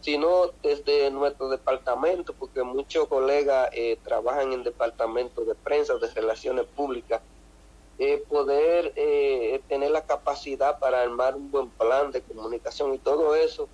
sino 0.00 0.52
desde 0.62 1.10
nuestro 1.10 1.48
departamento, 1.48 2.32
porque 2.32 2.62
muchos 2.62 3.08
colegas 3.08 3.70
eh, 3.72 3.98
trabajan 4.04 4.52
en 4.52 4.62
departamentos 4.62 5.46
de 5.46 5.54
prensa, 5.54 5.96
de 5.96 6.08
relaciones 6.08 6.66
públicas, 6.66 7.20
eh, 7.98 8.22
poder 8.28 8.92
eh, 8.94 9.60
tener 9.68 9.90
la 9.90 10.06
capacidad 10.06 10.78
para 10.78 11.02
armar 11.02 11.34
un 11.34 11.50
buen 11.50 11.68
plan 11.70 12.12
de 12.12 12.22
comunicación 12.22 12.94
y 12.94 12.98
todo 12.98 13.34
eso 13.34 13.68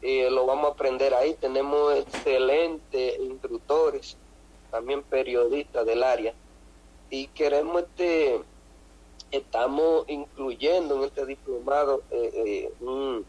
eh, 0.00 0.30
lo 0.30 0.46
vamos 0.46 0.66
a 0.66 0.72
aprender 0.74 1.14
ahí. 1.14 1.34
Tenemos 1.34 1.94
excelentes 1.96 3.18
instructores, 3.18 4.16
también 4.70 5.02
periodistas 5.02 5.84
del 5.86 6.02
área 6.02 6.34
y 7.10 7.26
queremos 7.28 7.82
este 7.82 8.40
estamos 9.30 10.04
incluyendo 10.08 10.96
en 10.96 11.04
este 11.04 11.26
diplomado 11.26 12.02
eh, 12.10 12.70
un, 12.80 13.26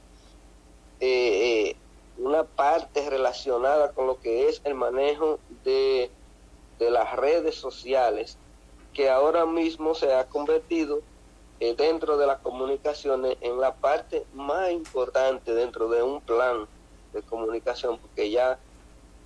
una 2.19 2.43
parte 2.43 3.09
relacionada 3.09 3.91
con 3.93 4.07
lo 4.07 4.19
que 4.19 4.49
es 4.49 4.61
el 4.65 4.75
manejo 4.75 5.39
de, 5.63 6.11
de 6.77 6.91
las 6.91 7.15
redes 7.15 7.55
sociales 7.55 8.37
que 8.93 9.09
ahora 9.09 9.45
mismo 9.45 9.95
se 9.95 10.13
ha 10.13 10.27
convertido 10.27 11.01
eh, 11.59 11.75
dentro 11.75 12.17
de 12.17 12.27
las 12.27 12.39
comunicaciones 12.39 13.37
en 13.41 13.59
la 13.59 13.73
parte 13.73 14.25
más 14.33 14.71
importante 14.71 15.53
dentro 15.53 15.89
de 15.89 16.03
un 16.03 16.21
plan 16.21 16.67
de 17.13 17.21
comunicación 17.21 17.97
porque 17.97 18.29
ya 18.29 18.59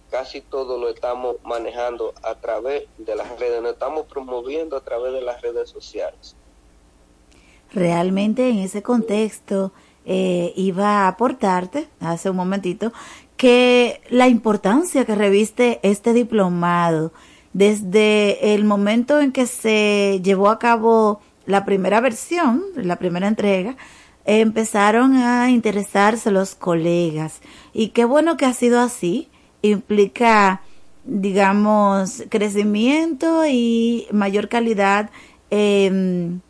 casi 0.10 0.42
todo 0.42 0.78
lo 0.78 0.90
estamos 0.90 1.38
manejando 1.44 2.14
a 2.22 2.36
través 2.36 2.84
de 3.00 3.16
las 3.16 3.40
redes, 3.40 3.62
nos 3.64 3.74
estamos 3.74 4.06
promoviendo 4.06 4.78
a 4.78 4.82
través 4.82 5.12
de 5.14 5.22
las 5.22 5.42
redes 5.42 5.70
sociales. 5.70 6.36
Realmente 7.72 8.48
en 8.48 8.60
ese 8.60 8.84
contexto 8.84 9.72
eh, 10.06 10.54
iba 10.56 11.06
a 11.06 11.08
aportarte 11.08 11.88
hace 12.00 12.30
un 12.30 12.36
momentito 12.36 12.92
que 13.38 14.02
la 14.10 14.28
importancia 14.28 15.06
que 15.06 15.16
reviste 15.16 15.80
este 15.84 16.14
diplomado 16.14 17.14
desde 17.54 18.54
el 18.54 18.66
momento 18.66 19.22
en 19.22 19.32
que 19.32 19.46
se 19.48 20.20
llevó 20.24 20.50
a 20.50 20.60
cabo 20.60 21.22
la 21.46 21.66
primera 21.66 22.02
versión, 22.02 22.64
la 22.76 22.98
primera 22.98 23.28
entrega, 23.28 23.76
empezaron 24.26 25.16
a 25.16 25.52
interesarse 25.52 26.32
los 26.32 26.56
colegas. 26.56 27.42
Y 27.74 27.90
qué 27.90 28.06
bueno 28.06 28.38
que 28.38 28.46
ha 28.46 28.54
sido 28.54 28.80
así. 28.80 29.30
Implica, 29.62 30.62
digamos, 31.04 32.24
crecimiento 32.30 33.46
y 33.46 34.08
mayor 34.12 34.50
calidad 34.50 35.10
en, 35.50 36.42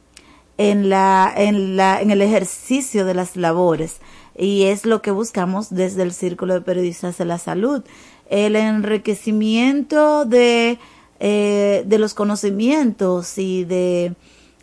en, 0.58 0.90
la, 0.90 1.34
en, 1.36 1.76
la, 1.78 2.02
en 2.02 2.12
el 2.12 2.22
ejercicio 2.22 3.06
de 3.06 3.14
las 3.14 3.36
labores. 3.36 4.00
Y 4.36 4.64
es 4.64 4.86
lo 4.86 5.02
que 5.02 5.12
buscamos 5.12 5.70
desde 5.70 6.04
el 6.04 6.14
Círculo 6.14 6.54
de 6.54 6.62
Periodistas 6.62 7.18
de 7.18 7.26
la 7.26 7.38
Salud. 7.38 7.84
El 8.30 8.56
enriquecimiento 8.56 10.26
de, 10.26 10.80
eh, 11.20 11.84
de 11.86 12.00
los 12.00 12.14
conocimientos 12.14 13.38
y 13.38 13.64
de 13.64 14.14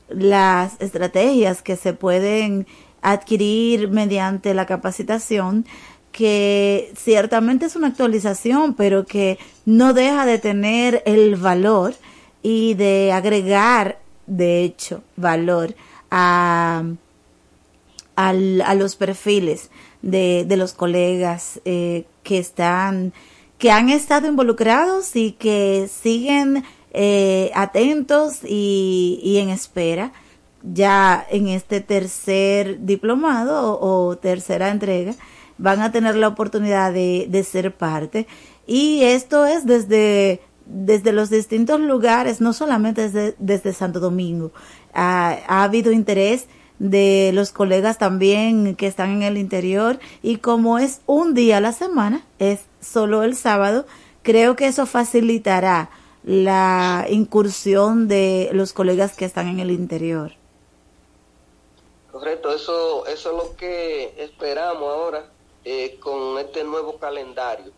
las 0.09 0.81
estrategias 0.81 1.63
que 1.63 1.77
se 1.77 1.93
pueden 1.93 2.67
adquirir 3.03 3.89
mediante 3.89 4.55
la 4.55 4.67
capacitación 4.67 5.65
que 6.13 6.93
ciertamente 6.97 7.67
es 7.67 7.77
una 7.77 7.89
actualización, 7.89 8.75
pero 8.75 9.07
que 9.07 9.39
no 9.65 9.95
deja 9.95 10.27
de 10.27 10.39
tener 10.39 11.03
el 11.07 11.37
valor 11.37 11.95
y 12.43 12.75
de 12.75 13.13
agregar, 13.13 14.01
de 14.31 14.63
hecho, 14.63 15.03
valor 15.17 15.75
a, 16.11 16.85
a 18.17 18.75
los 18.75 18.97
perfiles 18.97 19.71
de, 20.03 20.45
de 20.47 20.57
los 20.57 20.73
colegas 20.73 21.61
eh, 21.65 22.05
que 22.23 22.39
están, 22.39 23.13
que 23.59 23.73
han 23.73 23.91
estado 23.91 24.29
involucrados 24.29 25.17
y 25.17 25.33
que 25.33 25.91
siguen 25.93 26.65
eh, 26.93 27.51
atentos 27.55 28.39
y, 28.45 29.21
y 29.23 29.39
en 29.39 29.51
espera 29.51 30.13
ya 30.63 31.27
en 31.31 31.49
este 31.49 31.81
tercer 31.81 32.85
diplomado 32.85 33.79
o, 33.81 34.17
tercera 34.17 34.71
entrega 34.71 35.15
van 35.59 35.81
a 35.81 35.91
tener 35.91 36.17
la 36.17 36.29
oportunidad 36.29 36.93
de, 36.93 37.27
de 37.29 37.45
ser 37.45 37.75
parte. 37.75 38.27
Y 38.67 39.03
esto 39.03 39.47
es 39.47 39.67
desde 39.67 40.41
desde 40.71 41.13
los 41.13 41.31
distintos 41.31 41.81
lugares, 41.81 42.41
no 42.41 42.53
solamente 42.53 43.09
desde, 43.09 43.35
desde 43.39 43.73
Santo 43.73 44.01
Domingo. 44.01 44.53
Ha, 44.95 45.39
ha, 45.47 45.65
habido 45.65 45.93
interés 45.93 46.47
de 46.79 47.31
los 47.35 47.53
colegas 47.53 47.99
también 47.99 48.75
que 48.77 48.87
están 48.87 49.11
en 49.11 49.23
el 49.23 49.37
interior 49.37 49.99
y 50.23 50.37
como 50.37 50.79
es 50.79 51.01
un 51.07 51.35
día 51.35 51.59
a 51.59 51.61
la 51.61 51.73
semana, 51.73 52.25
es 52.39 52.61
solo 52.81 53.23
el 53.23 53.37
sábado, 53.37 53.85
creo 54.23 54.57
que 54.57 54.67
eso 54.67 54.87
facilitará 54.87 55.91
la 56.25 57.07
incursión 57.09 58.09
de 58.09 58.51
los 58.53 58.73
colegas 58.73 59.17
que 59.17 59.25
están 59.25 59.49
en 59.49 59.61
el 59.61 59.71
interior. 59.71 60.33
Correcto, 62.13 62.53
eso, 62.53 63.07
eso 63.07 63.31
es 63.31 63.37
lo 63.37 63.57
que 63.57 64.15
esperamos 64.19 64.83
ahora 64.83 65.27
eh, 65.65 65.99
con 66.01 66.39
este 66.39 66.65
nuevo 66.65 66.99
calendario, 66.99 67.73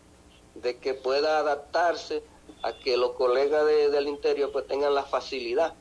de 0.55 0.77
que 0.77 0.93
pueda 0.93 1.39
adaptarse 1.39 2.23
a 2.63 2.71
que 2.73 2.97
los 2.97 3.11
colegas 3.11 3.65
de, 3.65 3.89
del 3.89 4.07
interior 4.07 4.51
pues 4.51 4.65
tengan 4.65 4.95
la 4.95 5.03
facilidad. 5.03 5.73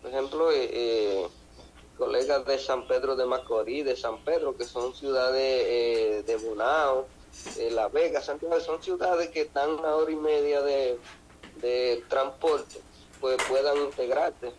Por 0.00 0.10
ejemplo, 0.12 0.52
eh, 0.52 0.70
eh, 0.72 1.26
colegas 1.98 2.46
de 2.46 2.58
San 2.60 2.86
Pedro 2.86 3.16
de 3.16 3.26
Macorís, 3.26 3.84
de 3.84 3.96
San 3.96 4.24
Pedro, 4.24 4.56
que 4.56 4.64
son 4.64 4.94
ciudades 4.94 5.64
eh, 5.66 6.22
de 6.24 6.36
Bonao, 6.36 7.08
La 7.72 7.88
Vega, 7.88 8.22
Santiago, 8.22 8.58
son 8.60 8.80
ciudades 8.82 9.30
que 9.30 9.42
están 9.42 9.70
una 9.70 9.96
hora 9.96 10.12
y 10.12 10.16
media 10.16 10.62
de, 10.62 10.98
de 11.60 12.04
transporte, 12.08 12.80
pues 13.20 13.36
puedan 13.48 13.76
integrarse 13.78 14.52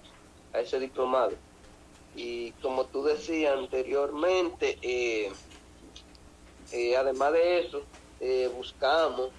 a 0.53 0.59
ese 0.59 0.79
diplomado. 0.79 1.31
Y 2.13 2.51
como 2.63 2.85
tú 2.87 3.03
decías 3.03 3.57
anteriormente, 3.57 4.77
eh, 4.81 5.31
además 6.97 7.31
de 7.31 7.59
eso, 7.59 7.81
buscamos, 8.55 9.29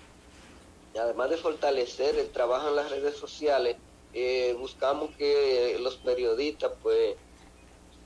además 0.96 1.30
de 1.30 1.36
fortalecer 1.36 2.18
el 2.18 2.30
trabajo 2.30 2.68
en 2.68 2.76
las 2.76 2.90
redes 2.90 3.16
sociales, 3.16 3.76
eh, 4.12 4.54
buscamos 4.58 5.14
que 5.16 5.76
los 5.80 5.96
periodistas 5.96 6.72
pues, 6.82 7.16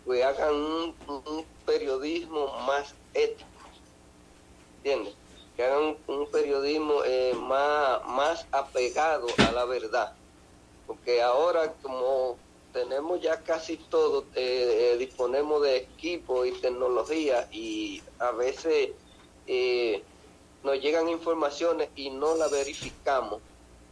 pues 0.04 0.24
hagan 0.24 0.54
un, 0.54 1.46
periodismo 1.64 2.58
más 2.66 2.94
ético, 3.14 3.48
¿entiendes? 4.78 5.16
Que 5.56 5.64
hagan 5.64 5.96
un 6.06 6.30
periodismo 6.30 7.04
eh, 7.04 7.34
más, 7.34 8.04
más 8.06 8.48
apegado 8.50 9.28
a 9.46 9.52
la 9.52 9.64
verdad. 9.64 10.16
Porque 10.86 11.22
ahora 11.22 11.72
como 11.74 12.38
tenemos 12.72 13.20
ya 13.20 13.42
casi 13.42 13.76
todo, 13.76 14.28
eh, 14.34 14.92
eh, 14.94 14.96
disponemos 14.98 15.62
de 15.62 15.76
equipo 15.76 16.44
y 16.44 16.52
tecnología 16.60 17.48
y 17.52 18.02
a 18.18 18.32
veces 18.32 18.90
eh, 19.46 20.02
nos 20.62 20.80
llegan 20.80 21.08
informaciones 21.08 21.90
y 21.96 22.10
no 22.10 22.34
la 22.36 22.48
verificamos 22.48 23.40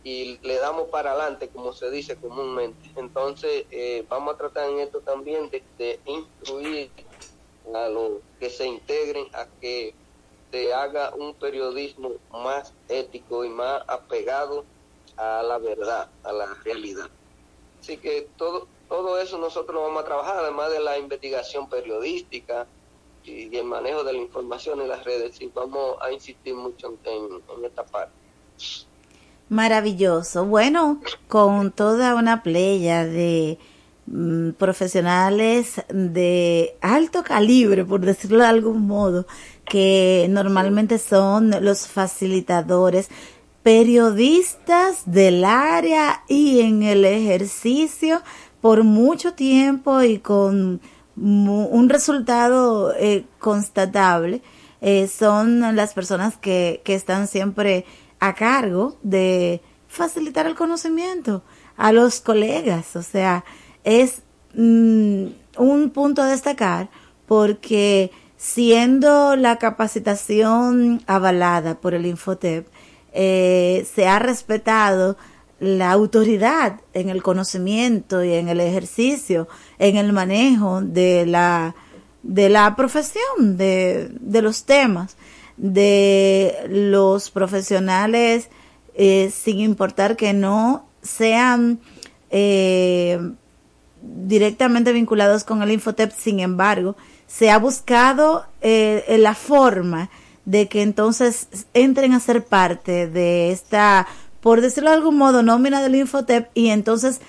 y 0.03 0.39
le 0.43 0.57
damos 0.57 0.89
para 0.89 1.13
adelante, 1.13 1.49
como 1.49 1.73
se 1.73 1.91
dice 1.91 2.17
comúnmente. 2.17 2.91
Entonces, 2.97 3.67
eh, 3.71 4.05
vamos 4.09 4.35
a 4.35 4.39
tratar 4.39 4.71
en 4.71 4.79
esto 4.79 5.01
también 5.01 5.51
de, 5.51 5.63
de 5.77 6.01
instruir 6.07 6.91
a 7.75 7.89
los 7.89 8.13
que 8.39 8.49
se 8.49 8.67
integren 8.67 9.27
a 9.35 9.47
que 9.61 9.95
se 10.51 10.73
haga 10.73 11.15
un 11.15 11.35
periodismo 11.35 12.13
más 12.33 12.73
ético 12.89 13.45
y 13.45 13.49
más 13.49 13.83
apegado 13.87 14.65
a 15.17 15.43
la 15.43 15.59
verdad, 15.59 16.09
a 16.25 16.33
la 16.33 16.55
realidad. 16.65 17.09
Así 17.81 17.97
que 17.99 18.29
todo, 18.37 18.67
todo 18.89 19.19
eso 19.21 19.39
nosotros 19.39 19.75
lo 19.75 19.83
vamos 19.83 20.03
a 20.03 20.07
trabajar, 20.07 20.39
además 20.39 20.73
de 20.73 20.81
la 20.81 20.99
investigación 20.99 21.69
periodística 21.69 22.67
y, 23.25 23.55
el 23.57 23.65
manejo 23.65 24.05
de 24.05 24.13
la 24.13 24.19
información 24.19 24.81
en 24.81 24.89
las 24.89 25.05
redes, 25.05 25.41
y 25.41 25.47
vamos 25.49 25.97
a 26.01 26.13
insistir 26.13 26.55
mucho 26.55 26.89
en, 27.05 27.59
en 27.59 27.65
esta 27.65 27.85
parte. 27.85 28.13
Maravilloso. 29.49 30.45
Bueno, 30.47 31.01
con 31.27 31.73
toda 31.73 32.15
una 32.15 32.43
playa 32.43 33.05
de 33.05 33.59
mm, 34.07 34.51
profesionales 34.51 35.83
de 35.89 36.77
alto 36.81 37.25
calibre, 37.25 37.85
por 37.85 38.01
decirlo 38.01 38.39
de 38.39 38.47
algún 38.47 38.87
modo, 38.87 39.27
que 39.65 40.27
normalmente 40.31 40.99
son 40.99 41.51
los 41.65 41.89
facilitadores, 41.89 43.09
periodistas 43.63 45.03
del 45.05 45.45
área 45.45 46.23
y 46.29 46.61
en 46.61 46.83
el 46.83 47.05
ejercicio 47.05 48.23
por 48.61 48.85
mucho 48.85 49.35
tiempo 49.35 50.03
y 50.03 50.19
con 50.19 50.81
un 51.17 51.89
resultado 51.89 52.95
eh, 52.97 53.27
constatable, 53.39 54.43
eh, 54.81 55.09
son 55.09 55.77
las 55.77 55.93
personas 55.93 56.37
que, 56.37 56.81
que 56.85 56.95
están 56.95 57.27
siempre 57.27 57.85
a 58.19 58.35
cargo 58.35 58.97
de 59.03 59.61
facilitar 59.89 60.47
el 60.47 60.55
conocimiento 60.55 61.43
a 61.77 61.93
los 61.93 62.21
colegas. 62.21 62.97
O 62.97 63.03
sea, 63.03 63.45
es 63.85 64.23
mm, 64.55 65.27
un 65.59 65.91
punto 65.91 66.23
a 66.23 66.27
destacar 66.27 66.91
porque 67.27 68.11
siendo 68.37 69.37
la 69.37 69.57
capacitación 69.57 71.03
avalada 71.07 71.81
por 71.81 71.95
el 71.95 72.07
Infotep, 72.07 72.67
eh, 73.13 73.87
se 73.95 74.07
ha 74.07 74.19
respetado 74.19 75.17
la 75.59 75.93
autoridad 75.93 76.81
en 76.95 77.11
el 77.11 77.23
conocimiento 77.23 78.25
y 78.25 78.33
en 78.33 78.49
el 78.49 78.61
ejercicio, 78.61 79.47
en 79.81 79.97
el 79.97 80.13
manejo 80.13 80.83
de 80.83 81.27
la, 81.27 81.75
de 82.23 82.51
la 82.51 82.77
profesión, 82.77 83.57
de, 83.57 84.11
de 84.21 84.43
los 84.43 84.65
temas, 84.65 85.17
de 85.57 86.55
los 86.69 87.31
profesionales, 87.31 88.51
eh, 88.95 89.33
sin 89.35 89.59
importar 89.59 90.17
que 90.17 90.35
no 90.35 90.87
sean 91.03 91.81
eh, 92.31 93.19
directamente 94.03 94.93
vinculados 94.93 95.45
con 95.45 95.63
el 95.63 95.71
Infotep, 95.73 96.13
sin 96.15 96.41
embargo, 96.41 96.95
se 97.27 97.51
ha 97.51 97.59
buscado 97.59 98.45
eh, 98.61 99.17
la 99.19 99.35
forma 99.35 100.11
de 100.45 100.69
que 100.69 100.83
entonces 100.83 101.49
entren 101.73 102.13
a 102.13 102.21
ser 102.21 102.45
parte 102.45 103.07
de 103.07 103.51
esta 103.51 104.07
por 104.41 104.61
decirlo 104.61 104.91
de 104.91 104.97
algún 104.97 105.19
modo, 105.19 105.43
nómina 105.43 105.83
del 105.83 105.97
Infotep 105.97 106.49
y 106.55 106.69
entonces 106.71 107.21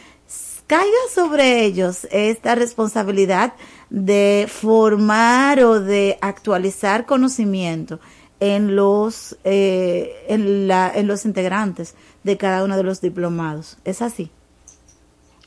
caiga 0.72 1.04
sobre 1.14 1.66
ellos 1.66 2.08
esta 2.12 2.56
responsabilidad 2.56 3.56
de 3.90 4.48
formar 4.50 5.62
o 5.66 5.82
de 5.82 6.18
actualizar 6.22 7.06
conocimiento 7.06 8.00
en 8.40 8.74
los, 8.78 9.36
eh, 9.44 10.24
en, 10.30 10.70
la, 10.70 10.90
en 10.96 11.08
los 11.08 11.26
integrantes 11.26 11.96
de 12.24 12.38
cada 12.38 12.64
uno 12.64 12.78
de 12.78 12.84
los 12.84 13.02
diplomados. 13.02 13.80
¿Es 13.84 14.02
así? 14.02 14.32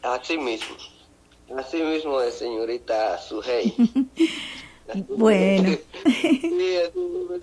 Así 0.03 0.37
mismo. 0.37 0.77
Así 1.57 1.83
mismo 1.83 2.21
es, 2.21 2.35
señorita 2.35 3.17
Sujei. 3.17 3.75
bueno. 5.09 5.71
sí, 6.05 6.77
es, 6.83 6.91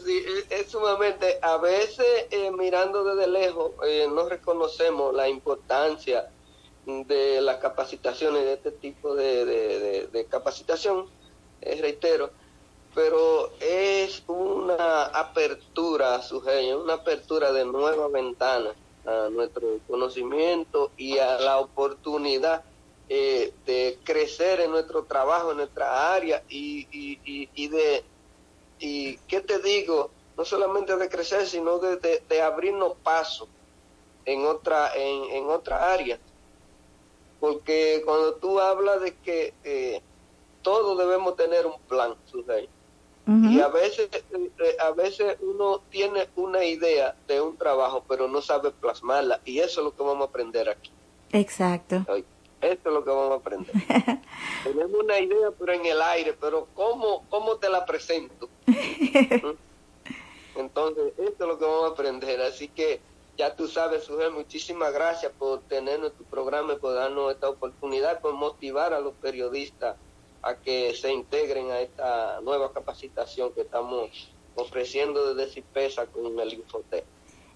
sí, 0.05 0.23
es- 0.37 0.59
es 0.59 0.67
sumamente, 0.69 1.39
a 1.41 1.57
veces 1.57 2.05
eh, 2.29 2.51
mirando 2.51 3.03
desde 3.03 3.27
lejos 3.27 3.71
eh, 3.87 4.05
no 4.07 4.29
reconocemos 4.29 5.15
la 5.15 5.27
importancia 5.27 6.29
de 6.85 7.41
las 7.41 7.57
capacitaciones, 7.57 8.43
de 8.43 8.53
este 8.53 8.71
tipo 8.73 9.15
de, 9.15 9.45
de- 9.45 10.27
capacitación, 10.27 11.07
eh, 11.61 11.81
reitero, 11.81 12.33
pero 12.93 13.57
es 13.59 14.23
una 14.27 15.05
apertura, 15.05 16.21
Sujei, 16.21 16.73
una 16.73 16.95
apertura 16.95 17.51
de 17.53 17.65
nuevas 17.65 18.11
ventanas 18.11 18.75
a 19.05 19.29
nuestro 19.31 19.81
conocimiento 19.87 20.93
y 20.97 21.17
a 21.19 21.39
la 21.39 21.59
oportunidad 21.59 22.65
eh, 23.07 23.55
de 23.65 24.01
crecer 24.03 24.61
en 24.61 24.71
nuestro 24.71 25.05
trabajo, 25.05 25.51
en 25.51 25.57
nuestra 25.57 26.13
área 26.15 26.43
y, 26.47 26.81
y, 26.91 27.21
y, 27.23 27.51
y 27.53 27.69
de, 27.69 28.11
y 28.79 29.19
qué 29.25 29.41
te 29.41 29.59
digo, 29.59 30.15
no 30.37 30.45
solamente 30.45 30.97
de 30.97 31.09
crecer, 31.09 31.47
sino 31.47 31.79
de, 31.79 31.97
de, 31.97 32.25
de 32.29 32.41
abrirnos 32.41 32.97
paso 33.03 33.51
en 34.25 34.45
otra, 34.45 34.93
en, 34.95 35.23
en 35.31 35.49
otra 35.49 35.93
área. 35.93 36.21
Porque 37.41 38.03
cuando 38.05 38.35
tú 38.35 38.59
hablas 38.59 39.01
de 39.01 39.15
que 39.15 39.53
eh, 39.63 40.01
todos 40.61 40.97
debemos 40.97 41.35
tener 41.35 41.65
un 41.65 41.79
plan, 41.89 42.15
Sujei, 42.27 42.69
y 43.27 43.59
a 43.59 43.67
veces, 43.69 44.09
eh, 44.11 44.23
eh, 44.31 44.77
a 44.79 44.91
veces 44.91 45.37
uno 45.41 45.81
tiene 45.89 46.27
una 46.35 46.63
idea 46.63 47.15
de 47.27 47.41
un 47.41 47.57
trabajo, 47.57 48.03
pero 48.07 48.27
no 48.27 48.41
sabe 48.41 48.71
plasmarla, 48.71 49.41
y 49.43 49.59
eso 49.59 49.81
es 49.81 49.85
lo 49.85 49.95
que 49.95 50.03
vamos 50.03 50.27
a 50.27 50.29
aprender 50.29 50.69
aquí. 50.69 50.91
Exacto. 51.31 52.05
Esto 52.61 52.89
es 52.89 52.93
lo 52.93 53.03
que 53.03 53.09
vamos 53.09 53.31
a 53.31 53.35
aprender. 53.35 53.73
Tenemos 54.63 55.03
una 55.03 55.19
idea, 55.19 55.49
pero 55.57 55.73
en 55.73 55.85
el 55.85 56.01
aire, 56.01 56.35
pero 56.39 56.67
¿cómo, 56.75 57.25
cómo 57.29 57.55
te 57.55 57.69
la 57.69 57.85
presento? 57.85 58.49
¿Mm? 58.67 60.59
Entonces, 60.59 61.13
esto 61.17 61.43
es 61.43 61.47
lo 61.47 61.57
que 61.57 61.65
vamos 61.65 61.85
a 61.85 61.93
aprender. 61.93 62.39
Así 62.41 62.67
que 62.67 62.99
ya 63.41 63.55
tú 63.55 63.67
sabes, 63.67 64.03
Sujel, 64.03 64.29
muchísimas 64.29 64.93
gracias 64.93 65.31
por 65.35 65.61
tenernos 65.61 66.11
en 66.11 66.17
tu 66.19 66.23
programa 66.25 66.73
y 66.73 66.75
por 66.75 66.93
darnos 66.93 67.33
esta 67.33 67.49
oportunidad, 67.49 68.21
por 68.21 68.35
motivar 68.35 68.93
a 68.93 68.99
los 68.99 69.15
periodistas 69.15 69.95
a 70.43 70.53
que 70.57 70.93
se 70.93 71.11
integren 71.11 71.71
a 71.71 71.79
esta 71.79 72.39
nueva 72.41 72.71
capacitación 72.71 73.51
que 73.53 73.61
estamos 73.61 74.31
ofreciendo 74.53 75.33
desde 75.33 75.53
CIPESA 75.53 76.05
con 76.05 76.39
el 76.39 76.53
Infotec. 76.53 77.03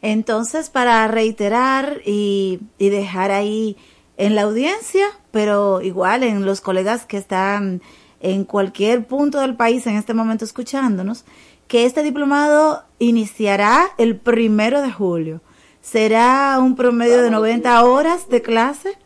Entonces, 0.01 0.71
para 0.71 1.07
reiterar 1.07 2.01
y 2.03 2.59
dejar 2.79 3.29
ahí 3.29 3.77
en 4.17 4.33
la 4.33 4.41
audiencia, 4.41 5.05
pero 5.29 5.81
igual 5.81 6.23
en 6.23 6.47
los 6.47 6.61
colegas 6.61 7.05
que 7.05 7.17
están 7.17 7.83
en 8.21 8.43
cualquier 8.43 9.05
punto 9.05 9.39
del 9.39 9.55
país 9.55 9.85
en 9.85 9.97
este 9.97 10.15
momento 10.15 10.45
escuchándonos, 10.45 11.25
que 11.67 11.85
este 11.85 12.01
diplomado 12.01 12.85
iniciará 12.97 13.91
el 13.99 14.17
primero 14.17 14.81
de 14.81 14.91
julio. 14.91 15.41
Será 15.85 16.57
un 16.57 16.75
promedio 16.75 17.21
de 17.21 17.29
90 17.29 17.85
horas 17.85 18.27
de 18.27 18.41
clase 18.41 18.97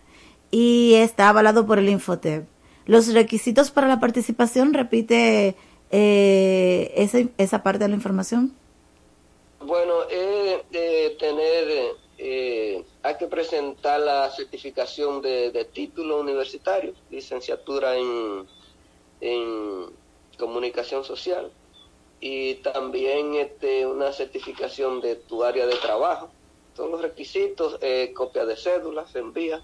y 0.50 0.94
está 0.94 1.28
avalado 1.28 1.68
por 1.68 1.78
el 1.78 1.90
Infotep. 1.90 2.48
Los 2.86 3.14
requisitos 3.14 3.70
para 3.70 3.90
la 3.90 4.00
participación, 4.00 4.74
repite 4.74 5.58
eh, 5.92 6.94
esa, 6.96 7.18
esa 7.38 7.64
parte 7.64 7.80
de 7.80 7.90
la 7.90 7.96
información. 7.96 8.56
Bueno, 9.60 9.94
eh, 10.10 11.18
tener, 11.20 11.98
eh, 12.18 12.86
hay 13.04 13.18
que 13.18 13.28
presentar 13.28 14.00
la 14.00 14.30
certificación 14.32 15.22
de, 15.22 15.52
de 15.52 15.66
título 15.66 16.22
universitario, 16.22 16.94
licenciatura 17.10 17.98
en, 17.98 18.48
en 19.20 19.88
comunicación 20.38 21.04
social 21.04 21.52
y 22.22 22.56
también 22.56 23.36
este, 23.36 23.86
una 23.86 24.14
certificación 24.14 25.02
de 25.02 25.18
tu 25.18 25.44
área 25.44 25.66
de 25.66 25.76
trabajo. 25.76 26.32
Todos 26.80 26.92
los 26.92 27.02
requisitos, 27.02 27.78
eh, 27.82 28.14
copia 28.16 28.46
de 28.46 28.56
cédula, 28.56 29.06
se 29.06 29.20
envía 29.20 29.62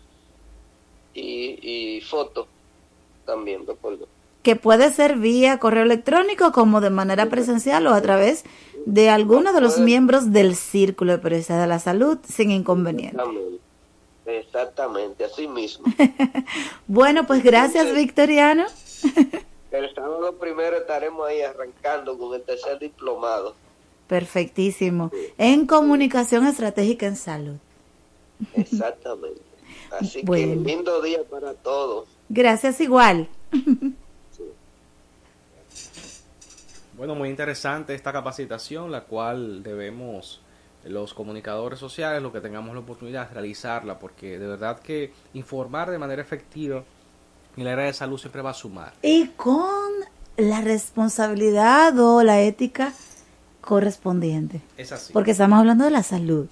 y, 1.13 1.95
y 1.95 2.01
foto 2.01 2.45
también, 3.25 3.65
de 3.65 3.71
acuerdo. 3.71 4.05
que 4.43 4.57
puede 4.57 4.91
ser 4.91 5.15
vía 5.15 5.57
correo 5.57 5.83
electrónico 5.83 6.51
como 6.51 6.81
de 6.81 6.89
manera 6.89 7.27
presencial 7.27 7.87
o 7.87 7.93
a 7.93 8.01
través 8.01 8.43
de 8.85 9.09
alguno 9.09 9.53
de 9.53 9.61
los 9.61 9.79
miembros 9.79 10.33
del 10.33 10.57
Círculo 10.57 11.13
de 11.13 11.19
Periodistas 11.19 11.61
de 11.61 11.67
la 11.67 11.79
Salud 11.79 12.17
sin 12.27 12.51
inconveniente. 12.51 13.15
Exactamente, 13.15 13.63
exactamente, 14.25 15.23
así 15.23 15.47
mismo. 15.47 15.85
Bueno, 16.87 17.25
pues 17.25 17.41
gracias 17.43 17.93
Victoriano. 17.95 18.65
El 19.71 19.95
sábado 19.95 20.33
primero 20.37 20.75
estaremos 20.77 21.25
ahí 21.29 21.41
arrancando 21.41 22.17
con 22.17 22.35
el 22.35 22.43
tercer 22.43 22.77
diplomado. 22.77 23.55
Perfectísimo. 24.07 25.11
En 25.37 25.65
comunicación 25.67 26.45
estratégica 26.45 27.07
en 27.07 27.15
salud. 27.15 27.55
Exactamente. 28.53 29.41
Así 29.99 30.21
Bueno. 30.23 30.63
que 30.63 30.69
lindo 30.69 31.01
día 31.01 31.23
para 31.29 31.53
todos. 31.53 32.07
Gracias 32.29 32.81
igual. 32.81 33.29
Bueno, 36.97 37.15
muy 37.15 37.29
interesante 37.29 37.93
esta 37.93 38.13
capacitación, 38.13 38.91
la 38.91 39.01
cual 39.03 39.63
debemos 39.63 40.41
los 40.85 41.13
comunicadores 41.13 41.79
sociales, 41.79 42.21
lo 42.21 42.31
que 42.31 42.39
tengamos 42.41 42.73
la 42.73 42.81
oportunidad 42.81 43.27
de 43.27 43.33
realizarla, 43.33 43.99
porque 43.99 44.37
de 44.39 44.47
verdad 44.47 44.79
que 44.79 45.11
informar 45.33 45.89
de 45.89 45.97
manera 45.97 46.21
efectiva 46.21 46.83
en 47.57 47.61
el 47.63 47.67
área 47.67 47.85
de 47.85 47.93
salud 47.93 48.17
siempre 48.17 48.41
va 48.41 48.51
a 48.51 48.53
sumar. 48.53 48.93
Y 49.01 49.27
con 49.29 49.91
la 50.37 50.61
responsabilidad 50.61 51.97
o 51.99 52.23
la 52.23 52.41
ética 52.41 52.93
correspondiente. 53.65 54.61
Es 54.77 54.91
así. 54.91 55.11
Porque 55.11 55.31
estamos 55.31 55.59
hablando 55.59 55.83
de 55.83 55.91
la 55.91 56.03
salud, 56.03 56.47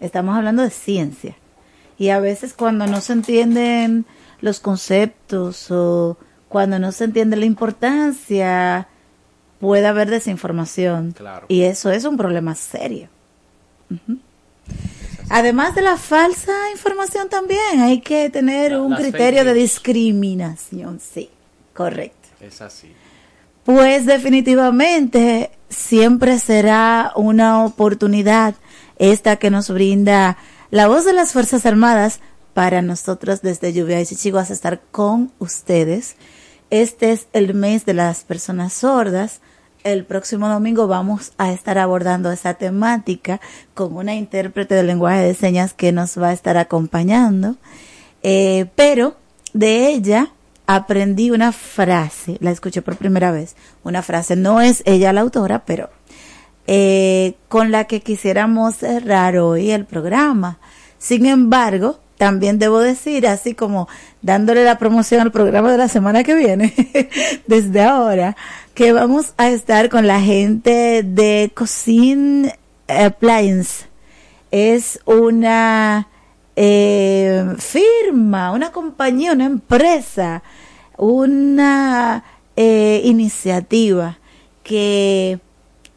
estamos 0.00 0.36
hablando 0.36 0.62
de 0.62 0.70
ciencia. 0.70 1.36
Y 1.98 2.08
a 2.08 2.20
veces 2.20 2.54
cuando 2.54 2.86
no 2.86 3.00
se 3.00 3.12
entienden 3.12 4.06
los 4.40 4.60
conceptos 4.60 5.70
o 5.70 6.16
cuando 6.48 6.78
no 6.78 6.92
se 6.92 7.04
entiende 7.04 7.36
la 7.36 7.44
importancia, 7.46 8.88
puede 9.60 9.86
haber 9.86 10.08
desinformación. 10.10 11.12
Claro. 11.12 11.46
Y 11.48 11.62
eso 11.62 11.90
es 11.90 12.04
un 12.04 12.16
problema 12.16 12.54
serio. 12.54 13.08
Además 15.30 15.74
de 15.74 15.82
la 15.82 15.96
falsa 15.96 16.52
información 16.72 17.28
también, 17.28 17.80
hay 17.80 18.00
que 18.00 18.28
tener 18.30 18.72
La- 18.72 18.82
un 18.82 18.94
criterio 18.94 19.44
de 19.44 19.54
discriminación, 19.54 21.00
sí, 21.00 21.30
correcto. 21.74 22.28
Es 22.40 22.60
así. 22.60 22.92
Pues 23.64 24.04
definitivamente 24.04 25.50
siempre 25.70 26.38
será 26.38 27.12
una 27.16 27.64
oportunidad 27.64 28.54
esta 28.98 29.36
que 29.36 29.50
nos 29.50 29.70
brinda 29.70 30.36
la 30.70 30.86
voz 30.86 31.06
de 31.06 31.14
las 31.14 31.32
Fuerzas 31.32 31.64
Armadas 31.64 32.20
para 32.52 32.82
nosotros 32.82 33.40
desde 33.40 33.72
Lluvia 33.72 34.02
y 34.02 34.06
Chichiguas 34.06 34.50
estar 34.50 34.82
con 34.90 35.32
ustedes. 35.38 36.16
Este 36.68 37.12
es 37.12 37.26
el 37.32 37.54
mes 37.54 37.86
de 37.86 37.94
las 37.94 38.24
personas 38.24 38.74
sordas. 38.74 39.40
El 39.82 40.04
próximo 40.04 40.46
domingo 40.48 40.86
vamos 40.86 41.32
a 41.38 41.50
estar 41.50 41.78
abordando 41.78 42.30
esa 42.32 42.54
temática 42.54 43.40
con 43.72 43.96
una 43.96 44.14
intérprete 44.14 44.74
de 44.74 44.82
lenguaje 44.82 45.22
de 45.22 45.34
señas 45.34 45.72
que 45.72 45.90
nos 45.90 46.20
va 46.20 46.28
a 46.28 46.32
estar 46.34 46.58
acompañando. 46.58 47.56
Eh, 48.22 48.66
pero 48.76 49.16
de 49.54 49.88
ella 49.88 50.33
aprendí 50.66 51.30
una 51.30 51.52
frase, 51.52 52.36
la 52.40 52.50
escuché 52.50 52.82
por 52.82 52.96
primera 52.96 53.30
vez, 53.30 53.56
una 53.82 54.02
frase, 54.02 54.36
no 54.36 54.60
es 54.60 54.82
ella 54.86 55.12
la 55.12 55.20
autora, 55.20 55.64
pero 55.64 55.90
eh, 56.66 57.34
con 57.48 57.70
la 57.70 57.84
que 57.84 58.00
quisiéramos 58.00 58.76
cerrar 58.76 59.36
hoy 59.36 59.70
el 59.70 59.84
programa. 59.84 60.58
Sin 60.98 61.26
embargo, 61.26 62.00
también 62.16 62.58
debo 62.58 62.80
decir, 62.80 63.26
así 63.26 63.54
como 63.54 63.88
dándole 64.22 64.64
la 64.64 64.78
promoción 64.78 65.20
al 65.20 65.32
programa 65.32 65.70
de 65.70 65.78
la 65.78 65.88
semana 65.88 66.24
que 66.24 66.34
viene, 66.34 66.72
desde 67.46 67.82
ahora, 67.82 68.36
que 68.72 68.92
vamos 68.92 69.34
a 69.36 69.50
estar 69.50 69.88
con 69.90 70.06
la 70.06 70.20
gente 70.20 71.02
de 71.02 71.50
Cocine 71.54 72.58
Appliance. 72.88 73.86
Es 74.50 75.00
una 75.04 76.08
eh, 76.56 77.54
firma, 77.58 78.52
una 78.52 78.70
compañía, 78.72 79.32
una 79.32 79.46
empresa, 79.46 80.42
una 80.96 82.24
eh, 82.56 83.02
iniciativa 83.04 84.18
que 84.62 85.40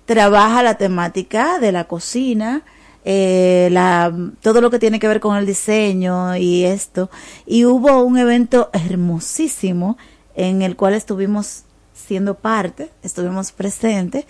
trabaja 0.06 0.64
la 0.64 0.76
temática 0.76 1.60
de 1.60 1.72
la 1.72 1.86
cocina, 1.86 2.64
eh, 3.06 3.70
la, 3.72 4.14
todo 4.42 4.62
lo 4.62 4.70
que 4.72 4.80
tiene 4.80 5.00
que 5.00 5.08
ver 5.08 5.20
con 5.20 5.38
el 5.38 5.46
diseño 5.46 6.36
y 6.36 6.64
esto. 6.64 7.10
Y 7.46 7.66
hubo 7.66 8.04
un 8.04 8.18
evento 8.18 8.70
hermosísimo 8.74 9.98
en 10.36 10.62
el 10.62 10.76
cual 10.76 10.94
estuvimos 10.94 11.64
siendo 11.94 12.36
parte, 12.36 12.90
estuvimos 13.04 13.52
presentes 13.52 14.26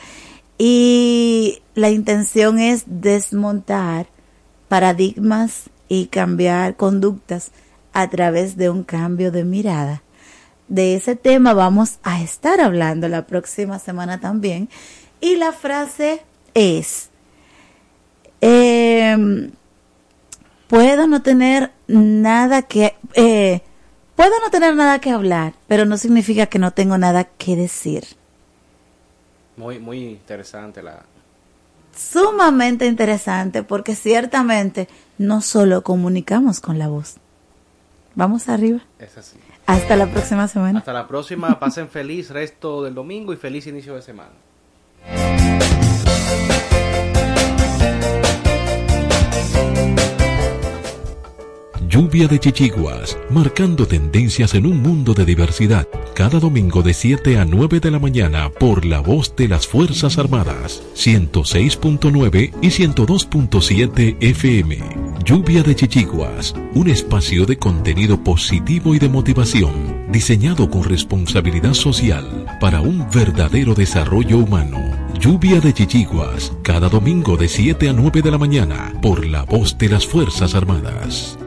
Y 0.58 1.62
la 1.76 1.90
intención 1.92 2.60
es 2.60 2.84
desmontar 2.88 4.08
paradigmas 4.68 5.70
y 5.88 6.08
cambiar 6.08 6.76
conductas 6.76 7.52
a 7.94 8.10
través 8.10 8.58
de 8.58 8.70
un 8.70 8.84
cambio 8.84 9.32
de 9.32 9.44
mirada. 9.44 10.04
De 10.68 10.96
ese 10.96 11.16
tema 11.16 11.54
vamos 11.54 12.00
a 12.04 12.22
estar 12.22 12.60
hablando 12.60 13.08
la 13.08 13.26
próxima 13.26 13.80
semana 13.80 14.20
también. 14.20 14.70
Y 15.22 15.38
la 15.38 15.52
frase 15.52 16.22
es, 16.54 17.10
em, 18.42 19.52
puedo 20.68 21.08
no 21.08 21.22
tener 21.22 21.72
nada 21.88 22.62
que, 22.64 22.96
eh, 23.16 23.62
puedo 24.16 24.32
no 24.44 24.52
tener 24.52 24.76
nada 24.76 25.00
que 25.00 25.12
hablar, 25.12 25.54
pero 25.68 25.86
no 25.86 25.98
significa 25.98 26.48
que 26.48 26.60
no 26.60 26.72
tengo 26.72 26.98
nada 26.98 27.24
que 27.24 27.56
decir. 27.56 28.04
Muy, 29.56 29.80
muy 29.80 30.04
interesante 30.04 30.84
la... 30.84 31.04
Sumamente 31.96 32.86
interesante 32.86 33.64
porque 33.64 33.96
ciertamente 33.96 34.88
no 35.18 35.42
solo 35.42 35.84
comunicamos 35.84 36.60
con 36.60 36.80
la 36.80 36.88
voz. 36.88 37.18
Vamos 38.16 38.50
arriba. 38.50 38.80
Es 39.00 39.18
así. 39.18 39.38
Hasta 39.68 39.96
la 39.96 40.08
próxima 40.08 40.48
semana. 40.48 40.80
Hasta 40.80 40.94
la 40.94 41.08
próxima. 41.08 41.60
Pasen 41.60 41.90
feliz 41.90 42.30
resto 42.30 42.84
del 42.84 42.96
domingo 42.96 43.34
y 43.34 43.38
feliz 43.38 43.68
inicio 43.68 43.96
de 43.96 44.02
semana. 44.02 44.32
Lluvia 51.98 52.28
de 52.28 52.40
Chichiguas, 52.40 53.18
marcando 53.32 53.88
tendencias 53.88 54.54
en 54.54 54.68
un 54.68 54.84
mundo 54.84 55.16
de 55.16 55.26
diversidad. 55.26 55.88
Cada 56.14 56.40
domingo 56.40 56.84
de 56.84 56.94
7 56.94 57.40
a 57.40 57.44
9 57.44 57.80
de 57.80 57.90
la 57.90 57.98
mañana 57.98 58.52
por 58.52 58.86
la 58.86 59.00
voz 59.00 59.36
de 59.36 59.48
las 59.48 59.66
Fuerzas 59.66 60.20
Armadas, 60.20 60.84
106.9 60.96 62.54
y 62.62 62.68
102.7 62.68 64.16
FM. 64.20 64.78
Lluvia 65.26 65.64
de 65.64 65.76
Chichiguas, 65.76 66.54
un 66.76 66.88
espacio 66.88 67.48
de 67.48 67.58
contenido 67.58 68.24
positivo 68.24 68.94
y 68.94 69.00
de 69.00 69.10
motivación, 69.10 70.06
diseñado 70.12 70.70
con 70.70 70.84
responsabilidad 70.84 71.74
social 71.74 72.46
para 72.62 72.80
un 72.80 73.10
verdadero 73.10 73.74
desarrollo 73.74 74.38
humano. 74.38 74.80
Lluvia 75.20 75.60
de 75.60 75.74
Chichiguas, 75.74 76.54
cada 76.62 76.90
domingo 76.90 77.38
de 77.38 77.48
7 77.48 77.90
a 77.90 77.94
9 77.94 78.22
de 78.22 78.30
la 78.30 78.38
mañana 78.38 78.94
por 79.02 79.26
la 79.26 79.42
voz 79.46 79.76
de 79.80 79.90
las 79.90 80.06
Fuerzas 80.06 80.54
Armadas. 80.54 81.40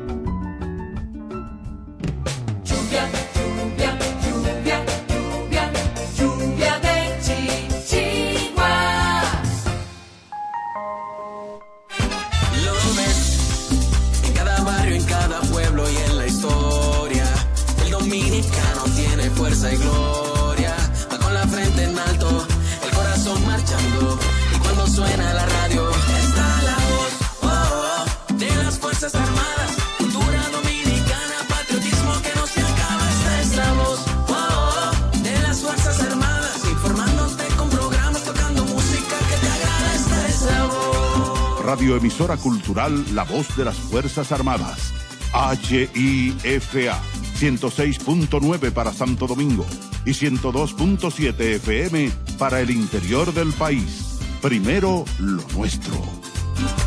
Cultural 42.20 43.14
La 43.14 43.24
Voz 43.24 43.56
de 43.56 43.64
las 43.64 43.76
Fuerzas 43.76 44.30
Armadas. 44.30 44.92
HIFA 45.32 47.00
106.9 47.38 48.72
para 48.72 48.92
Santo 48.92 49.26
Domingo 49.26 49.64
y 50.04 50.10
102.7 50.10 51.40
FM 51.40 52.10
para 52.38 52.60
el 52.60 52.70
interior 52.70 53.32
del 53.32 53.54
país. 53.54 54.18
Primero 54.42 55.06
lo 55.18 55.42
nuestro. 55.56 55.94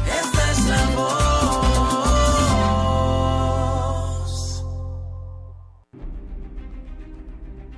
Esta 0.06 0.52
es 0.52 0.66
la 0.68 0.86
voz. 0.96 1.84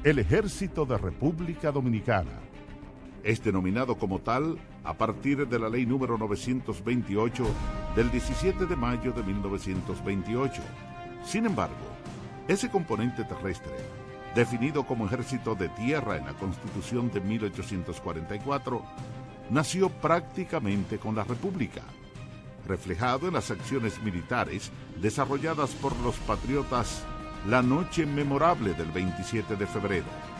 El 0.04 0.20
Ejército 0.20 0.86
de 0.86 0.98
República 0.98 1.72
Dominicana 1.72 2.42
es 3.26 3.44
denominado 3.44 3.98
como 3.98 4.20
tal 4.20 4.60
a 4.84 4.94
partir 4.94 5.48
de 5.48 5.58
la 5.58 5.68
ley 5.68 5.88
número 5.88 6.16
928 6.16 7.44
del 7.96 8.12
17 8.12 8.68
de 8.68 8.76
mayo 8.76 9.12
de 9.14 9.24
1928. 9.24 10.62
Sin 11.26 11.48
embargo, 11.48 11.74
ese 12.48 12.70
componente 12.70 13.24
terrestre, 13.24 13.74
definido 14.36 14.86
como 14.86 15.08
ejército 15.08 15.56
de 15.56 15.70
tierra 15.70 16.18
en 16.18 16.26
la 16.28 16.34
Constitución 16.34 17.12
de 17.12 17.20
1844, 17.20 18.84
nació 19.50 19.90
prácticamente 19.90 21.00
con 21.00 21.16
la 21.16 21.24
República, 21.24 21.82
reflejado 22.68 23.28
en 23.28 23.34
las 23.34 23.50
acciones 23.50 24.00
militares 24.04 24.72
desarrolladas 25.02 25.72
por 25.72 25.98
los 26.02 26.16
patriotas 26.18 27.04
la 27.48 27.64
noche 27.64 28.06
memorable 28.06 28.76
del 28.76 28.92
27 28.92 29.56
de 29.56 29.66
febrero 29.66 30.35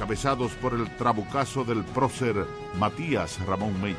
encabezados 0.00 0.52
por 0.52 0.72
el 0.72 0.88
trabucazo 0.96 1.62
del 1.62 1.84
prócer 1.84 2.46
Matías 2.78 3.38
Ramón 3.44 3.82
Mella. 3.82 3.98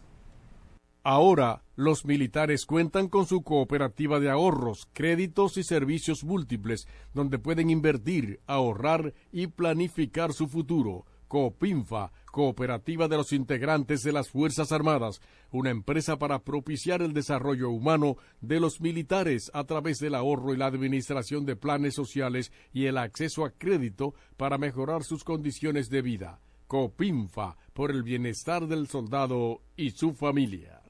Ahora, 1.02 1.64
los 1.78 2.04
militares 2.04 2.66
cuentan 2.66 3.08
con 3.08 3.26
su 3.26 3.42
cooperativa 3.42 4.20
de 4.20 4.30
ahorros, 4.30 4.90
créditos 4.92 5.56
y 5.56 5.64
servicios 5.64 6.26
múltiples, 6.26 6.90
donde 7.14 7.40
pueden 7.40 7.70
invertir, 7.70 8.42
ahorrar 8.48 9.14
y 9.32 9.48
planificar 9.48 10.34
su 10.34 10.50
futuro. 10.50 11.06
Coopinfa, 11.30 12.12
Cooperativa 12.32 13.08
de 13.08 13.16
los 13.16 13.32
Integrantes 13.34 14.02
de 14.02 14.12
las 14.12 14.30
Fuerzas 14.30 14.72
Armadas, 14.72 15.22
una 15.52 15.70
empresa 15.70 16.18
para 16.18 16.40
propiciar 16.40 17.04
el 17.04 17.14
desarrollo 17.14 17.70
humano 17.70 18.18
de 18.42 18.60
los 18.60 18.82
militares 18.82 19.52
a 19.54 19.64
través 19.64 20.00
del 20.00 20.16
ahorro 20.16 20.54
y 20.54 20.58
la 20.58 20.66
administración 20.66 21.46
de 21.46 21.56
planes 21.56 21.94
sociales 21.94 22.52
y 22.74 22.88
el 22.88 22.98
acceso 22.98 23.46
a 23.46 23.52
crédito 23.52 24.16
para 24.38 24.58
mejorar 24.58 25.04
sus 25.04 25.24
condiciones 25.24 25.90
de 25.90 26.02
vida. 26.02 26.42
Copinfa, 26.66 27.58
por 27.74 27.92
el 27.92 28.02
bienestar 28.02 28.68
del 28.68 28.88
soldado 28.88 29.62
y 29.78 29.92
su 29.92 30.14
familia. 30.14 30.82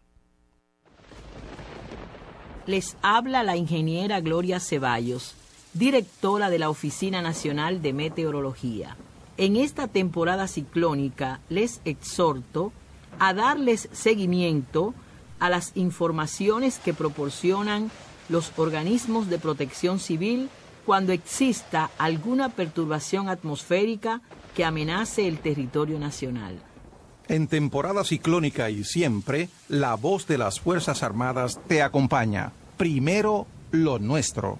Les 2.65 2.97
habla 3.01 3.43
la 3.43 3.57
ingeniera 3.57 4.21
Gloria 4.21 4.61
Ceballos, 4.61 5.35
directora 5.73 6.49
de 6.49 6.59
la 6.59 6.69
Oficina 6.69 7.21
Nacional 7.21 7.81
de 7.81 7.91
Meteorología. 7.91 8.95
En 9.39 9.55
esta 9.55 9.87
temporada 9.87 10.49
ciclónica 10.49 11.39
les 11.47 11.79
exhorto 11.85 12.73
a 13.19 13.33
darles 13.33 13.87
seguimiento 13.93 14.93
a 15.39 15.49
las 15.49 15.71
informaciones 15.75 16.77
que 16.77 16.93
proporcionan 16.93 17.89
los 18.27 18.51
organismos 18.57 19.29
de 19.29 19.39
protección 19.39 20.01
civil 20.01 20.49
cuando 20.85 21.13
exista 21.13 21.89
alguna 21.97 22.49
perturbación 22.49 23.29
atmosférica 23.29 24.19
que 24.57 24.65
amenace 24.65 25.25
el 25.25 25.39
territorio 25.39 25.99
nacional. 25.99 26.59
En 27.29 27.47
temporada 27.47 28.03
ciclónica 28.03 28.69
y 28.69 28.83
siempre, 28.83 29.47
la 29.69 29.95
voz 29.95 30.27
de 30.27 30.37
las 30.37 30.59
Fuerzas 30.59 31.01
Armadas 31.01 31.61
te 31.65 31.81
acompaña. 31.81 32.51
Primero, 32.75 33.47
lo 33.71 33.99
nuestro. 33.99 34.59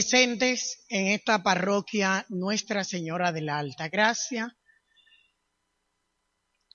Presentes 0.00 0.86
en 0.88 1.08
esta 1.08 1.42
parroquia 1.42 2.24
Nuestra 2.30 2.84
Señora 2.84 3.32
de 3.32 3.42
la 3.42 3.58
Alta 3.58 3.90
Gracia. 3.90 4.56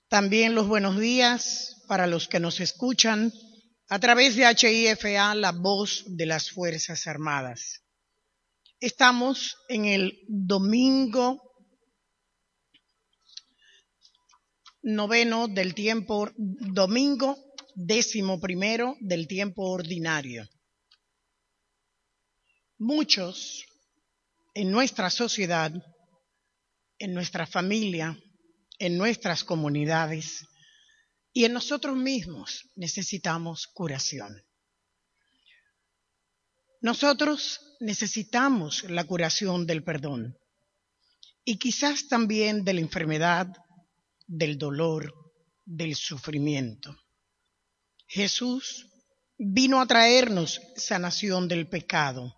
También 0.08 0.54
los 0.54 0.68
buenos 0.68 0.96
días 0.96 1.82
para 1.88 2.06
los 2.06 2.28
que 2.28 2.38
nos 2.38 2.60
escuchan 2.60 3.32
a 3.88 3.98
través 3.98 4.36
de 4.36 4.44
HIFA, 4.44 5.34
la 5.34 5.50
voz 5.50 6.04
de 6.06 6.26
las 6.26 6.52
Fuerzas 6.52 7.08
Armadas. 7.08 7.82
Estamos 8.78 9.56
en 9.68 9.86
el 9.86 10.20
domingo 10.28 11.42
noveno 14.82 15.48
del 15.48 15.74
tiempo, 15.74 16.30
domingo 16.36 17.36
décimo 17.74 18.38
primero 18.38 18.94
del 19.00 19.26
tiempo 19.26 19.68
ordinario. 19.68 20.48
Muchos 22.78 23.64
en 24.54 24.70
nuestra 24.70 25.10
sociedad, 25.10 25.72
en 26.98 27.14
nuestra 27.14 27.46
familia, 27.46 28.18
en 28.78 28.98
nuestras 28.98 29.44
comunidades 29.44 30.46
y 31.32 31.44
en 31.44 31.52
nosotros 31.52 31.96
mismos 31.96 32.68
necesitamos 32.74 33.66
curación. 33.66 34.42
Nosotros 36.80 37.60
necesitamos 37.80 38.84
la 38.84 39.04
curación 39.04 39.66
del 39.66 39.82
perdón 39.82 40.38
y 41.44 41.58
quizás 41.58 42.08
también 42.08 42.64
de 42.64 42.74
la 42.74 42.80
enfermedad, 42.80 43.48
del 44.26 44.58
dolor, 44.58 45.14
del 45.64 45.94
sufrimiento. 45.94 46.96
Jesús 48.06 48.86
vino 49.38 49.80
a 49.80 49.86
traernos 49.86 50.60
sanación 50.76 51.48
del 51.48 51.68
pecado. 51.68 52.34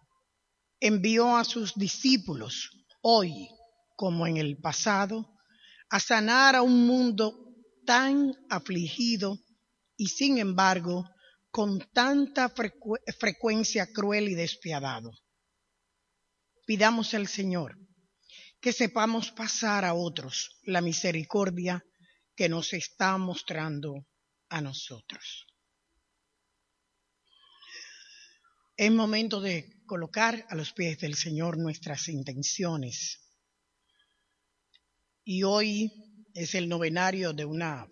Envió 0.80 1.36
a 1.36 1.44
sus 1.44 1.74
discípulos, 1.74 2.70
hoy 3.02 3.48
como 3.96 4.26
en 4.26 4.36
el 4.36 4.58
pasado, 4.58 5.28
a 5.90 5.98
sanar 5.98 6.54
a 6.54 6.62
un 6.62 6.86
mundo 6.86 7.56
tan 7.84 8.32
afligido 8.48 9.38
y 9.96 10.08
sin 10.08 10.38
embargo 10.38 11.04
con 11.50 11.80
tanta 11.92 12.48
frecu 12.48 12.96
frecuencia 13.18 13.92
cruel 13.92 14.28
y 14.28 14.34
despiadado. 14.34 15.10
Pidamos 16.66 17.14
al 17.14 17.26
Señor 17.26 17.76
que 18.60 18.72
sepamos 18.72 19.32
pasar 19.32 19.84
a 19.84 19.94
otros 19.94 20.60
la 20.62 20.80
misericordia 20.80 21.82
que 22.36 22.48
nos 22.48 22.72
está 22.72 23.16
mostrando 23.18 24.06
a 24.48 24.60
nosotros. 24.60 25.46
Es 28.76 28.92
momento 28.92 29.40
de 29.40 29.77
colocar 29.88 30.46
a 30.48 30.54
los 30.54 30.72
pies 30.72 31.00
del 31.00 31.16
Señor 31.16 31.58
nuestras 31.58 32.08
intenciones. 32.08 33.18
Y 35.24 35.42
hoy 35.42 35.90
es 36.34 36.54
el 36.54 36.68
novenario 36.68 37.32
de 37.32 37.44
una 37.44 37.88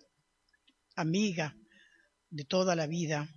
amiga 0.95 1.53
de 2.29 2.45
toda 2.45 2.75
la 2.75 2.87
vida, 2.87 3.27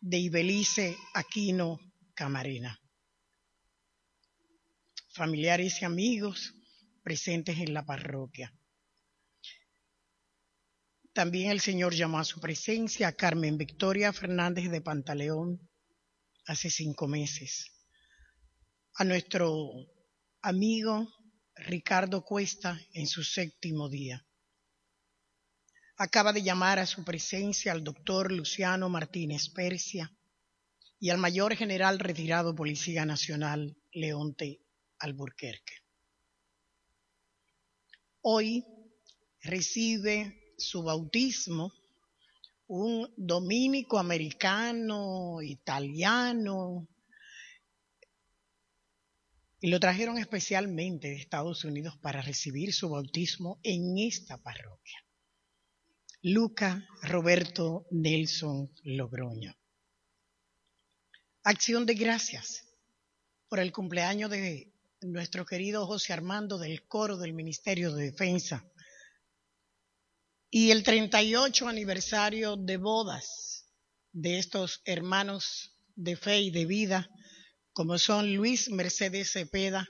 de 0.00 0.18
Ibelice 0.18 0.96
Aquino 1.12 1.78
Camarena. 2.14 2.80
Familiares 5.10 5.82
y 5.82 5.84
amigos 5.84 6.54
presentes 7.02 7.58
en 7.58 7.74
la 7.74 7.84
parroquia. 7.84 8.54
También 11.12 11.50
el 11.50 11.60
Señor 11.60 11.92
llamó 11.92 12.20
a 12.20 12.24
su 12.24 12.40
presencia 12.40 13.08
a 13.08 13.12
Carmen 13.12 13.58
Victoria 13.58 14.12
Fernández 14.12 14.70
de 14.70 14.80
Pantaleón 14.80 15.67
hace 16.48 16.70
cinco 16.70 17.06
meses, 17.06 17.70
a 18.94 19.04
nuestro 19.04 19.70
amigo 20.40 21.06
Ricardo 21.54 22.24
Cuesta 22.24 22.80
en 22.94 23.06
su 23.06 23.22
séptimo 23.22 23.90
día. 23.90 24.26
Acaba 25.98 26.32
de 26.32 26.42
llamar 26.42 26.78
a 26.78 26.86
su 26.86 27.04
presencia 27.04 27.72
al 27.72 27.84
doctor 27.84 28.32
Luciano 28.32 28.88
Martínez 28.88 29.50
Persia 29.50 30.10
y 30.98 31.10
al 31.10 31.18
mayor 31.18 31.54
general 31.54 31.98
retirado 31.98 32.54
Policía 32.54 33.04
Nacional 33.04 33.76
Leonte 33.92 34.62
Alburquerque. 35.00 35.74
Hoy 38.22 38.64
recibe 39.42 40.54
su 40.56 40.82
bautismo 40.82 41.74
un 42.68 43.12
dominico 43.16 43.98
americano, 43.98 45.40
italiano, 45.42 46.86
y 49.60 49.68
lo 49.68 49.80
trajeron 49.80 50.18
especialmente 50.18 51.08
de 51.08 51.16
Estados 51.16 51.64
Unidos 51.64 51.98
para 51.98 52.22
recibir 52.22 52.72
su 52.72 52.90
bautismo 52.90 53.58
en 53.62 53.98
esta 53.98 54.36
parroquia. 54.38 55.04
Luca 56.22 56.86
Roberto 57.02 57.86
Nelson 57.90 58.70
Logroño. 58.84 59.56
Acción 61.42 61.86
de 61.86 61.94
gracias 61.94 62.66
por 63.48 63.60
el 63.60 63.72
cumpleaños 63.72 64.30
de 64.30 64.72
nuestro 65.00 65.46
querido 65.46 65.86
José 65.86 66.12
Armando 66.12 66.58
del 66.58 66.86
coro 66.86 67.16
del 67.16 67.32
Ministerio 67.32 67.94
de 67.94 68.10
Defensa 68.10 68.64
y 70.50 70.70
el 70.70 70.82
38 70.82 71.68
aniversario 71.68 72.56
de 72.56 72.76
bodas 72.78 73.66
de 74.12 74.38
estos 74.38 74.80
hermanos 74.84 75.72
de 75.94 76.16
fe 76.16 76.40
y 76.40 76.50
de 76.50 76.64
vida, 76.64 77.08
como 77.72 77.98
son 77.98 78.34
Luis 78.34 78.70
Mercedes 78.70 79.32
Cepeda 79.32 79.86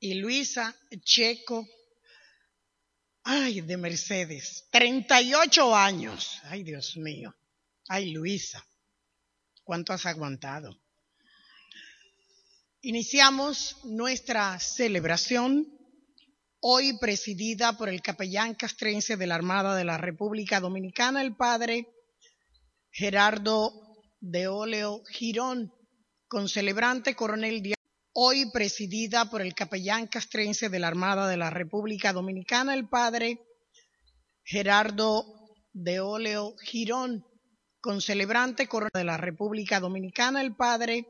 y 0.00 0.14
Luisa 0.14 0.74
Checo, 1.04 1.68
ay, 3.24 3.60
de 3.60 3.76
Mercedes, 3.76 4.66
38 4.70 5.76
años, 5.76 6.40
ay 6.44 6.62
Dios 6.62 6.96
mío, 6.96 7.34
ay 7.88 8.12
Luisa, 8.12 8.66
¿cuánto 9.62 9.92
has 9.92 10.06
aguantado? 10.06 10.80
Iniciamos 12.80 13.76
nuestra 13.84 14.58
celebración 14.58 15.81
hoy 16.64 16.96
presidida 16.98 17.76
por 17.76 17.88
el 17.88 18.00
capellán 18.00 18.54
castrense 18.54 19.16
de 19.16 19.26
la 19.26 19.34
Armada 19.34 19.74
de 19.74 19.84
la 19.84 19.98
República 19.98 20.60
Dominicana, 20.60 21.20
el 21.20 21.34
padre 21.36 21.88
Gerardo 22.92 23.72
de 24.20 24.46
Oleo 24.46 25.02
Girón, 25.10 25.72
con 26.28 26.48
celebrante 26.48 27.16
coronel 27.16 27.74
hoy 28.14 28.50
presidida 28.52 29.28
por 29.28 29.42
el 29.42 29.54
capellán 29.54 30.06
castrense 30.06 30.68
de 30.68 30.78
la 30.78 30.86
Armada 30.86 31.26
de 31.28 31.36
la 31.36 31.50
República 31.50 32.12
Dominicana, 32.12 32.74
el 32.74 32.88
padre 32.88 33.40
Gerardo 34.44 35.24
de 35.72 35.98
Oleo 35.98 36.54
Girón, 36.58 37.24
con 37.80 38.00
celebrante 38.00 38.68
corona 38.68 38.90
de 38.94 39.04
la 39.04 39.16
República 39.16 39.80
Dominicana, 39.80 40.42
el 40.42 40.54
padre 40.54 41.08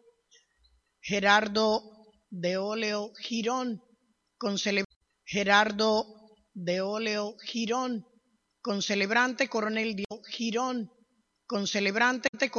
Gerardo 1.02 1.82
de 2.30 2.56
Oleo 2.56 3.12
Girón, 3.20 3.82
con 4.38 4.56
cele- 4.56 4.84
Gerardo 5.32 6.04
de 6.52 6.82
Oleo 6.82 7.38
Girón, 7.38 8.06
con 8.60 8.82
celebrante 8.82 9.48
coronel 9.48 10.04
Girón, 10.28 10.90
con 11.46 11.66
celebrante 11.66 12.28
coronel 12.28 12.50